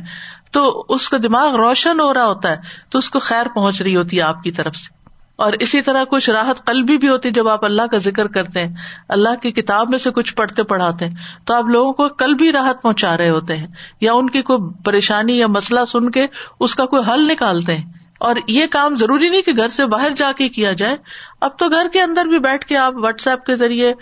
تو 0.51 0.85
اس 0.89 1.09
کا 1.09 1.17
دماغ 1.23 1.55
روشن 1.55 1.99
ہو 1.99 2.13
رہا 2.13 2.25
ہوتا 2.25 2.51
ہے، 2.51 2.55
تو 2.89 2.97
اس 2.97 3.09
کو 3.09 3.19
خیر 3.19 3.45
پہنچ 3.55 3.81
رہی 3.81 3.95
ہوتی 3.95 4.17
ہے 4.17 4.21
آپ 4.21 4.43
کی 4.43 4.51
طرف 4.51 4.75
سے۔ 4.75 4.96
اور 5.37 5.53
اسی 5.59 5.81
طرح 5.81 6.03
کچھ 6.03 6.29
راحت 6.29 6.65
قلبی 6.65 6.97
بھی 6.97 7.09
ہوتی 7.09 7.31
جب 7.31 7.47
آپ 7.47 7.65
اللہ 7.65 7.81
کا 7.91 7.97
ذکر 7.97 8.27
کرتے 8.27 8.63
ہیں، 8.63 8.75
اللہ 9.09 9.35
کی 9.41 9.51
کتاب 9.51 9.89
میں 9.89 9.97
سے 9.97 10.11
کچھ 10.11 10.35
پڑھتے 10.35 10.63
پڑھاتے 10.63 11.05
ہیں، 11.05 11.15
تو 11.45 11.53
آپ 11.53 11.63
لوگوں 11.63 11.93
کو 11.93 12.09
کل 12.09 12.33
بھی 12.33 12.51
راحت 12.51 12.81
پہنچا 12.81 13.17
رہے 13.17 13.29
ہوتے 13.29 13.55
ہیں، 13.55 13.67
یا 14.01 14.13
ان 14.13 14.29
کی 14.29 14.41
کوئی 14.41 14.83
پریشانی 14.83 15.37
یا 15.37 15.47
مسئلہ 15.47 15.79
سن 15.87 16.11
کے 16.11 16.27
اس 16.59 16.75
کا 16.75 16.85
کوئی 16.85 17.11
حل 17.11 17.27
نکالتے 17.27 17.75
ہیں۔ 17.75 17.85
اور 18.19 18.35
یہ 18.47 18.65
کام 18.71 18.95
ضروری 18.95 19.29
نہیں 19.29 19.41
کہ 19.41 19.51
گھر 19.57 19.67
سے 19.67 19.85
باہر 19.85 20.09
جا 20.15 20.31
کے 20.37 20.49
کیا 20.49 20.71
جائے۔ 20.71 20.97
اب 21.41 21.57
تو 21.57 21.69
گھر 21.69 21.87
کے 21.93 22.01
اندر 22.01 22.25
بھی 22.25 22.39
بیٹھ 22.39 22.65
کے 22.65 22.77
آپ 22.77 22.93
واٹس 22.95 23.27
ایپ 23.27 23.45
کے 23.45 23.55
ذریعے، 23.55 23.93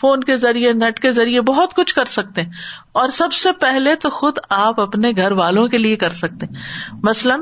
فون 0.00 0.24
کے 0.24 0.36
ذریعے، 0.36 0.72
نیٹ 0.72 1.00
کے 1.00 1.12
ذریعے 1.12 1.40
بہت 1.40 1.74
کچھ 1.74 1.94
کر 1.94 2.04
سکتے 2.04 2.42
ہیں۔ 2.42 2.52
اور 2.92 3.08
سب 3.08 3.32
سے 3.32 3.52
پہلے 3.52 3.94
تو 3.94 4.10
خود 4.10 4.38
آپ 4.50 4.80
اپنے 4.80 5.10
گھر 5.16 5.32
والوں 5.32 5.66
کے 5.66 5.78
لیے 5.78 5.96
کر 5.96 6.08
سکتے 6.08 6.46
مثلاً 7.02 7.40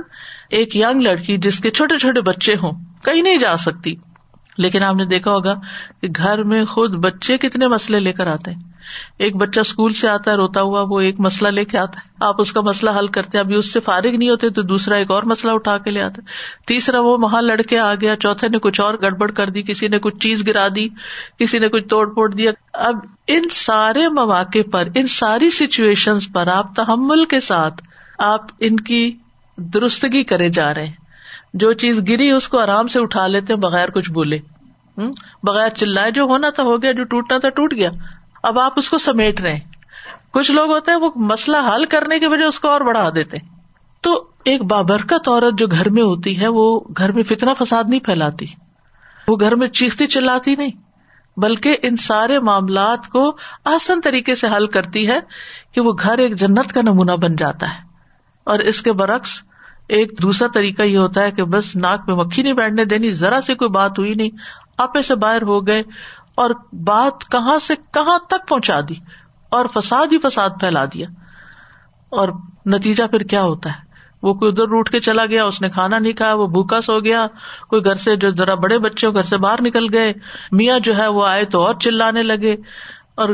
ایک 0.53 0.77
یگ 0.77 0.99
لڑکی 1.01 1.39
جس 1.39 1.61
کے 1.61 1.71
چھوٹے 1.71 1.99
چھوٹے 1.99 2.21
بچے 2.21 2.55
ہوں، 2.55 2.73
کہیں 3.05 3.23
نہیں 3.23 3.37
جا 3.37 3.57
سکتی۔ 3.57 3.95
لیکن 4.59 4.83
آپ 4.83 4.95
نے 4.95 5.05
دیکھا 5.05 5.31
ہوگا 5.31 5.55
کہ 6.01 6.09
گھر 6.17 6.43
میں 6.43 6.65
خود 6.65 6.95
بچے 6.95 7.39
کتنے 7.39 7.69
مسئلے 7.69 8.01
لے 8.01 8.13
کر 8.13 8.27
آتے 8.27 8.51
ہیں۔ 8.51 8.61
ایک 9.19 9.37
بچہ 9.37 9.61
اسکول 9.61 9.93
سے 9.93 10.09
آتا 10.09 10.31
ہے، 10.31 10.37
روتا 10.37 10.63
ہوا، 10.63 10.85
وہ 10.89 11.01
ایک 11.01 11.21
مسئلہ 11.21 11.49
لے 11.49 11.65
کے 11.65 11.79
آتا 11.79 12.01
ہے۔ 12.01 12.09
آپ 12.21 12.35
اس 12.39 12.53
کا 12.53 12.61
مسئلہ 12.61 12.91
حل 12.99 13.07
کرتے 13.07 13.39
ابھی 13.39 13.55
اس 13.55 13.73
سے 13.73 13.81
فارغ 13.81 14.17
نہیں 14.17 14.31
ہوتے 14.31 14.51
تو 14.51 14.63
دوسرا 14.63 14.97
ایک 14.97 15.11
اور 15.11 15.23
مسئلہ 15.23 15.53
اٹھا 15.53 15.79
کے 15.79 15.91
لے 15.91 16.03
آتا 16.03 16.15
ہے۔ 16.19 16.27
تیسرا، 16.67 17.01
وہ 17.01 17.17
وہاں 17.21 17.43
لڑکے 17.43 17.79
آ 17.79 17.95
گیا، 17.95 18.17
چوتھے 18.17 18.49
نے 18.49 18.59
کچھ 18.59 18.81
اور 18.81 18.95
گڑبڑ 19.03 19.31
کر 19.31 19.51
دی، 19.51 19.63
کسی 19.63 19.89
نے 19.89 19.99
کچھ 19.99 20.17
چیز 20.17 20.47
گرا 20.47 20.69
دی، 20.77 20.89
کسی 21.39 21.59
نے 21.59 21.69
کچھ 21.69 21.89
توڑ 21.89 22.15
پھوڑ 22.15 22.31
دیا۔ 22.31 22.53
اب 22.73 22.95
ان 23.27 23.43
سارے 23.51 24.09
مواقع 24.09 24.71
پر، 24.73 24.89
ان 24.95 25.07
ساری 25.07 25.51
سچویشن 25.51 26.21
پر 26.33 26.47
آپ 26.47 26.77
تحمل 26.77 27.25
کے 27.25 27.41
ساتھ 27.41 27.83
آپ 28.19 28.41
ان 28.59 28.77
کی 28.77 29.19
درستگی 29.63 30.25
کرے 30.25 30.49
جا 30.49 30.75
رہے 30.75 30.87
ہیں۔ 30.87 30.93
جو 31.55 31.73
چیز 31.73 32.01
گری 32.09 32.31
اس 32.31 32.49
کو 32.49 32.59
آرام 32.59 32.89
سے 32.89 32.99
اٹھا 33.03 33.27
لیتے 33.27 33.57
بغیر 33.57 33.91
کچھ 33.91 34.11
بولے۔ 34.11 34.39
بغیر 35.43 35.69
چلائے 35.69 36.11
جو 36.11 36.23
ہونا 36.23 36.51
تھا، 36.51 36.63
ہو 36.63 36.83
گیا، 36.83 36.93
جو 36.93 37.05
ٹوٹنا 37.05 37.39
تھا، 37.39 37.49
ٹوٹ 37.49 37.75
گیا۔ 37.75 37.91
اب 38.43 38.59
آپ 38.59 38.73
اس 38.77 38.91
کو 38.91 38.99
سمیٹ 38.99 39.41
رہے 39.41 39.59
کچھ 40.33 40.51
لوگ 40.51 40.71
ہوتے 40.71 40.91
ہیں، 40.91 40.99
وہ 40.99 41.11
مسئلہ 41.17 41.57
حل 41.75 41.85
کرنے 41.85 42.19
کی 42.19 42.27
وجہ 42.27 42.45
اس 42.45 42.61
کو 42.61 42.69
اور 42.69 42.81
بڑھا 42.81 43.11
دیتے 43.15 43.37
تو 44.01 44.27
ایک 44.45 44.63
بابرکت 44.63 45.29
عورت 45.29 45.59
جو 45.59 45.67
گھر 45.67 45.91
میں 45.91 46.03
ہوتی 46.03 46.41
ہے، 46.41 46.49
وہ 46.49 46.81
گھر 46.99 47.13
میں 47.13 47.23
فتنا 47.23 47.53
فساد 47.55 47.85
نہیں 47.89 48.01
پھیلاتی۔ 48.01 48.47
وہ 49.29 49.37
گھر 49.41 49.55
میں 49.55 49.69
چیختی 49.69 50.07
چلاتی 50.07 50.57
نہیں، 50.57 50.71
بلکہ 51.37 51.77
ان 51.83 51.97
سارے 51.97 52.39
معاملات 52.39 53.09
کو 53.09 53.37
آسان 53.65 54.01
طریقے 54.01 54.35
سے 54.35 54.47
حل 54.57 54.67
کرتی 54.67 55.11
ہے 55.11 55.19
کہ 55.73 55.81
وہ 55.81 55.93
گھر 56.03 56.19
ایک 56.19 56.37
جنت 56.37 56.73
کا 56.73 56.81
نمونہ 56.83 57.13
بن 57.13 57.37
جاتا 57.37 57.69
ہے۔ 57.69 57.79
اور 58.45 58.59
اس 58.59 58.83
کے 58.83 58.93
برعکس 58.93 59.43
ایک 59.89 60.23
دوسرا 60.23 60.49
طریقہ 60.55 60.83
یہ 60.83 60.99
ہوتا 60.99 61.23
ہے 61.23 61.31
کہ 61.31 61.45
بس 61.45 61.77
ناک 61.77 62.01
میں 62.07 62.17
مکھی 62.17 62.43
نہیں 62.43 62.53
بیٹھنے 62.53 62.85
دینی، 62.85 63.11
ذرا 63.11 63.41
سے 63.41 63.55
کوئی 63.55 63.71
بات 63.71 63.99
ہوئی 63.99 64.15
نہیں، 64.15 64.31
آپے 64.79 65.03
سے 65.03 65.15
باہر 65.15 65.43
ہو 65.43 65.67
گئے 65.67 65.83
اور 66.35 66.51
بات 66.73 67.31
کہاں 67.31 67.59
سے 67.59 67.75
کہاں 67.77 68.19
تک 68.19 68.49
پہنچا 68.49 68.81
دی 68.89 68.95
اور 69.49 69.67
فساد 69.75 70.07
ہی 70.13 70.19
فساد 70.19 70.51
پھیلا 70.61 70.85
دیا۔ 70.85 71.07
اور 72.09 72.29
نتیجہ 72.67 73.05
پھر 73.05 73.21
کیا 73.21 73.43
ہوتا 73.43 73.71
ہے؟ 73.71 73.93
وہ 74.23 74.35
کوئی 74.35 74.53
ادھر 74.53 74.65
روٹ 74.65 74.91
کے 74.91 75.01
چلا 75.01 75.25
گیا، 75.27 75.45
اس 75.45 75.63
نے 75.63 75.71
کھانا 75.71 75.99
نہیں 75.99 76.13
کھایا، 76.13 76.35
وہ 76.35 76.47
بھوکا 76.47 76.81
سو 76.81 77.01
گیا، 77.01 77.27
کوئی 77.69 77.85
گھر 77.85 77.95
سے 77.95 78.17
جو 78.17 78.31
ذرا 78.31 78.55
بڑے 78.55 78.79
بچے 78.79 79.09
گھر 79.09 79.23
سے 79.23 79.37
باہر 79.37 79.63
نکل 79.63 79.95
گئے، 79.95 80.13
میاں 80.53 80.79
جو 80.79 80.97
ہے 80.97 81.07
وہ 81.07 81.27
آئے 81.27 81.45
تو 81.45 81.67
اور 81.67 81.75
چلانے 81.75 82.23
لگے 82.23 82.57
اور 83.15 83.29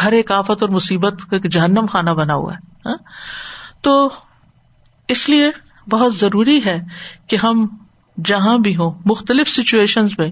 گھر 0.00 0.12
ایک 0.12 0.32
آفت 0.32 0.50
اور 0.50 0.68
مصیبت 0.68 1.14
کا 1.30 1.36
جہنم 1.50 1.86
کھانا 1.86 2.12
بنا 2.12 2.34
ہوا 2.34 2.54
ہے۔ 2.54 2.88
ہاں؟ 2.88 2.96
تو 3.80 4.10
اس 5.08 5.28
لیے 5.28 5.50
بہت 5.90 6.14
ضروری 6.14 6.60
ہے 6.66 6.76
کہ 7.26 7.36
ہم 7.42 7.66
جہاں 8.24 8.58
بھی 8.58 8.76
ہوں، 8.76 9.02
مختلف 9.04 9.48
سچویشن 9.48 10.06
میں 10.18 10.30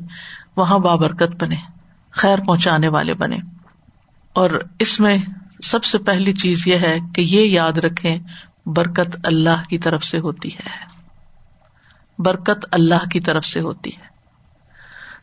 وہاں 0.56 0.78
بابرکت 0.78 1.42
بنے 1.42 1.56
خیر 2.10 2.38
پہنچانے 2.38 2.88
والے 2.88 3.14
بنے 3.14 3.36
اور 4.32 4.50
اس 4.78 5.00
میں 5.00 5.18
سب 5.62 5.84
سے 5.84 5.98
پہلی 5.98 6.32
چیز 6.32 6.66
یہ 6.66 6.76
ہے 6.76 6.96
کہ 7.14 7.20
یہ 7.20 7.40
یاد 7.40 7.78
رکھے 7.78 8.18
برکت 8.66 9.16
اللہ 9.24 9.68
کی 9.68 9.78
طرف 9.78 10.04
سے 10.04 10.18
ہوتی 10.18 10.48
ہے۔ 10.54 10.68
برکت 12.18 12.66
اللہ 12.72 13.08
کی 13.08 13.20
طرف 13.20 13.46
سے 13.46 13.60
ہوتی 13.60 13.90
ہے۔ 13.90 14.06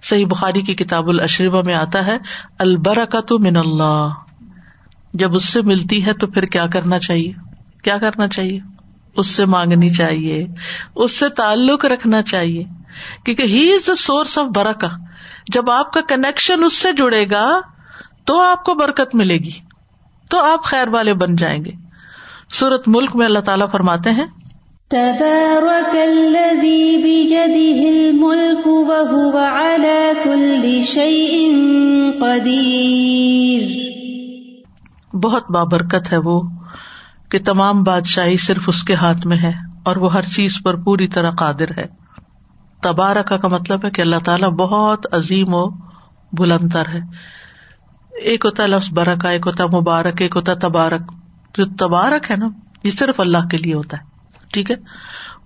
صحیح 0.01 0.25
بخاری 0.25 0.61
کی 0.61 0.75
کتاب 0.75 1.07
الشربا 1.07 1.61
میں 1.61 1.73
آتا 1.73 2.05
ہے 2.05 2.17
البرکت 2.59 3.31
من 3.31 3.57
اللہ۔ 3.57 4.09
جب 5.13 5.33
اس 5.33 5.45
سے 5.45 5.61
ملتی 5.61 6.05
ہے 6.05 6.13
تو 6.13 6.27
پھر 6.27 6.43
کیا 6.43 6.65
کرنا 6.67 6.99
چاہیے؟ 6.99 7.31
کیا 7.83 7.97
کرنا 7.97 8.27
چاہیے؟ 8.27 8.59
اس 9.15 9.27
سے 9.27 9.45
مانگنی 9.45 9.89
چاہیے 9.89 10.47
اس 10.95 11.19
سے 11.19 11.29
تعلق 11.29 11.85
رکھنا 11.85 12.21
چاہیے 12.21 12.63
کیونکہ 13.25 13.43
ہی 13.43 13.73
از 13.73 13.87
دا 13.87 13.95
سورس 13.95 14.37
آف 14.37 14.45
برکا 14.55 14.87
جب 15.53 15.71
آپ 15.71 15.93
کا 15.93 16.01
کنیکشن 16.01 16.63
اس 16.63 16.73
سے 16.73 16.91
جڑے 16.91 17.25
گا 17.25 17.59
تو 18.25 18.41
آپ 18.41 18.63
کو 18.63 18.73
برکت 18.73 19.15
ملے 19.15 19.37
گی 19.37 19.51
تو 20.29 20.43
آپ 20.43 20.63
خیر 20.63 20.87
والے 20.87 21.13
بن 21.13 21.35
جائیں 21.35 21.65
گے۔ 21.65 21.71
سورت 22.53 22.87
ملک 22.87 23.15
میں 23.15 23.25
اللہ 23.25 23.39
تعالیٰ 23.39 23.71
فرماتے 23.71 24.09
ہیں 24.09 24.25
بہت 35.13 35.51
بابرکت 35.51 36.13
ہے 36.13 36.17
وہ۔ 36.17 36.58
کہ 37.29 37.39
تمام 37.39 37.83
بادشاہی 37.83 38.37
صرف 38.37 38.63
اس 38.67 38.83
کے 38.83 38.93
ہاتھ 38.93 39.27
میں 39.27 39.37
ہے 39.37 39.51
اور 39.83 39.95
وہ 39.95 40.13
ہر 40.13 40.21
چیز 40.21 40.57
پر 40.63 40.75
پوری 40.75 41.07
طرح 41.07 41.31
قادر 41.31 41.77
ہے۔ 41.77 41.85
تبارک 42.81 43.33
کا 43.41 43.47
مطلب 43.47 43.85
ہے 43.85 43.89
کہ 43.89 44.01
اللہ 44.01 44.15
تعالیٰ 44.25 44.49
بہت 44.49 45.05
عظیم 45.11 45.53
و 45.53 45.65
بلندر 46.31 46.87
ہے۔ 46.87 46.99
ایک 48.09 48.45
ہوتا 48.45 48.63
ہے 48.63 48.67
لفظ 48.67 48.93
برکا 48.93 49.29
ایک 49.29 49.47
ہوتا 49.47 49.63
ہے 49.63 49.81
مبارک، 49.81 50.21
ایک 50.21 50.35
ہوتا 50.35 50.51
ہے 50.51 50.57
تبارک۔ 50.57 51.11
جو 51.57 51.65
تبارک 51.79 52.31
ہے 52.31 52.35
نا، 52.35 52.47
یہ 52.83 52.89
صرف 52.89 53.19
اللہ 53.19 53.47
کے 53.51 53.57
لیے 53.57 53.73
ہوتا 53.73 53.97
ہے۔ 53.97 54.03
ٹھیک 54.53 54.71
ہے؟ 54.71 54.75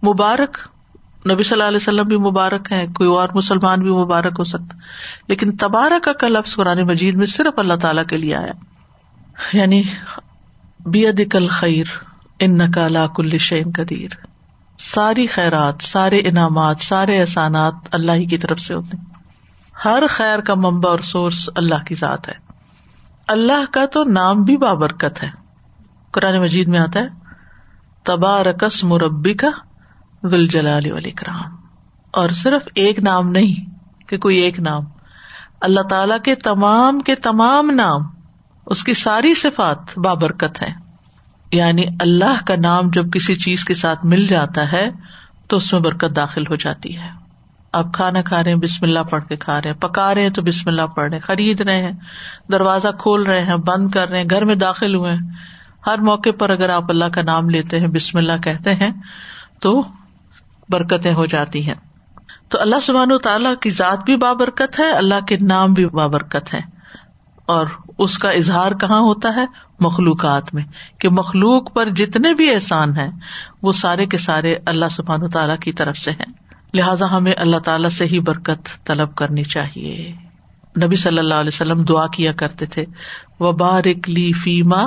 مبارک، 0.09 0.57
نبی 1.31 1.43
صلی 1.43 1.53
اللہ 1.53 1.63
علیہ 1.63 1.77
وسلم 1.77 2.05
بھی 2.05 2.17
مبارک 2.17 2.71
ہے 2.71 2.87
کوئی 2.95 3.09
اور 3.09 3.29
مسلمان 3.33 3.79
بھی 3.79 3.91
مبارک 3.91 4.33
ہو 4.39 4.43
سکتا 4.43 4.77
لیکن 5.27 5.57
تبارک 5.57 6.09
کا 6.19 6.27
لفظ 6.27 6.55
قرآن 6.55 6.81
مجید 6.81 7.15
میں 7.15 7.25
صرف 7.25 7.59
اللہ 7.59 7.73
تعالیٰ 7.73 8.05
کے 8.05 8.17
لیے 8.17 8.35
آیا۔ 8.35 8.51
یعنی 9.53 9.83
کل 11.31 11.47
خیر 11.47 11.85
ان 12.39 12.57
نقلا 12.57 13.07
کل 13.07 13.37
شعین 13.37 13.71
قدیر۔ 13.75 14.09
ساری 14.77 15.27
خیرات، 15.27 15.75
سارے 15.81 16.19
انعامات، 16.19 16.79
سارے 16.79 17.21
احسانات 17.21 17.73
اللہ 17.91 18.11
ہی 18.11 18.25
کی 18.25 18.37
طرف 18.37 18.59
سے 18.59 18.75
ہوتے 18.75 18.97
ہر 19.85 20.03
خیر 20.09 20.39
کا 20.39 20.53
ممبا 20.53 20.89
اور 20.89 20.99
سورس 20.99 21.49
اللہ 21.55 21.83
کی 21.85 21.95
ذات 21.95 22.27
ہے۔ 22.27 22.33
اللہ 23.27 23.71
کا 23.71 23.85
تو 23.85 24.03
نام 24.03 24.43
بھی 24.43 24.57
بابرکت 24.57 25.23
ہے۔ 25.23 25.29
قرآن 26.11 26.41
مجید 26.41 26.67
میں 26.67 26.79
آتا 26.79 26.99
ہے 26.99 27.07
تبارکس 28.03 28.83
مربی 28.83 29.33
کا 29.33 29.49
دل 30.23 30.47
جلال 30.47 30.91
علی 30.97 31.11
کرام 31.11 31.55
اور 32.11 32.29
صرف 32.29 32.67
ایک 32.75 32.99
نام 32.99 33.29
نہیں 33.29 33.69
کہ 34.07 34.17
کوئی 34.17 34.37
ایک 34.37 34.59
نام۔ 34.59 34.81
اللہ 35.61 35.81
تعالی 35.89 36.15
کے 36.23 36.35
تمام 36.35 36.99
کے 36.99 37.15
تمام 37.15 37.71
نام 37.71 38.22
اس 38.65 38.83
کی 38.83 38.93
ساری 38.93 39.33
صفات 39.33 39.97
بابرکت 39.97 40.61
ہے 40.61 40.83
یعنی 41.51 41.83
اللہ 41.99 42.45
کا 42.47 42.55
نام 42.55 42.89
جب 42.89 43.11
کسی 43.11 43.35
چیز 43.35 43.65
کے 43.65 43.73
ساتھ 43.73 44.05
مل 44.05 44.27
جاتا 44.27 44.71
ہے، 44.71 44.89
تو 45.47 45.57
اس 45.57 45.73
میں 45.73 45.81
برکت 45.81 46.15
داخل 46.15 46.47
ہو 46.47 46.55
جاتی 46.55 46.97
ہے۔ 46.97 47.09
آپ 47.73 47.93
کھانا 47.93 48.21
کھا 48.21 48.43
رہے 48.43 48.51
ہیں، 48.51 48.59
بسم 48.59 48.85
اللہ 48.85 48.99
پڑھ 48.99 49.23
کے 49.23 49.35
کھا 49.35 49.61
رہے 49.61 49.69
ہیں۔ 49.69 49.77
پکا 49.77 50.15
رہے 50.15 50.21
ہیں 50.21 50.29
تو 50.29 50.41
بسم 50.41 50.69
اللہ 50.69 50.81
پڑھ 50.81 51.09
رہے 51.11 51.17
ہیں۔ 51.17 51.27
خرید 51.27 51.61
رہے 51.61 51.83
ہیں، 51.83 51.91
دروازہ 52.51 52.87
کھول 52.99 53.23
رہے 53.23 53.41
ہیں، 53.41 53.55
بند 53.55 53.91
کر 53.91 54.09
رہے 54.09 54.17
ہیں، 54.17 54.29
گھر 54.29 54.45
میں 54.45 54.55
داخل 54.55 54.95
ہوئے 54.95 55.11
ہیں۔ 55.11 55.19
ہر 55.87 55.97
موقع 55.97 56.29
پر 56.39 56.49
اگر 56.49 56.69
آپ 56.69 56.83
اللہ 56.89 57.05
کا 57.05 57.21
نام 57.21 57.49
لیتے 57.49 57.79
ہیں، 57.79 57.87
بسم 57.87 58.17
اللہ 58.17 58.41
کہتے 58.43 58.75
ہیں، 58.75 58.91
تو 59.61 59.83
برکتیں 60.69 61.13
ہو 61.13 61.25
جاتی 61.25 61.67
ہیں۔ 61.67 61.75
تو 62.49 62.61
اللہ 62.61 62.79
سبحان 62.81 63.11
و 63.11 63.17
تعالیٰ 63.17 63.53
کی 63.61 63.69
ذات 63.69 64.03
بھی 64.03 64.17
بابرکت 64.17 64.79
ہے، 64.79 64.91
اللہ 64.91 65.25
کے 65.27 65.37
نام 65.37 65.73
بھی 65.73 65.85
بابرکت 65.85 66.53
ہے 66.53 66.72
اور 67.45 67.65
اس 67.97 68.17
کا 68.17 68.29
اظہار 68.29 68.71
کہاں 68.71 68.99
ہوتا 68.99 69.35
ہے؟ 69.35 69.45
مخلوقات 69.79 70.53
میں، 70.53 70.63
کہ 70.99 71.09
مخلوق 71.09 71.73
پر 71.73 71.89
جتنے 71.89 72.33
بھی 72.33 72.53
احسان 72.53 72.97
ہیں، 72.97 73.11
وہ 73.61 73.71
سارے 73.71 74.05
کے 74.05 74.17
سارے 74.17 74.53
اللہ 74.65 74.85
سبحان 74.91 75.29
تعالیٰ 75.29 75.57
کی 75.57 75.71
طرف 75.73 75.97
سے 75.97 76.11
ہیں۔ 76.11 76.33
لہٰذا 76.73 77.05
ہمیں 77.11 77.33
اللہ 77.37 77.57
تعالیٰ 77.57 77.89
سے 77.89 78.05
ہی 78.05 78.19
برکت 78.19 78.85
طلب 78.85 79.15
کرنی 79.15 79.43
چاہیے۔ 79.43 80.15
نبی 80.85 80.95
صلی 80.95 81.17
اللہ 81.17 81.33
علیہ 81.33 81.51
وسلم 81.53 81.83
دعا 81.83 82.07
کیا 82.07 82.31
کرتے 82.31 82.65
تھے، 82.65 82.85
وبارک 83.39 84.09
لی 84.09 84.33
فیما 84.33 84.81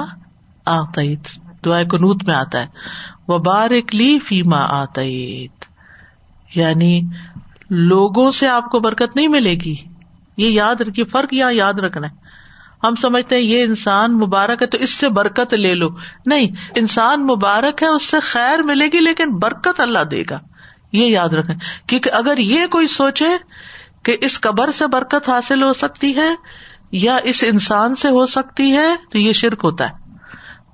آتعید 0.67 1.19
دعا 1.65 1.83
کنوت 1.83 2.29
میں 2.29 2.37
آتا 2.37 2.61
ہے۔ 2.61 2.67
وبارک 3.29 3.95
لی 3.95 4.19
فیما 4.19 4.83
آتعید 4.83 5.65
یعنی 6.55 7.01
لوگوں 7.71 8.31
سے 8.31 8.49
آپ 8.49 8.71
کو 8.71 8.81
برکت 8.81 9.17
نہیں 9.17 9.29
ملے 9.29 9.55
گی۔ 9.55 9.75
یہ 10.37 10.49
یاد 10.49 10.81
رکھیے، 10.81 11.05
فرق 11.05 11.35
یہاں 11.35 11.53
یاد 11.53 11.75
رکھنا 11.75 12.07
ہے۔ 12.07 12.26
ہم 12.85 12.95
سمجھتے 12.95 13.37
ہیں 13.37 13.43
یہ 13.43 13.63
انسان 13.63 14.19
مبارک 14.19 14.63
ہے 14.63 14.67
تو 14.67 14.79
اس 14.79 14.91
سے 14.91 15.09
برکت 15.09 15.55
لے 15.55 15.75
لو۔ 15.75 15.89
نہیں، 16.27 16.47
انسان 16.75 17.27
مبارک 17.27 17.83
ہے، 17.83 17.89
اس 17.89 18.03
سے 18.03 18.21
خیر 18.21 18.63
ملے 18.63 18.87
گی، 18.87 18.99
لیکن 18.99 19.39
برکت 19.39 19.81
اللہ 19.81 20.05
دے 20.05 20.23
گا۔ 20.31 20.39
یہ 20.93 21.07
یاد 21.07 21.29
رکھیں، 21.29 21.89
کیونکہ 21.89 22.11
اگر 22.11 22.39
یہ 22.39 22.67
کوئی 22.67 22.87
سوچے 22.87 23.29
کہ 24.03 24.17
اس 24.21 24.41
قبر 24.41 24.71
سے 24.71 24.87
برکت 24.87 25.29
حاصل 25.29 25.63
ہو 25.63 25.73
سکتی 25.73 26.17
ہے 26.17 26.35
یا 26.93 27.19
اس 27.25 27.45
انسان 27.49 27.95
سے 27.95 28.09
ہو 28.09 28.27
سکتی 28.27 28.73
ہے، 28.73 28.97
تو 29.11 29.19
یہ 29.19 29.33
شرک 29.33 29.61
ہوتا 29.65 29.89
ہے۔ 29.89 29.95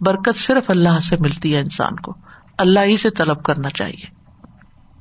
برکت 0.01 0.37
صرف 0.37 0.71
اللہ 0.71 1.01
سے 1.01 1.17
ملتی 1.17 1.55
ہے 1.55 1.61
انسان 1.61 1.97
کو۔ 1.97 2.15
اللہ 2.59 2.81
ہی 2.81 2.97
سے 2.97 3.11
طلب 3.11 3.43
کرنا 3.43 3.71
چاہیے۔ 3.71 4.22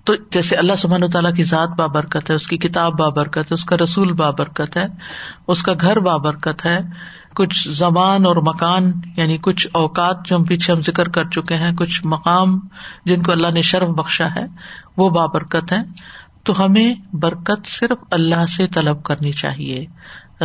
تو 0.04 0.14
جیسے 0.32 0.56
اللہ 0.56 0.74
سبحان 0.78 1.10
تعالیٰ 1.10 1.34
کی 1.34 1.43
ذات 1.43 1.70
بابرکت 1.70 2.30
ہے، 2.30 2.36
اس 2.36 2.47
کی 2.47 2.58
کتاب 2.58 2.99
بابرکت 2.99 3.38
ہے، 3.38 3.54
اس 3.54 3.66
کا 3.66 3.76
رسول 3.84 4.14
بابرکت 4.14 4.78
ہے، 4.78 4.86
اس 5.47 5.64
کا 5.64 5.74
گھر 5.82 5.99
بابرکت 5.99 6.66
ہے، 6.66 6.80
کچھ 7.36 7.70
زبان 7.70 8.26
اور 8.26 8.36
مکان 8.36 8.91
یعنی 9.18 9.38
کچھ 9.38 9.68
اوقات 9.74 10.26
جو 10.26 10.36
ہم 10.36 10.43
پیچھے 10.43 10.74
ہم 10.74 10.82
ذکر 10.82 11.10
کر 11.10 11.24
چکے 11.24 11.56
ہیں، 11.56 11.72
کچھ 11.72 12.02
مقام 12.06 12.60
جن 13.06 13.22
کو 13.22 13.32
اللہ 13.32 13.47
نے 13.54 13.62
شرف 13.62 13.89
بخشا 13.89 14.28
ہے، 14.36 14.45
وہ 14.97 15.10
بابرکت 15.10 15.72
ہے 15.72 15.78
تو 16.43 16.66
ہمیں 16.66 16.95
برکت 17.14 17.66
صرف 17.66 17.97
اللہ 18.12 18.45
سے 18.45 18.68
طلب 18.68 19.04
کرنی 19.04 19.32
چاہیے۔ 19.32 19.86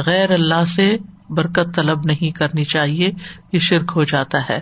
غیر 0.07 0.31
اللہ 0.31 0.65
سے 0.65 0.97
برکت 1.31 1.75
طلب 1.75 2.05
نہیں 2.05 2.31
کرنی 2.31 2.65
چاہیے، 2.65 3.11
یہ 3.53 3.59
شرک 3.59 3.93
ہو 3.97 4.05
جاتا 4.05 4.39
ہے۔ 4.51 4.61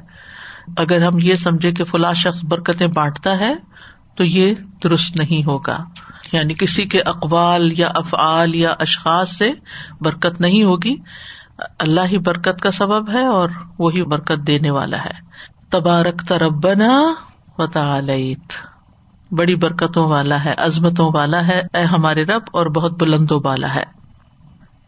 اگر 0.77 1.03
ہم 1.03 1.19
یہ 1.19 1.35
سمجھے 1.35 1.73
کہ 1.73 1.85
فلاں 1.85 2.13
شخص 2.13 2.45
برکتیں 2.45 2.87
بانٹتا 2.87 3.41
ہے 3.41 3.55
تو 4.15 4.25
یہ 4.25 4.55
درست 4.85 5.17
نہیں 5.17 5.47
ہوگا۔ 5.47 5.79
یعنی 6.33 6.55
کسی 6.55 6.85
کے 6.85 7.01
اقوال 7.01 7.79
یا 7.81 7.89
افعال 7.95 8.55
یا 8.55 8.71
اشخاص 8.81 9.37
سے 9.37 9.53
برکت 10.01 10.41
نہیں 10.41 10.65
ہوگی۔ 10.65 10.97
اللہ 11.79 12.01
ہی 12.07 12.19
برکت 12.19 12.61
کا 12.61 12.71
سبب 12.71 13.11
ہے 13.11 13.27
اور 13.27 13.49
وہی 13.79 14.03
برکت 14.03 14.47
دینے 14.47 14.71
والا 14.71 15.05
ہے۔ 15.05 15.35
تبارک 15.71 16.23
تربنا 16.29 17.15
و 17.59 17.67
تعلیت 17.67 18.53
بڑی 19.31 19.55
برکتوں 19.55 20.09
والا 20.09 20.45
ہے، 20.45 20.55
عظمتوں 20.59 21.11
والا 21.15 21.47
ہے۔ 21.47 21.63
اے 21.75 21.83
ہمارے 21.83 22.25
رب، 22.25 22.43
اور 22.53 22.67
بہت 22.67 23.03
بلندوں 23.03 23.41
والا 23.45 23.75
ہے۔ 23.75 23.83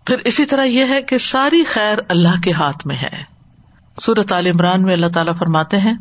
پھر 0.07 0.16
اسی 0.24 0.45
طرح 0.45 0.64
یہ 0.64 0.85
ہے 0.89 1.03
کہ 1.03 1.18
ساری 1.18 1.64
خیر 1.64 1.99
اللہ 2.09 2.41
کے 2.43 2.53
ہاتھ 2.53 2.87
میں 2.87 2.97
ہے۔ 2.97 3.22
سورت 4.01 4.33
عال 4.33 4.47
عمران 4.47 4.83
میں 4.83 4.93
اللہ 4.93 5.07
تعالیٰ 5.07 5.39
فرماتے 5.39 5.79
ہیں۔ 5.79 5.95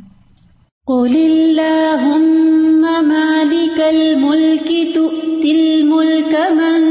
مالك 2.86 3.80
الملك 3.90 4.70
تؤتي 4.96 5.52
الملك 5.52 6.34
من 6.52 6.82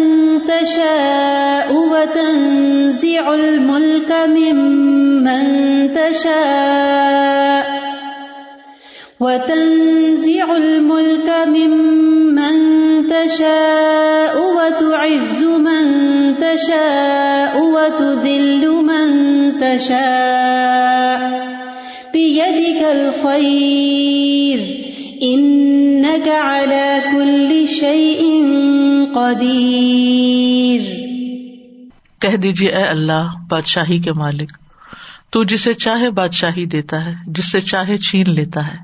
تشاء 0.47 1.73
وتنزع 1.73 3.35
الملك 3.35 4.13
ممن 4.27 5.45
تشاء 5.95 7.65
وتنزع 9.21 10.57
الملك 10.57 11.33
ممن 11.47 12.57
تشاء 13.09 14.35
وتعز 14.57 15.45
من 15.45 15.87
تشاء 16.41 17.63
وتذل 17.63 18.69
من 18.71 19.09
تشاء 19.61 21.21
بيدك 22.13 22.83
الخير 22.93 24.84
کہہ 32.19 32.37
دیجیے 32.37 32.69
اے 32.69 32.83
اللہ، 32.83 33.35
بادشاہی 33.49 33.99
کے 33.99 34.13
مالک، 34.13 34.59
تو 35.31 35.45
جسے 35.45 35.75
چاہے 35.75 36.11
بادشاہی 36.11 36.67
دیتا 36.67 37.05
ہے 37.05 37.15
جس 37.27 37.53
سے 37.53 37.61
چاہے 37.61 37.99
چھین 37.99 38.31
لیتا 38.31 38.67
ہے، 38.67 38.77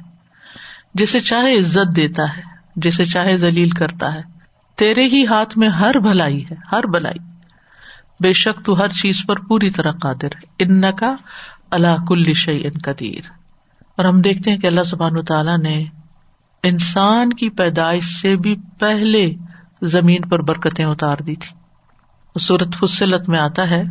جسے 0.95 1.21
چاہے 1.21 1.59
عزت 1.59 1.97
دیتا 1.97 2.37
ہے، 2.37 2.43
جسے 2.77 3.05
چاہے 3.05 3.37
ذلیل 3.37 3.71
کرتا 3.71 4.15
ہے، 4.15 4.23
تیرے 4.77 5.05
ہی 5.05 5.27
ہاتھ 5.27 5.59
میں 5.59 5.69
ہر 5.69 5.99
بھلائی 5.99 6.45
ہے، 6.45 6.55
ہر 6.73 6.87
بلائی 6.87 7.31
بے 8.21 8.33
شک 8.33 8.67
تو 8.67 8.81
ہر 8.81 8.89
چیز 8.89 9.23
پر 9.27 9.37
پوری 9.37 9.71
طرح 9.71 9.91
قادر 9.91 10.27
ہے۔ 10.27 10.41
ان 10.59 10.83
کا 10.97 11.15
اللہ 11.71 12.07
کل 12.09 12.33
شعی 12.33 12.65
ان 12.65 12.79
قدیر۔ 12.85 13.31
اور 13.97 14.05
ہم 14.05 14.21
دیکھتے 14.21 14.51
ہیں 14.51 14.59
کہ 14.59 14.67
اللہ 14.67 14.83
سبحان 14.83 15.25
تعالیٰ 15.25 15.59
نے 15.59 15.85
انسان 16.63 17.33
کی 17.33 17.51
پیدائش 17.51 18.05
سے 18.05 18.37
بھی 18.37 18.57
پہلے 18.79 19.35
زمین 19.83 20.23
پر 20.23 20.43
برکتیں 20.43 20.85
اتار 20.85 21.17
دی 21.17 21.35
تھی۔ 21.35 21.61
سورت 22.41 22.75
فصلت 22.75 23.29
میں 23.29 23.39
آتا 23.39 23.71
ہے 23.71 23.83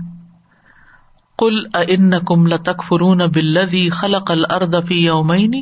کل 1.37 1.59
ان 1.87 2.11
کم 2.25 2.47
لتک 2.47 2.83
فرون 2.87 3.17
بلدی 3.17 3.89
خلق 3.89 4.31
الردفی 4.31 4.95
یومینی 4.95 5.61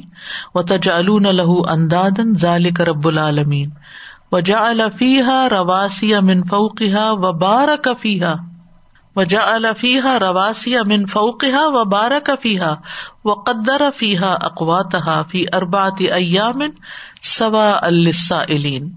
و 0.56 0.62
تجالون 0.62 1.36
لہو 1.36 1.70
اندادن 1.70 2.34
ذالک 2.34 2.82
رب 2.82 3.08
العالمین 3.08 3.70
و 4.32 4.40
جا 4.40 4.68
الفیحا 4.68 5.50
رواسی 5.50 6.14
من 6.20 6.44
فوقها 6.44 7.12
و 7.12 7.34
بارک 7.34 7.88
فیحا 8.02 8.34
وجا 9.18 9.42
الفیحا 9.42 10.20
رواسی 10.20 10.78
امن 10.78 11.06
فوقہ 11.06 11.56
و 11.56 11.84
بارک 11.86 12.30
فیحا 12.42 12.74
و 13.24 13.34
قدر 13.34 13.82
فیحا 13.96 14.34
اقواتہ 14.34 15.24
فی 15.30 15.46
اربات 15.54 15.94
ایامن 16.00 16.70
سوا 17.22 17.80
السائلین 17.82 18.92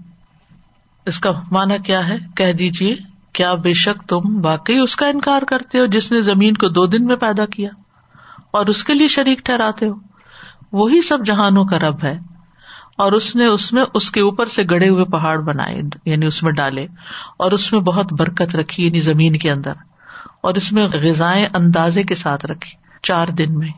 اس 1.05 1.19
کا 1.19 1.31
مانا 1.51 1.77
کیا 1.77 2.07
ہے؟ 2.07 2.17
کہہ 2.35 2.51
دیجیے 2.51 2.95
کیا 3.33 3.53
بے 3.53 3.73
شک 3.73 4.09
تم 4.09 4.45
واقعی 4.45 4.79
اس 4.79 4.95
کا 4.95 5.07
انکار 5.07 5.41
کرتے 5.41 5.79
ہو 5.79 5.85
جس 5.85 6.11
نے 6.11 6.19
زمین 6.19 6.53
کو 6.53 6.67
دو 6.67 6.85
دن 6.85 7.05
میں 7.05 7.15
پیدا 7.15 7.45
کیا 7.45 7.69
اور 8.51 8.65
اس 8.65 8.83
کے 8.83 8.93
لیے 8.93 9.07
شریک 9.07 9.45
ٹھہراتے 9.45 9.87
ہو؟ 9.87 9.93
وہی 10.71 11.01
سب 11.01 11.25
جہانوں 11.25 11.65
کا 11.65 11.79
رب 11.79 12.03
ہے۔ 12.03 12.19
اور 12.97 13.11
اس 13.11 13.35
نے 13.35 13.45
اس 13.45 13.73
میں 13.73 13.83
اس 13.93 14.11
کے 14.11 14.21
اوپر 14.21 14.45
سے 14.45 14.63
گڑے 14.69 14.89
ہوئے 14.89 15.05
پہاڑ 15.05 15.39
بنائے 15.39 15.81
یعنی 16.05 16.25
اس 16.25 16.43
میں 16.43 16.51
ڈالے 16.51 16.85
اور 17.37 17.51
اس 17.51 17.73
میں 17.73 17.81
بہت 17.81 18.13
برکت 18.13 18.55
رکھی 18.55 18.85
یعنی 18.85 18.99
زمین 18.99 19.37
کے 19.37 19.51
اندر۔ 19.51 19.73
اور 20.41 20.53
اس 20.53 20.71
میں 20.71 20.87
غذائیں 20.87 21.47
اندازے 21.53 22.03
کے 22.03 22.15
ساتھ 22.15 22.45
رکھی 22.45 22.71
چار 23.03 23.27
دن 23.27 23.57
میں۔ 23.57 23.69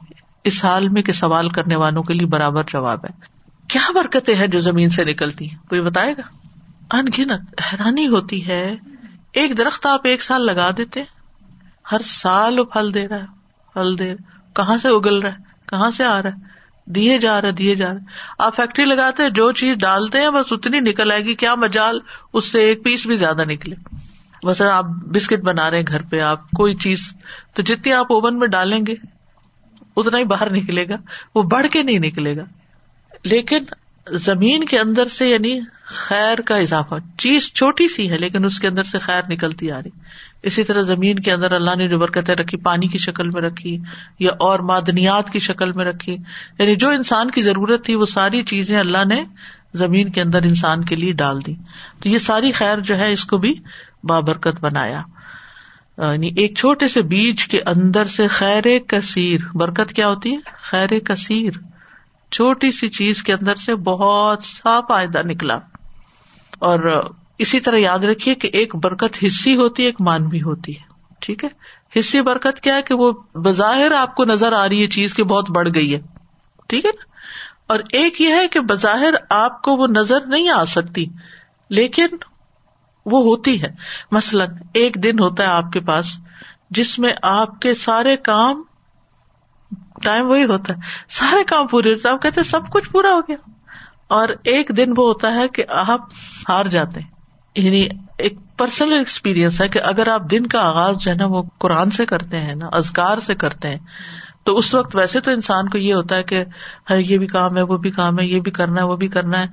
اس 0.43 0.65
حال 0.65 0.89
میں 0.89 1.01
کہ 1.01 1.11
سوال 1.11 1.49
کرنے 1.49 1.75
والوں 1.75 2.03
کے 2.03 2.13
لیے 2.13 2.27
برابر 2.27 2.63
جواب 2.67 3.05
ہے۔ 3.05 3.25
کیا 3.67 3.91
برکتیں 3.95 4.35
ہیں 4.35 4.47
جو 4.47 4.59
زمین 4.59 4.89
سے 4.89 5.03
نکلتی 5.03 5.49
ہیں؟ 5.49 5.57
کوئی 5.69 5.81
بتائے 5.81 6.13
گا؟ 6.13 6.21
ان 6.97 7.05
گنت 7.17 7.61
حیرانی 7.73 8.07
ہوتی 8.07 8.47
ہے۔ 8.47 8.75
ایک 9.33 9.57
درخت 9.57 9.85
آپ 9.85 10.01
ایک 10.03 10.23
سال 10.23 10.45
لگا 10.45 10.69
دیتے 10.77 11.03
ہر 11.91 12.01
سال 12.03 12.59
وہ 12.59 12.63
پھل 12.63 12.93
دے 12.93 13.07
رہا 13.07 13.17
ہے۔ 13.17 13.25
پھل 13.73 13.99
دے 13.99 14.13
کہاں 14.55 14.77
سے 14.77 14.87
اگل 14.87 15.19
رہا 15.19 15.31
ہے؟ 15.31 15.37
کہاں 15.65 15.91
سے 15.91 16.03
آ 16.03 16.21
رہا 16.21 16.29
ہے؟ 16.29 16.53
دیے 16.85 17.17
جا 17.17 17.41
رہا 17.41 17.49
دیے 17.57 17.75
جا 17.75 17.89
رہے 17.89 17.99
آپ 18.39 18.55
فیکٹری 18.55 18.85
لگاتے 18.85 19.29
جو 19.29 19.51
چیز 19.51 19.75
ڈالتے 19.77 20.19
ہیں، 20.19 20.29
بس 20.29 20.53
اتنی 20.53 20.79
نکل 20.79 21.11
آئے 21.11 21.21
گی، 21.21 21.35
کیا 21.35 21.55
مجال؟ 21.55 21.99
اس 22.33 22.51
سے 22.51 22.59
ایک 22.59 22.83
پیس 22.83 23.07
بھی 23.07 23.15
زیادہ 23.15 23.43
نکلے۔ 23.45 23.75
بس 24.43 24.61
آپ 24.61 24.85
بسکٹ 24.85 25.39
بنا 25.39 25.69
رہے 25.69 25.77
ہیں 25.77 25.85
گھر 25.87 26.01
پہ، 26.01 26.19
آپ 26.19 26.51
کوئی 26.51 26.75
چیز، 26.75 27.15
تو 27.53 27.61
جتنی 27.61 27.93
آپ 27.93 28.11
اوون 28.11 28.39
میں 28.39 28.47
ڈالیں 28.47 28.79
گے، 28.87 28.93
اتنا 29.97 30.17
ہی 30.17 30.23
باہر 30.23 30.51
نکلے 30.55 30.87
گا، 30.87 30.95
وہ 31.35 31.43
بڑھ 31.43 31.67
کے 31.67 31.83
نہیں 31.83 31.99
نکلے 31.99 32.35
گا۔ 32.35 32.43
لیکن 33.23 33.63
زمین 34.11 34.63
کے 34.63 34.79
اندر 34.79 35.05
سے 35.05 35.29
یعنی 35.29 35.59
خیر 35.85 36.41
کا 36.41 36.55
اضافہ، 36.55 36.95
چیز 37.17 37.53
چھوٹی 37.53 37.87
سی 37.87 38.11
ہے، 38.11 38.17
لیکن 38.17 38.45
اس 38.45 38.59
کے 38.59 38.67
اندر 38.67 38.83
سے 38.83 38.99
خیر 38.99 39.21
نکلتی 39.29 39.71
آ 39.71 39.77
رہی۔ 39.77 39.89
اسی 40.43 40.63
طرح 40.63 40.81
زمین 40.81 41.19
کے 41.19 41.31
اندر 41.31 41.51
اللہ 41.51 41.75
نے 41.77 41.87
جو 41.87 41.99
برکتیں 41.99 42.35
رکھی، 42.35 42.57
پانی 42.57 42.87
کی 42.87 42.97
شکل 42.97 43.29
میں 43.29 43.41
رکھی، 43.41 43.77
یا 44.19 44.31
اور 44.31 44.59
معدنیات 44.59 45.29
کی 45.29 45.39
شکل 45.39 45.71
میں 45.71 45.85
رکھی۔ 45.85 46.17
یعنی 46.59 46.75
جو 46.75 46.89
انسان 46.89 47.31
کی 47.31 47.41
ضرورت 47.41 47.85
تھی، 47.85 47.95
وہ 47.95 48.05
ساری 48.05 48.43
چیزیں 48.43 48.79
اللہ 48.79 49.05
نے 49.05 49.23
زمین 49.73 50.09
کے 50.09 50.21
اندر 50.21 50.41
انسان 50.41 50.83
کے 50.83 50.95
لیے 50.95 51.13
ڈال 51.13 51.45
دی 51.45 51.55
تو 51.99 52.09
یہ 52.09 52.17
ساری 52.17 52.51
خیر 52.51 52.79
جو 52.79 52.99
ہے، 52.99 53.11
اس 53.11 53.25
کو 53.25 53.37
بھی 53.37 53.55
بابرکت 54.03 54.59
بنایا۔ 54.61 55.01
یعنی 55.97 56.27
ایک 56.27 56.57
چھوٹے 56.57 56.87
سے 56.87 57.01
بیج 57.01 57.47
کے 57.47 57.61
اندر 57.65 58.05
سے 58.05 58.27
خیر 58.27 58.63
کثیر، 58.87 59.39
برکت 59.55 59.93
کیا 59.93 60.07
ہوتی 60.07 60.31
ہے؟ 60.33 60.37
خیر 60.61 60.99
کثیر۔ 60.99 61.51
چھوٹی 62.31 62.71
سی 62.71 62.87
چیز 62.87 63.23
کے 63.23 63.33
اندر 63.33 63.55
سے 63.55 63.75
بہت 63.75 64.43
سا 64.43 64.79
فائدہ 64.87 65.21
نکلا۔ 65.25 65.55
اور 66.59 67.09
اسی 67.37 67.59
طرح 67.59 67.77
یاد 67.77 67.99
رکھیے 67.99 68.35
کہ 68.35 68.49
ایک 68.53 68.75
برکت 68.75 69.23
حصی 69.25 69.55
ہوتی 69.55 69.83
ہے، 69.83 69.87
ایک 69.87 70.01
مان 70.01 70.27
بھی 70.27 70.41
ہوتی 70.41 70.75
ہے۔ 70.75 70.93
ٹھیک 71.19 71.45
ہے؟ 71.45 71.49
حصی 71.99 72.21
برکت 72.21 72.61
کیا 72.61 72.75
ہے 72.75 72.81
کہ 72.81 72.93
وہ 72.93 73.11
بظاہر 73.35 73.91
آپ 73.91 74.15
کو 74.15 74.25
نظر 74.25 74.53
آ 74.53 74.69
رہی 74.69 74.81
ہے، 74.81 74.87
چیز 74.87 75.13
کی 75.13 75.23
بہت 75.23 75.51
بڑھ 75.51 75.69
گئی 75.75 75.95
ہے۔ 75.95 76.01
ٹھیک 76.67 76.85
ہے 76.85 76.89
نا؟ 76.89 77.05
اور 77.67 77.79
ایک 77.91 78.21
یہ 78.21 78.27
ہے 78.27 78.47
کہ 78.47 78.59
بظاہر 78.59 79.13
آپ 79.29 79.61
کو 79.61 79.71
وہ 79.71 79.87
نظر 79.87 80.25
نہیں 80.25 80.49
آ 80.49 80.63
سکتی، 80.63 81.05
لیکن 81.69 82.07
وہ 83.05 83.23
ہوتی 83.23 83.61
ہے۔ 83.61 83.67
مثلاً 84.11 84.47
ایک 84.73 84.95
دن 84.95 85.19
ہوتا 85.19 85.43
ہے 85.43 85.47
آپ 85.47 85.71
کے 85.71 85.79
پاس 85.79 86.19
جس 86.69 86.99
میں 86.99 87.13
آپ 87.21 87.61
کے 87.61 87.73
سارے 87.73 88.17
کام 88.17 88.63
ٹائم 90.01 90.29
وہی 90.29 90.43
ہوتا 90.43 90.73
ہے۔ 90.73 90.79
سارے 91.09 91.43
کام 91.43 91.67
پورے 91.67 91.89
ہوتے 91.89 92.09
آپ 92.09 92.21
کہتے 92.21 92.43
سب 92.43 92.69
کچھ 92.69 92.89
پورا 92.89 93.13
ہو 93.13 93.19
گیا۔ 93.19 93.35
اور 94.07 94.27
ایک 94.43 94.71
دن 94.77 94.89
وہ 94.89 95.07
ہوتا 95.07 95.33
ہے 95.33 95.47
کہ 95.47 95.63
آپ 95.69 96.01
ہار 96.49 96.65
جاتے 96.65 96.99
ہیں۔ 96.99 97.07
یعنی 97.55 97.87
ایک 98.17 98.33
پرسنل 98.57 98.93
ایکسپیرئنس 98.93 99.61
ہے 99.61 99.69
کہ 99.69 99.79
اگر 99.83 100.07
آپ 100.07 100.21
دن 100.31 100.47
کا 100.47 100.61
آغاز 100.61 100.97
جو 100.97 101.11
ہے 101.11 101.15
نا 101.15 101.25
وہ 101.25 101.43
قرآن 101.57 101.89
سے 101.89 102.05
کرتے 102.05 102.39
ہیں 102.39 102.55
نا 102.55 102.69
ازکار 102.71 103.17
سے 103.17 103.35
کرتے 103.35 103.69
ہیں، 103.69 103.79
تو 104.43 104.57
اس 104.57 104.73
وقت 104.73 104.95
ویسے 104.95 105.19
تو 105.19 105.31
انسان 105.31 105.69
کو 105.69 105.77
یہ 105.77 105.93
ہوتا 105.93 106.15
ہے 106.15 106.23
کہ 106.23 106.43
ہاں، 106.89 106.97
یہ 106.97 107.17
بھی 107.17 107.27
کام 107.27 107.57
ہے، 107.57 107.61
وہ 107.61 107.77
بھی 107.77 107.91
کام 107.91 108.19
ہے، 108.19 108.25
یہ 108.25 108.39
بھی 108.39 108.51
کرنا 108.51 108.81
ہے، 108.81 108.85
وہ 108.85 108.95
بھی 108.95 109.07
کرنا 109.07 109.39
ہے۔ 109.39 109.47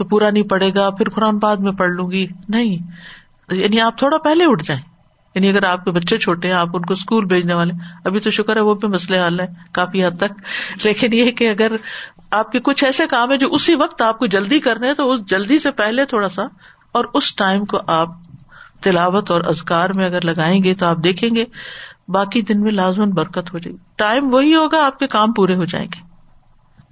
تو 0.00 0.08
پورا 0.08 0.30
نہیں 0.30 0.42
پڑے 0.42 0.70
گا، 0.74 0.90
پھر 0.90 1.08
قرآن 1.08 1.38
بعد 1.38 1.56
میں 1.56 1.72
پڑھ 1.72 1.90
لوں 1.90 2.10
گی۔ 2.10 2.26
نہیں 2.48 2.76
یعنی 3.54 3.80
آپ 3.80 3.98
تھوڑا 3.98 4.18
پہلے 4.18 4.44
اٹھ 4.46 4.64
جائیں۔ 4.64 4.82
یعنی 5.34 5.48
اگر 5.48 5.64
آپ 5.64 5.84
کے 5.84 5.90
بچے 5.90 6.18
چھوٹے 6.18 6.48
ہیں، 6.48 6.54
آپ 6.54 6.68
ان 6.74 6.82
کو 6.82 6.92
اسکول 6.92 7.24
بھیجنے 7.24 7.54
والے 7.54 7.72
ابھی 8.04 8.20
تو 8.20 8.30
شکر 8.30 8.56
ہے، 8.56 8.60
وہ 8.60 8.74
بھی 8.74 8.88
مسئلے 8.88 9.24
حل 9.24 9.40
ہے 9.40 9.46
کافی 9.72 10.04
حد 10.04 10.10
تک۔ 10.18 10.32
لیکن 10.86 11.12
یہ 11.12 11.30
کہ 11.30 11.48
اگر 11.48 11.72
آپ 12.30 12.52
کے 12.52 12.60
کچھ 12.60 12.84
ایسے 12.84 13.06
کام 13.06 13.32
ہے 13.32 13.36
جو 13.36 13.48
اسی 13.52 13.74
وقت 13.74 14.02
آپ 14.02 14.18
کو 14.18 14.26
جلدی 14.26 14.58
کرنے 14.58 14.86
ہیں، 14.86 14.94
تو 14.94 15.12
اس 15.12 15.20
جلدی 15.26 15.58
سے 15.58 15.70
پہلے 15.70 16.04
تھوڑا 16.04 16.28
سا، 16.28 16.42
اور 16.92 17.04
اس 17.14 17.34
ٹائم 17.34 17.64
کو 17.64 17.80
آپ 17.86 18.08
تلاوت 18.80 19.30
اور 19.30 19.44
ازکار 19.44 19.90
میں 19.90 20.06
اگر 20.06 20.24
لگائیں 20.24 20.64
گے 20.64 20.74
تو 20.74 20.86
آپ 20.86 20.96
دیکھیں 21.04 21.30
گے، 21.36 21.44
باقی 22.08 22.42
دن 22.42 22.60
میں 22.60 22.72
لازمن 22.72 23.10
برکت 23.10 23.54
ہو 23.54 23.58
جائے 23.58 23.72
گی۔ 23.72 23.78
ٹائم 23.96 24.34
وہی 24.34 24.54
ہوگا، 24.54 24.86
آپ 24.86 24.98
کے 24.98 25.06
کام 25.06 25.32
پورے 25.32 25.54
ہو 25.54 25.64
جائیں 25.64 25.86
گے۔ 25.86 26.10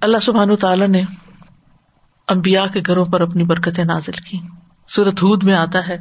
اللہ 0.01 0.17
سبحان 0.17 0.55
تعالیٰ 0.55 0.87
نے 0.87 1.01
امبیا 2.29 2.67
کے 2.67 2.81
گھروں 2.85 3.05
پر 3.05 3.21
اپنی 3.21 3.43
برکتیں 3.43 3.83
نازل 3.83 4.11
کی۔ 4.11 4.39
سورت 4.87 5.23
ہود 5.23 5.43
میں 5.43 5.53
آتا 5.53 5.87
ہے۔ 5.87 5.97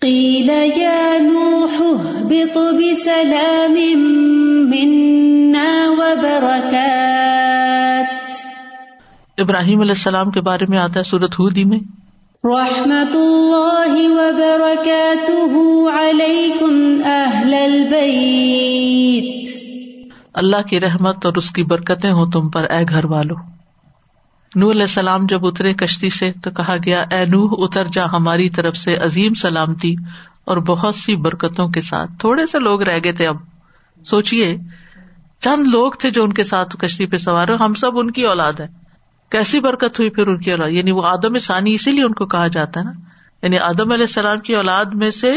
قيل 0.00 0.72
يا 0.76 1.18
نوح 1.18 1.80
اهبط 1.80 2.56
بسلام 2.56 3.76
منا 4.70 5.90
وبركات 5.90 8.36
ابراہیم 9.38 9.80
علیہ 9.80 9.90
السلام 9.90 10.30
کے 10.30 10.40
بارے 10.40 10.64
میں 10.68 10.78
آتا 10.78 10.98
ہے 10.98 11.02
سورت 11.02 11.32
ہودی 11.32 11.64
میں۔ 11.64 11.78
رحمت 12.44 13.16
اللہ 13.16 13.98
وبركاته 13.98 16.00
عليكم 16.00 17.02
اهل 17.04 17.54
البيت 17.54 19.56
اللہ 20.34 20.56
کی 20.56 20.80
رحمت 20.80 21.26
اور 21.26 21.34
اس 21.34 21.50
کی 21.50 21.62
برکتیں 21.62 22.12
ہوں 22.12 22.26
تم 22.26 22.48
پر 22.48 22.64
اے 22.64 22.84
گھر 22.88 23.04
والو۔ 23.04 23.53
نور 24.54 24.70
علیہ 24.70 24.80
السلام 24.80 25.26
جب 25.26 25.46
اترے 25.46 25.74
کشتی 25.74 26.08
سے 26.08 26.32
تو 26.42 26.50
کہا 26.50 26.76
گیا، 26.84 27.00
اے 27.10 27.24
نوح، 27.24 27.48
اتر 27.52 27.86
جا 27.86 28.04
ہماری 28.04 28.50
طرف 28.50 28.76
سے 28.76 28.96
عظیم 28.96 29.34
سلامتی 29.34 29.94
اور 30.44 30.56
بہت 30.56 30.94
سی 30.94 31.16
برکتوں 31.16 31.68
کے 31.68 31.80
ساتھ۔ 31.80 32.10
تھوڑے 32.18 32.46
سے 32.46 32.58
لوگ 32.58 32.82
رہ 32.82 32.98
گئے 33.04 33.12
تھے 33.12 33.26
اب۔ 33.26 33.36
سوچیے 34.04 34.56
چند 35.38 35.66
لوگ 35.66 35.92
تھے 35.92 36.10
جو 36.10 36.24
ان 36.24 36.32
کے 36.32 36.44
ساتھ 36.44 36.76
کشتی 36.76 37.06
پہ 37.06 37.16
سوار 37.16 37.48
ہم 37.48 37.74
سب 37.74 37.98
ان 37.98 38.10
کی 38.10 38.22
اولاد 38.22 38.52
ہے 38.60 38.66
کیسی 39.30 39.60
برکت 39.60 39.98
ہوئی 39.98 40.10
پھر 40.10 40.26
ان 40.26 40.38
کی 40.38 40.50
اولاد؟ 40.50 40.68
یعنی 40.70 40.90
وہ 40.90 41.02
آدم 41.04 41.38
ثانی 41.38 41.74
اسی 41.74 41.90
لیے 41.90 42.04
ان 42.04 42.12
کو 42.12 42.26
کہا 42.26 42.46
جاتا 42.46 42.80
ہے 42.80 42.84
نا۔ 42.84 42.92
یعنی 43.42 43.58
آدم 43.58 43.92
علیہ 43.92 44.04
السلام 44.04 44.40
کی 44.40 44.54
اولاد 44.54 44.84
میں 44.84 45.10
سے 45.10 45.32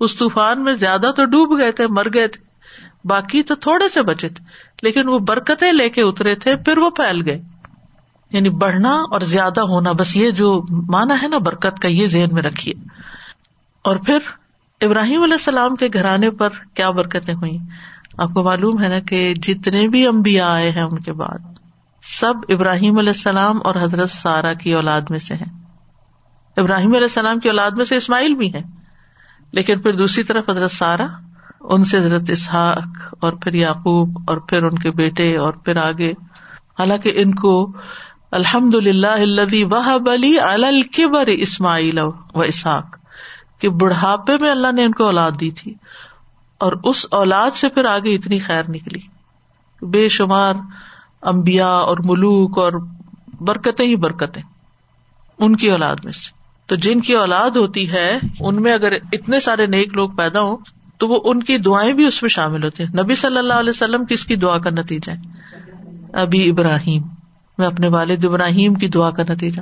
اس 0.00 0.16
طوفان 0.16 0.64
میں 0.64 0.72
زیادہ 0.72 1.10
تو 1.16 1.24
ڈوب 1.24 1.60
گئے 1.60 1.72
تھے، 1.72 1.86
مر 1.86 2.06
گئے 2.14 2.28
تھے۔ 2.28 2.44
باقی 3.04 3.42
تو 3.42 3.54
تھوڑے 3.54 3.88
سے 3.88 4.02
بچے 4.02 4.28
تھے، 4.28 4.44
لیکن 4.82 5.08
وہ 5.08 5.18
برکتیں 5.18 5.72
لے 5.72 5.88
کے 5.88 6.02
اترے 6.02 6.34
تھے، 6.34 6.56
پھر 6.56 6.78
وہ 6.78 6.90
پھیل 6.90 7.26
گئے۔ 7.26 7.42
یعنی 8.32 8.50
بڑھنا 8.50 8.92
اور 9.10 9.20
زیادہ 9.20 9.60
ہونا، 9.60 9.92
بس 9.92 10.16
یہ 10.16 10.30
جو 10.30 10.62
مانا 10.70 11.22
ہے 11.22 11.28
نا 11.28 11.38
برکت 11.38 11.80
کا، 11.80 11.88
یہ 11.88 12.06
ذہن 12.06 12.28
میں 12.32 12.42
رکھیے۔ 12.42 12.74
اور 13.84 13.96
پھر 13.96 14.18
ابراہیم 14.80 15.22
علیہ 15.22 15.34
السلام 15.34 15.76
کے 15.76 15.88
گھرانے 15.92 16.30
پر 16.30 16.48
کیا 16.74 16.90
برکتیں 16.90 17.34
ہوئی 17.34 17.58
آپ 18.18 18.30
کو 18.34 18.42
معلوم 18.42 18.82
ہے 18.82 18.88
نا 18.88 18.98
کہ 18.98 19.34
جتنے 19.34 19.88
بھی 19.88 20.06
امبیا 20.06 20.52
آئے 20.52 20.70
ہیں 20.70 20.82
ان 20.82 20.98
کے 20.98 21.12
بعد، 21.12 21.38
سب 22.02 22.34
ابراہیم 22.48 22.98
علیہ 22.98 23.10
السلام 23.10 23.58
اور 23.64 23.74
حضرت 23.82 24.10
سارا 24.10 24.52
کی 24.52 24.72
اولاد 24.72 25.00
میں 25.10 25.18
سے 25.18 25.34
ہیں۔ 25.34 25.60
ابراہیم 26.56 26.90
علیہ 26.90 27.02
السلام 27.02 27.38
کی 27.38 27.48
اولاد 27.48 27.70
میں 27.70 27.84
سے 27.84 27.96
اسماعیل 27.96 28.34
بھی 28.34 28.54
ہے 28.54 28.62
لیکن 29.52 29.80
پھر 29.80 29.92
دوسری 29.92 30.24
طرف 30.24 30.50
حضرت 30.50 30.70
سارا 30.70 31.06
ان 31.60 31.84
سے 31.84 31.98
حضرت 31.98 32.30
اسحاق 32.30 33.14
اور 33.20 33.32
پھر 33.32 33.54
یعقوب 33.54 34.18
اور 34.26 34.36
پھر 34.36 34.62
ان 34.62 34.78
کے 34.78 34.90
بیٹے 34.90 35.36
اور 35.36 35.52
پھر 35.52 35.76
آگے۔ 35.76 36.10
حالانکہ 36.78 37.12
ان 37.14 37.34
کو 37.34 37.72
الحمد 38.32 38.74
للہ 38.74 39.44
وہ 39.70 39.98
بلی 39.98 40.38
الکبر 40.38 41.26
اسماعیل 41.26 41.98
و 41.98 42.40
اسحاق، 42.40 42.96
کہ 43.58 43.68
بڑھاپے 43.68 44.36
میں 44.40 44.50
اللہ 44.50 44.72
نے 44.72 44.84
ان 44.84 44.92
کو 44.92 45.04
اولاد 45.04 45.30
دی 45.40 45.50
تھی، 45.50 45.74
اور 46.60 46.72
اس 46.84 47.06
اولاد 47.10 47.50
سے 47.50 47.68
پھر 47.68 47.84
آگے 47.84 48.14
اتنی 48.14 48.38
خیر 48.38 48.62
نکلی۔ 48.68 49.00
بے 49.82 50.08
شمار 50.08 50.54
امبیا 51.22 51.66
اور 51.66 51.96
ملوک 52.04 52.58
اور 52.58 52.72
برکتیں 53.40 53.86
ہی 53.86 53.96
برکتیں 53.96 54.42
ان 55.38 55.56
کی 55.56 55.70
اولاد 55.70 55.96
میں 56.04 56.12
سے۔ 56.12 56.30
تو 56.66 56.76
جن 56.76 57.00
کی 57.00 57.14
اولاد 57.14 57.50
ہوتی 57.50 57.90
ہے، 57.90 58.18
ان 58.40 58.62
میں 58.62 58.74
اگر 58.74 58.92
اتنے 59.12 59.40
سارے 59.40 59.66
نیک 59.66 59.94
لوگ 59.94 60.10
پیدا 60.10 60.40
ہوں، 60.40 60.56
تو 60.98 61.08
وہ 61.08 61.20
ان 61.24 61.42
کی 61.42 61.58
دعائیں 61.58 61.92
بھی 61.92 62.04
اس 62.06 62.22
میں 62.22 62.28
شامل 62.28 62.64
ہوتی 62.64 62.82
ہیں۔ 62.82 63.02
نبی 63.02 63.14
صلی 63.14 63.38
اللہ 63.38 63.54
علیہ 63.54 63.70
وسلم 63.70 64.04
کس 64.04 64.24
کی 64.24 64.36
دعا 64.36 64.58
کا 64.58 64.70
نتیجہ 64.70 65.12
ہے؟ 65.12 66.20
ابھی 66.20 66.50
ابراہیم۔ 66.50 67.02
میں 67.60 67.68
اپنے 67.68 67.88
والد 67.88 68.24
ابراہیم 68.24 68.74
کی 68.74 68.88
دعا 68.88 69.10
کا 69.10 69.22
نتیجہ 69.28 69.60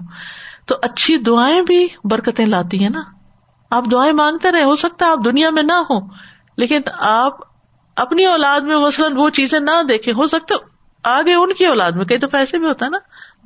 تو 0.66 0.76
اچھی 0.82 1.16
دعائیں 1.16 1.62
بھی 1.62 1.88
برکتیں 2.04 2.46
لاتی 2.46 2.82
ہیں 2.82 2.90
نا۔ 2.90 3.00
آپ 3.70 3.84
دعائیں 3.90 4.12
مانگتے 4.12 4.52
رہے، 4.52 4.62
ہو 4.62 4.74
سکتا 4.74 5.06
ہے 5.06 5.10
آپ 5.10 5.18
دنیا 5.24 5.50
میں 5.50 5.62
نہ 5.62 5.72
ہو 5.72 6.06
لیکن 6.56 6.80
آپ 6.98 7.32
اپنی 7.96 8.24
اولاد 8.24 8.60
میں 8.60 8.76
مثلاً 8.76 9.12
وہ 9.16 9.30
چیزیں 9.30 9.60
نہ 9.60 9.82
دیکھیں، 9.88 10.14
ہو 10.14 10.26
سکتا 10.26 10.54
آگے 11.04 11.34
ان 11.34 11.52
کی 11.52 11.66
اولاد 11.66 11.92
میں، 11.92 12.04
کئی 12.04 12.18
تو 12.18 12.28
پیسے 12.28 12.58
بھی 12.58 12.66
ہوتا 12.66 12.84
ہے 12.84 12.90
نا۔ 12.90 12.98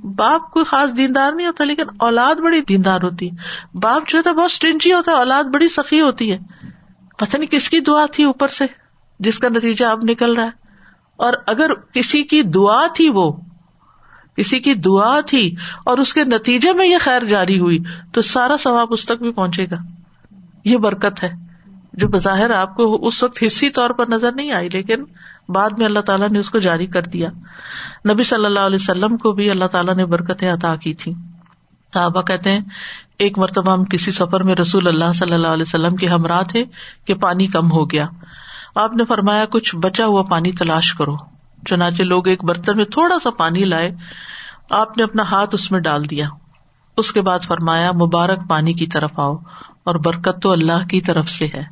باپ 0.07 0.51
کوئی 0.51 0.65
خاص 0.65 0.97
دیندار 0.97 1.33
نہیں 1.33 1.47
ہوتا، 1.47 1.65
لیکن 1.65 1.83
اولاد 1.99 2.35
بڑی 2.35 2.61
دیندار 2.61 2.99
ہوتی 3.03 3.31
ہے۔ 3.31 3.37
باپ 3.79 4.09
جو 4.09 4.19
ہے 4.27 4.33
بہت 4.33 4.45
اسٹنچی 4.45 4.93
ہوتا 4.93 5.13
ہے، 5.13 5.17
اولاد 5.17 5.45
بڑی 5.45 5.69
سخی 5.69 6.01
ہوتی 6.01 6.33
ہے۔ 6.33 6.39
پتہ 7.19 7.37
نہیں 7.37 7.51
کس 7.51 7.71
کی 7.71 7.81
دعا 7.81 8.07
تھی 8.13 8.25
اوپر 8.25 8.49
سے، 8.49 8.67
جس 9.19 9.39
کا 9.39 9.49
نتیجہ 9.49 9.87
اب 9.87 9.99
نکل 10.03 10.35
رہا 10.35 10.45
ہے۔ 10.45 10.63
اور 11.17 11.33
اگر 11.47 11.75
کسی 11.75 12.23
کی 12.23 12.43
دعا 12.43 12.87
تھی 12.87 13.09
وہ 13.09 13.33
کسی 14.37 14.61
کی 14.61 14.75
دعا 14.75 15.21
تھی 15.21 15.55
اور 15.85 15.99
اس 15.99 16.15
کے 16.15 16.25
نتیجے 16.25 16.73
میں 16.73 16.87
یہ 16.87 16.97
خیر 17.01 17.25
جاری 17.25 17.61
ہوئی، 17.61 17.79
تو 18.13 18.23
سارا 18.23 18.57
ثواب 18.61 18.89
اس 18.91 19.05
تک 19.05 19.23
بھی 19.23 19.33
پہنچے 19.33 19.67
گا۔ 19.71 19.77
یہ 20.65 20.77
برکت 20.77 21.23
ہے، 21.23 21.33
جو 21.93 22.09
بظاہر 22.09 22.51
آپ 22.51 22.77
کو 22.77 23.07
اس 23.07 23.23
وقت 23.23 23.45
حصی 23.47 23.71
طور 23.71 23.91
پر 23.91 24.05
نظر 24.09 24.33
نہیں 24.33 24.53
آئی، 24.53 24.69
لیکن 24.73 25.05
بعد 25.49 25.71
میں 25.79 25.87
اللہ 25.87 26.01
تعالیٰ 26.01 26.29
نے 26.29 26.39
اس 26.39 26.51
کو 26.51 26.59
جاری 26.59 26.87
کر 26.87 27.03
دیا۔ 27.03 27.29
نبی 28.11 28.23
صلی 28.23 28.47
اللہ 28.47 28.61
علیہ 28.61 28.79
وسلم 28.81 29.17
کو 29.17 29.33
بھی 29.33 29.51
اللہ 29.51 29.65
تعالیٰ 29.65 29.95
نے 29.95 30.05
برکتیں 30.05 30.53
عطا 30.53 30.77
کی 30.77 30.95
تھی۔ 30.95 31.13
صحابہ 31.95 32.23
کہتے 32.23 32.51
ہیں، 32.51 32.61
ایک 33.19 33.39
مرتبہ 33.39 33.73
ہم 33.73 33.85
کسی 33.85 34.11
سفر 34.11 34.43
میں 34.43 34.55
رسول 34.55 34.89
اللہ 34.89 35.13
صلی 35.15 35.35
اللہ 35.35 35.49
علیہ 35.49 35.63
وسلم 35.63 35.97
کے 35.97 36.07
ہمراہ 36.07 36.43
تھے 36.43 36.65
کہ 37.05 37.15
پانی 37.15 37.47
کم 37.47 37.73
ہو 37.73 37.91
گیا۔ 37.91 38.07
آپ 38.75 38.95
نے 38.95 39.05
فرمایا، 39.05 39.45
کچھ 39.45 39.77
بچا 39.77 40.07
ہوا 40.07 40.23
پانی 40.23 40.53
تلاش 40.53 40.95
کرو۔ 40.95 41.32
چنانچہ 41.67 42.03
لوگ 42.03 42.29
ایک 42.29 42.45
برتن 42.45 42.77
میں 42.77 42.85
تھوڑا 42.85 43.19
سا 43.19 43.31
پانی 43.31 43.65
لائے، 43.65 43.91
آپ 44.71 44.97
نے 44.97 45.05
اپنا 45.05 45.23
ہاتھ 45.23 45.55
اس 45.55 45.73
میں 45.73 45.81
ڈال 45.81 46.11
دیا۔ 46.11 46.29
اس 46.97 47.13
کے 47.13 47.21
بعد 47.21 47.39
فرمایا، 47.45 47.93
مبارک 47.93 48.39
پانی 48.49 48.73
کی 48.73 48.87
طرف 48.87 49.11
آؤ، 49.17 49.37
اور 49.85 49.95
برکت 49.95 50.43
تو 50.43 50.53
اللہ 50.53 50.87
کی 50.91 51.01
طرف 51.01 51.31
سے 51.31 51.47
ہے۔ 51.55 51.63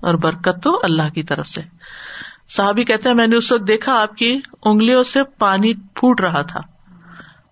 اور 0.00 0.14
برکت 0.14 0.62
تو 0.62 0.80
اللہ 0.82 1.08
کی 1.08 1.22
طرف 1.22 1.48
سے۔ 1.48 1.60
صحابی 2.48 2.84
کہتے 2.84 3.08
ہیں، 3.08 3.16
میں 3.16 3.26
نے 3.26 3.36
اس 3.36 3.52
وقت 3.52 3.68
دیکھا 3.68 4.02
آپ 4.02 4.14
کی 4.14 4.40
انگلیوں 4.62 5.02
سے 5.02 5.24
پانی 5.24 5.74
پھوٹ 5.74 6.20
رہا 6.20 6.42
تھا۔ 6.42 6.60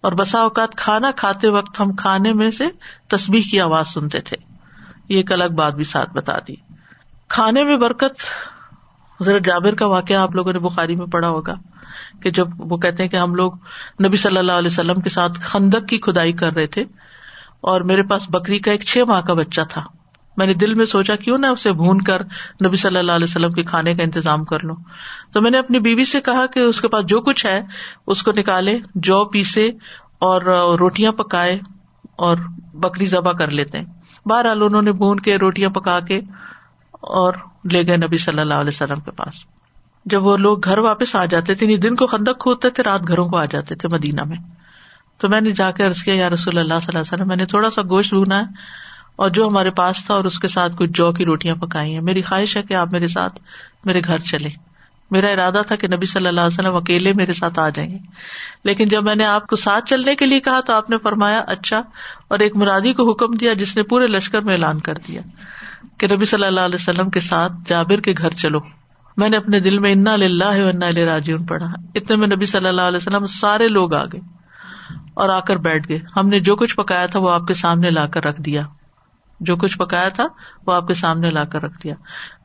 اور 0.00 0.12
بسا 0.12 0.40
اوقات 0.40 0.74
کھانا 0.74 1.10
کھاتے 1.16 1.48
وقت 1.48 1.80
ہم 1.80 1.92
کھانے 1.92 2.32
میں 2.32 2.50
سے 2.50 2.64
تصبیح 3.08 3.42
کی 3.50 3.60
آواز 3.60 3.88
سنتے 3.88 4.20
تھے۔ 4.20 4.36
یہ 5.08 5.16
ایک 5.16 5.32
الگ 5.32 5.44
بات 5.44 5.74
بھی 5.74 5.84
ساتھ 5.84 6.10
بتا 6.10 6.38
دی۔ 6.48 6.54
کھانے 7.28 7.64
میں 7.64 7.76
برکت 7.76 8.20
ذرا 9.24 9.38
جابر 9.38 9.74
کا 9.74 9.86
واقعہ 9.86 10.16
آپ 10.16 10.34
لوگوں 10.34 10.52
نے 10.52 10.58
بخاری 10.58 10.96
میں 10.96 11.06
پڑھا 11.06 11.28
ہوگا 11.28 11.54
کہ 12.22 12.30
جب 12.30 12.48
وہ 12.58 12.76
کہتے 12.76 13.02
ہیں 13.02 13.10
کہ 13.10 13.16
ہم 13.16 13.34
لوگ 13.34 13.52
نبی 14.04 14.16
صلی 14.16 14.38
اللہ 14.38 14.52
علیہ 14.52 14.70
وسلم 14.70 15.00
کے 15.00 15.10
ساتھ 15.10 15.40
خندق 15.40 15.88
کی 15.88 15.98
کھدائی 15.98 16.32
کر 16.32 16.52
رہے 16.52 16.66
تھے 16.66 16.84
اور 17.60 17.80
میرے 17.80 18.02
پاس 18.02 18.30
بکری 18.30 18.58
کا 18.58 18.70
ایک 18.70 18.82
چھ 18.82 18.98
ماہ 19.08 19.20
کا 19.20 19.34
بچہ 19.34 19.60
تھا۔ 19.68 19.82
میں 20.36 20.46
نے 20.46 20.54
دل 20.54 20.74
میں 20.74 20.84
سوچا 20.84 21.16
کیوں 21.16 21.38
نہ 21.38 21.46
اسے 21.46 21.72
بھون 21.72 22.00
کر 22.00 22.22
نبی 22.64 22.76
صلی 22.76 22.98
اللہ 22.98 23.12
علیہ 23.12 23.24
وسلم 23.24 23.50
کے 23.50 23.62
کھانے 23.62 23.94
کا 23.94 24.02
انتظام 24.02 24.44
کر 24.44 24.64
لوں۔ 24.64 24.76
تو 25.32 25.42
میں 25.42 25.50
نے 25.50 25.58
اپنی 25.58 25.78
بیوی 25.78 26.04
سے 26.04 26.20
کہا 26.20 26.46
کہ 26.46 26.60
اس 26.60 26.80
کے 26.80 26.88
پاس 26.88 27.04
جو 27.04 27.20
کچھ 27.20 27.46
ہے 27.46 27.60
اس 28.06 28.22
کو 28.22 28.32
نکالے، 28.36 28.78
جو 28.94 29.24
پیسے 29.24 29.66
اور 30.18 30.42
روٹیاں 30.78 31.12
پکائے 31.12 31.58
اور 32.16 32.36
بکری 32.74 33.06
ذبح 33.06 33.32
کر 33.32 33.50
لیتے 33.50 33.78
بہرحال 34.26 34.62
انہوں 34.62 34.82
نے 34.82 34.92
بھون 34.92 35.20
کے 35.20 35.36
روٹیاں 35.36 35.70
پکا 35.70 36.00
کے 36.00 36.20
اور 37.00 37.34
لے 37.72 37.86
گئے 37.86 37.96
نبی 37.96 38.16
صلی 38.16 38.40
اللہ 38.40 38.54
علیہ 38.54 38.70
وسلم 38.74 39.00
کے 39.00 39.10
پاس۔ 39.10 39.34
جب 40.04 40.26
وہ 40.26 40.36
لوگ 40.36 40.64
گھر 40.64 40.78
واپس 40.78 41.16
آ 41.16 41.24
جاتے 41.24 41.54
تھے 41.54 41.66
یعنی 41.66 41.76
دن 41.76 41.94
کو 41.94 42.06
خندق 42.06 42.40
کھودتے 42.40 42.70
تھے، 42.70 42.82
رات 42.82 43.08
گھروں 43.08 43.28
کو 43.28 43.36
آ 43.36 43.44
جاتے 43.44 43.74
تھے 43.74 43.88
مدینہ 43.88 44.24
میں۔ 44.24 44.36
تو 45.18 45.28
میں 45.28 45.40
نے 45.40 45.50
جا 45.50 45.70
کے 45.70 45.84
عرض 45.84 46.02
کیا، 46.02 46.14
یا 46.14 46.30
رسول 46.30 46.58
اللہ 46.58 46.74
صلی 46.74 46.88
اللہ 46.88 46.98
علیہ 46.98 47.14
وسلم، 47.14 47.28
میں 47.28 47.36
نے 47.36 47.46
تھوڑا 47.46 47.70
سا 47.70 47.82
گوشت 47.82 48.14
بھونا 48.14 48.38
ہے 48.38 48.44
اور 49.16 49.30
جو 49.30 49.46
ہمارے 49.46 49.70
پاس 49.70 50.04
تھا 50.04 50.14
اور 50.14 50.24
اس 50.24 50.38
کے 50.38 50.48
ساتھ 50.48 50.72
کچھ 50.76 50.90
جو 50.94 51.12
کی 51.12 51.24
روٹیاں 51.24 51.54
پکائی 51.54 51.94
ہیں۔ 51.94 52.00
میری 52.00 52.22
خواہش 52.22 52.56
ہے 52.56 52.62
کہ 52.62 52.74
آپ 52.74 52.92
میرے 52.92 53.06
ساتھ 53.06 53.40
میرے 53.84 54.00
گھر 54.04 54.18
چلے 54.18 54.48
میرا 55.10 55.28
ارادہ 55.28 55.62
تھا 55.66 55.76
کہ 55.76 55.88
نبی 55.88 56.06
صلی 56.06 56.26
اللہ 56.26 56.40
علیہ 56.40 56.58
وسلم 56.58 56.76
اکیلے 56.76 57.12
میرے 57.12 57.32
ساتھ 57.32 57.58
آ 57.58 57.68
جائیں 57.68 57.90
گے۔ 57.90 57.98
لیکن 58.64 58.88
جب 58.88 59.04
میں 59.04 59.14
نے 59.14 59.24
آپ 59.24 59.46
کو 59.46 59.56
ساتھ 59.56 59.84
چلنے 59.84 60.14
کے 60.14 60.26
لیے 60.26 60.40
کہا 60.40 60.60
تو 60.60 60.72
آپ 60.72 60.90
نے 60.90 60.96
فرمایا 60.98 61.40
اچھا 61.46 61.78
اور 62.28 62.38
ایک 62.38 62.56
مرادی 62.56 62.92
کو 62.92 63.10
حکم 63.10 63.36
دیا 63.36 63.52
جس 63.52 63.76
نے 63.76 63.82
پورے 63.82 64.06
لشکر 64.06 64.40
میں 64.40 64.52
اعلان 64.52 64.80
کر 64.80 64.94
دیا۔ 64.94 65.20
کہ 65.98 66.06
نبی 66.16 66.24
صلی 66.24 66.46
اللہ 66.46 66.60
علیہ 66.60 66.74
وسلم 66.74 67.10
کے 67.10 67.20
ساتھ 67.20 67.52
جابر 67.66 68.00
کے 68.00 68.14
گھر 68.18 68.30
چلو۔ 68.30 68.58
میں 69.16 69.28
نے 69.28 69.36
اپنے 69.36 69.60
دل 69.60 69.78
میں 69.78 69.92
انا 69.92 70.12
اللہ 70.12 70.44
انا 70.44 70.86
راجیون 71.04 71.46
پڑھا۔ 71.46 71.66
اتنے 71.94 72.16
میں 72.16 72.26
نبی 72.26 72.46
صلی 72.46 72.68
اللہ 72.68 72.82
علیہ 72.82 72.98
وسلم 73.00 73.26
سارے 73.26 73.68
لوگ 73.68 73.94
آ 73.94 74.04
گئے 74.04 74.20
اور 75.14 75.28
آ 75.28 75.40
کر 75.40 75.56
بیٹھ 75.56 75.88
گئے۔ 75.88 75.98
ہم 76.16 76.28
نے 76.28 76.40
جو 76.40 76.56
کچھ 76.56 76.76
پکایا 76.76 77.06
تھا 77.06 77.18
وہ 77.18 77.30
آپ 77.30 77.46
کے 77.46 77.54
سامنے 77.54 77.90
لا 77.90 78.06
کر 78.06 78.24
رکھ 78.24 78.42
دیا۔ 78.42 78.62
جو 79.40 79.56
کچھ 79.56 79.78
پکایا 79.78 80.08
تھا 80.08 80.26
وہ 80.66 80.72
آپ 80.72 80.88
کے 80.88 80.94
سامنے 80.94 81.30
لا 81.30 81.44
کر 81.44 81.62
رکھ 81.62 81.82
دیا۔ 81.84 81.94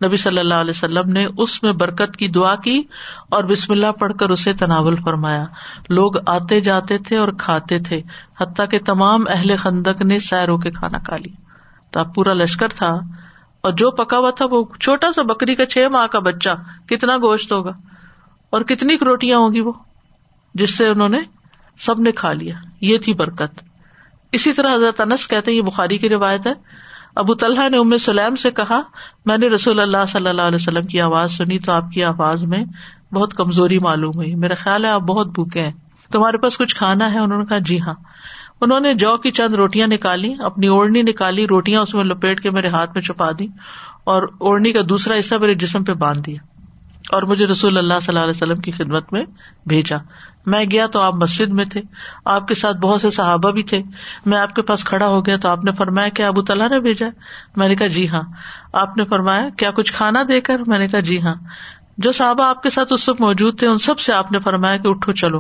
نبی 0.06 0.16
صلی 0.16 0.40
اللہ 0.40 0.54
علیہ 0.54 0.70
وسلم 0.70 1.10
نے 1.10 1.28
اس 1.38 1.64
میں 1.64 1.72
برکت 1.74 2.18
کی 2.18 2.28
دعا 2.28 2.56
کی 2.56 2.84
اور 3.30 3.44
بسم 3.44 3.74
اللہ 3.74 3.92
پڑھ 3.92 4.14
کر 4.20 4.30
اسے 4.30 4.54
تناول 4.54 4.96
فرمایا۔ 4.96 5.46
لوگ 5.90 6.30
آتے 6.30 6.62
جاتے 6.62 6.98
تھے 6.98 7.18
اور 7.18 7.30
کھاتے 7.38 7.80
تھے، 7.80 8.02
حتیٰ 8.42 8.70
کہ 8.70 8.80
تمام 8.86 9.24
اہل 9.30 9.58
خندق 9.58 10.02
نے 10.02 10.20
سیرو 10.20 10.58
کے 10.58 10.72
کھانا 10.72 10.98
کھا 10.98 11.18
لی 11.18 11.30
تو 11.92 12.00
اب 12.00 12.16
پورا 12.16 12.34
لشکر 12.34 12.68
تھا 12.68 13.00
اور 13.62 13.72
جو 13.72 13.92
پکا 13.92 14.18
ہوا 14.18 14.32
تھا 14.32 14.46
وہ 14.52 14.64
چھوٹا 14.80 15.12
سا 15.12 15.22
بکری 15.22 15.56
کا 15.56 15.66
چھ 15.66 15.88
ماہ 15.92 16.08
کا 16.08 16.20
بچہ، 16.20 16.50
کتنا 16.88 17.18
گوشت 17.18 17.52
ہوگا؟ 17.52 17.72
اور 18.50 18.62
کتنی 18.62 18.96
روٹیاں 19.06 19.38
ہوگی 19.38 19.62
وہ؟ 19.62 19.72
جس 20.54 20.78
سے 20.78 20.88
انہوں 20.88 21.10
نے 21.10 21.20
سب 21.80 22.00
نے 22.00 22.12
کھا 22.12 22.34
لیا۔ 22.34 22.56
یہ 22.82 22.98
تھی 22.98 23.14
برکت۔ 23.14 23.64
اسی 24.32 24.54
طرح 24.54 24.76
حضرت 24.76 25.02
انس 25.02 25.28
کہتے 25.28 25.52
یہ 25.52 25.62
بخاری 25.62 25.98
کی 25.98 26.10
روایت 26.10 26.48
ہے۔ 26.48 26.54
ابو 27.16 27.36
طلحہ 27.36 27.70
نے 27.70 27.78
ام 27.78 27.98
سلیم 27.98 28.36
سے 28.36 28.52
کہا، 28.52 28.82
میں 29.26 29.38
نے 29.38 29.48
رسول 29.48 29.80
اللہ 29.80 30.06
صلی 30.08 30.30
اللہ 30.30 30.42
علیہ 30.42 30.56
وسلم 30.56 30.84
کی 30.84 31.02
آواز 31.02 31.32
سنی 31.32 31.60
تو 31.60 31.72
آپ 31.72 31.84
کی 31.94 32.04
آواز 32.04 32.44
میں 32.44 32.66
بہت 33.14 33.34
کمزوری 33.34 33.80
معلوم 33.80 34.16
ہوئی۔ 34.16 34.36
میرا 34.36 34.56
خیال 34.56 34.86
ہے 34.86 34.90
آپ 34.90 35.02
بہت 35.02 35.28
بھوکے 35.28 35.62
ہیں۔ 35.62 35.72
تمہارے 36.12 36.38
پاس 36.38 36.58
کچھ 36.58 36.76
کھانا 36.76 37.14
ہے؟ 37.14 37.20
انہوں 37.20 37.40
نے 37.40 37.46
کہا 37.46 37.58
جی 37.58 37.82
ہاں۔ 37.82 37.94
انہوں 38.62 38.80
نے 38.80 38.94
جو 38.94 39.18
کی 39.18 39.32
چند 39.32 39.54
روٹیاں 39.54 39.88
نکالی، 39.88 40.34
اپنی 40.40 40.68
اوڑھنی 40.68 41.02
نکالی، 41.02 41.48
روٹیاں 41.48 41.82
اس 41.82 41.96
میں 41.96 42.04
لپیٹ 42.04 42.42
کے 42.42 42.50
میرے 42.50 42.68
ہاتھ 42.68 42.92
میں 42.94 43.02
چھپا 43.02 43.32
دی 43.40 43.48
اور 44.04 44.24
اوڑھنی 44.24 44.74
کا 44.74 44.80
دوسرا 44.90 45.20
حصہ 45.20 45.36
میرے 45.36 45.54
جسم 45.54 45.84
پہ 45.84 45.94
باندھ 45.94 46.20
دیا 46.20 46.44
اور 47.10 47.24
مجھے 47.24 47.46
رسول 47.46 47.78
اللہ 47.78 47.94
صلی 48.02 48.06
اللہ 48.08 48.20
علیہ 48.20 48.44
وسلم 48.44 48.56
کی 48.56 48.72
خدمت 48.72 49.14
میں 49.14 49.24
بھیجا۔ 49.66 49.98
میں 50.46 50.66
گیا 50.72 50.88
تو 50.88 51.00
آپ 51.00 51.16
مسجد 51.16 51.52
میں 51.52 51.66
تھے، 51.66 51.82
آپ 52.26 52.48
کے 52.48 52.54
ساتھ 52.54 52.78
بہت 52.78 53.02
سے 53.02 53.10
صحابہ 53.10 53.52
بھی 53.52 53.64
تھے۔ 53.64 53.84
میں 54.26 54.40
آپ 54.40 54.56
کے 54.56 54.62
پاس 54.62 54.84
کھڑا 54.84 55.08
ہو 55.08 55.26
گیا 55.26 55.38
تو 55.38 55.50
آپ 55.50 55.64
نے 55.64 55.72
فرمایا، 55.72 56.08
کیا 56.08 56.28
ابو 56.28 56.42
تعالیٰ 56.42 56.70
نے 56.70 56.80
بھیجا 56.80 57.08
میں 57.56 57.68
نے 57.68 57.76
کہا 57.76 57.88
جی 57.88 58.10
ہاں۔ 58.10 58.24
آپ 58.74 58.98
نے 58.98 59.04
فرمایا، 59.04 59.50
کیا 59.58 59.72
کچھ 59.72 59.94
کھانا 59.94 60.24
دے 60.30 60.42
کر؟ 60.42 60.62
میں 60.68 60.80
نے 60.80 60.88
کہا 60.88 61.00
جی 61.00 61.22
ہاں۔ 61.22 61.36
جو 61.98 62.12
صحابہ 62.12 62.44
آپ 62.44 62.64
کے 62.64 62.70
ساتھ 62.70 62.94
اس 62.94 63.10
وقت 63.10 63.22
موجود 63.22 63.60
تھے، 63.60 63.68
ان 63.68 63.78
سب 63.78 64.00
سے 64.00 64.14
آپ 64.14 64.32
نے 64.32 64.40
فرمایا 64.40 64.78
کہ 64.78 64.88
اٹھو 64.88 65.12
چلو۔ 65.12 65.40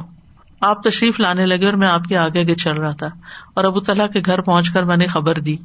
آپ 0.61 0.83
تشریف 0.83 1.19
لانے 1.19 1.45
لگے 1.45 1.65
اور 1.65 1.73
میں 1.73 1.87
آپ 1.87 2.03
کے 2.03 2.17
آگے 2.17 2.39
آگے 2.39 2.55
چل 2.55 2.73
رہا 2.73 2.91
تھا۔ 2.91 3.07
اور 3.53 3.63
ابو 3.63 3.79
طلحہ 3.79 4.07
کے 4.07 4.21
گھر 4.25 4.41
پہنچ 4.41 4.69
کر 4.69 4.83
میں 4.83 4.97
نے 4.97 5.07
خبر 5.07 5.33
دی۔ 5.33 5.57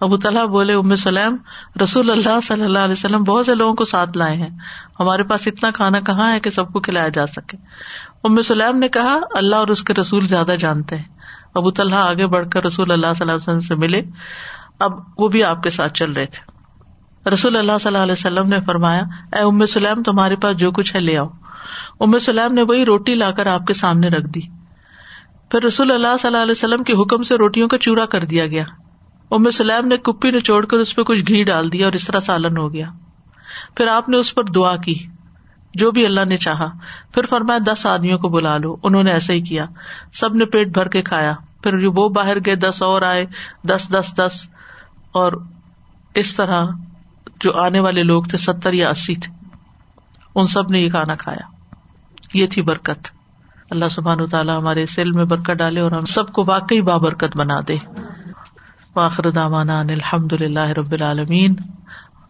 ابو 0.00 0.16
طلحہ 0.16 0.44
بولے، 0.44 0.74
ام 0.74 0.94
سلیم، 0.94 1.36
رسول 1.82 2.10
اللہ 2.10 2.40
صلی 2.40 2.64
اللہ 2.64 2.78
علیہ 2.78 2.92
وسلم 2.92 3.22
بہت 3.22 3.46
سے 3.46 3.54
لوگوں 3.54 3.74
کو 3.74 3.84
ساتھ 3.84 4.18
لائے 4.18 4.36
ہیں۔ 4.36 4.50
ہمارے 5.00 5.22
پاس 5.22 5.48
اتنا 5.48 5.70
کھانا 5.70 6.00
کہاں 6.00 6.32
ہے 6.32 6.40
کہ 6.40 6.50
سب 6.50 6.72
کو 6.72 6.80
کھلایا 6.80 7.08
جا 7.08 7.26
سکے۔ 7.26 7.56
ام 8.24 8.42
سلیم 8.42 8.78
نے 8.78 8.88
کہا، 8.88 9.18
اللہ 9.34 9.56
اور 9.56 9.68
اس 9.68 9.82
کے 9.82 9.94
رسول 9.94 10.26
زیادہ 10.26 10.54
جانتے 10.60 10.96
ہیں۔ 10.96 11.04
ابو 11.54 11.70
طلحہ 11.70 12.08
آگے 12.08 12.26
بڑھ 12.26 12.50
کر 12.50 12.64
رسول 12.64 12.92
اللہ 12.92 13.06
صلی 13.06 13.22
اللہ 13.22 13.32
علیہ 13.32 13.42
وسلم 13.42 13.60
سے 13.60 13.74
ملے۔ 13.74 14.02
اب 14.78 14.92
وہ 15.18 15.28
بھی 15.28 15.44
آپ 15.44 15.62
کے 15.62 15.70
ساتھ 15.70 15.94
چل 15.94 16.12
رہے 16.12 16.26
تھے۔ 16.26 16.52
رسول 17.30 17.56
اللہ 17.56 17.72
صلی 17.80 17.88
اللہ 17.88 18.02
علیہ 18.02 18.12
وسلم 18.12 18.48
نے 18.48 18.56
فرمایا، 18.66 19.02
اے 19.32 19.42
ام 19.42 19.66
سلیم، 19.66 20.02
تمہارے 20.02 20.36
پاس 20.36 20.56
جو 20.56 20.70
کچھ 20.70 20.94
ہے 20.94 21.00
لے 21.00 21.18
آؤ۔ 21.18 21.28
ام 22.00 22.18
سلیم 22.18 22.54
نے 22.54 22.62
وہی 22.62 22.84
روٹی 22.84 23.14
لا 23.14 23.30
کر 23.30 23.46
آپ 23.46 23.66
کے 23.66 23.74
سامنے 23.74 24.08
رکھ 24.08 24.26
دی۔ 24.26 24.40
پھر 25.50 25.62
رسول 25.62 25.90
اللہ 25.90 26.16
صلی 26.20 26.26
اللہ 26.28 26.42
علیہ 26.42 26.52
وسلم 26.52 26.84
کے 26.84 26.92
حکم 26.92 27.22
سے 27.22 27.36
روٹیوں 27.36 27.68
کا 27.68 27.78
چورا 27.78 28.06
کر 28.06 28.24
دیا 28.24 28.46
گیا۔ 28.46 28.64
ام 29.30 29.50
سلیم 29.50 29.86
نے 29.86 29.96
کپی 29.96 30.30
نے 30.30 30.40
چھوڑ 30.40 30.66
کر 30.66 30.78
اس 30.78 30.96
پہ 30.96 31.02
کچھ 31.02 31.22
گھی 31.28 31.44
ڈال 31.44 31.72
دیا 31.72 31.86
اور 31.86 31.92
اس 31.92 32.06
طرح 32.06 32.20
سالن 32.20 32.56
ہو 32.56 32.72
گیا۔ 32.72 32.86
پھر 33.76 33.86
آپ 33.86 34.08
نے 34.08 34.16
اس 34.16 34.34
پر 34.34 34.44
دعا 34.44 34.76
کی، 34.76 34.94
جو 35.74 35.90
بھی 35.90 36.06
اللہ 36.06 36.24
نے 36.24 36.36
چاہا۔ 36.36 36.66
پھر 37.14 37.26
فرمایا، 37.26 37.58
دس 37.66 37.86
آدمیوں 37.86 38.18
کو 38.18 38.28
بلا 38.28 38.56
لو۔ 38.56 38.76
انہوں 38.82 39.02
نے 39.02 39.10
ایسا 39.10 39.32
ہی 39.32 39.40
کیا۔ 39.40 39.64
سب 40.12 40.34
نے 40.34 40.44
پیٹ 40.44 40.68
بھر 40.68 40.88
کے 40.88 41.02
کھایا۔ 41.02 41.32
پھر 41.62 41.74
وہ 41.74 42.08
باہر 42.08 42.36
گئے، 42.46 42.54
دس 42.54 42.82
اور 42.82 43.02
آئے۔ 43.02 43.26
دس 43.64 43.88
دس 43.90 44.14
دس۔ 44.16 44.48
اور 45.12 45.32
اس 46.14 46.36
طرح 46.36 46.64
جو 47.40 47.60
آنے 47.60 47.80
والے 47.80 48.02
لوگ 48.02 48.22
تھے، 48.22 48.38
ستر 48.38 48.72
یا 48.72 48.88
اسی 48.88 49.14
تھے۔ 49.14 49.46
ان 50.34 50.46
سب 50.46 50.70
نے 50.70 50.80
یہ 50.80 50.90
کھانا 50.90 51.14
کھایا۔ 51.14 51.61
یہ 52.34 52.46
تھی 52.46 52.62
برکت۔ 52.62 53.08
اللہ 53.70 53.84
سبحان 53.90 54.20
و 54.20 54.26
تعالیٰ 54.26 54.60
ہمارے 54.60 54.86
سیل 54.86 55.12
میں 55.12 55.24
برکت 55.24 55.50
ڈالے 55.50 55.80
اور 55.80 55.92
ہم 55.92 56.04
سب 56.04 56.32
کو 56.32 56.44
واقعی 56.46 56.80
بابرکت 56.80 57.36
بنا 57.36 57.60
دے۔ 57.68 57.76
واخر 58.96 59.30
دامانا 59.30 59.80
الحمد 59.80 60.32
للہ 60.32 60.66
رب 60.66 60.92
العالمین۔ 60.92 61.54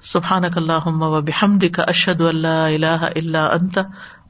سبحان 0.03 0.45
اللہ 0.45 0.87
و 0.87 1.21
بحمد 1.21 1.65
کا 1.73 1.83
اشد 1.83 2.21
اللہ 2.21 2.49
اللہ 2.49 3.05
اللہ 3.17 3.39
انت۔ 3.39 3.79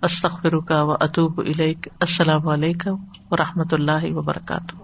استخر 0.03 0.59
کا 0.59 0.83
و 0.83 0.93
اطوب 0.93 1.41
السلام 2.01 2.49
علیکم 2.49 2.95
و 3.31 3.37
رحمۃ 3.37 3.73
اللہ 3.73 4.05
وبرکاتہ۔ 4.05 4.75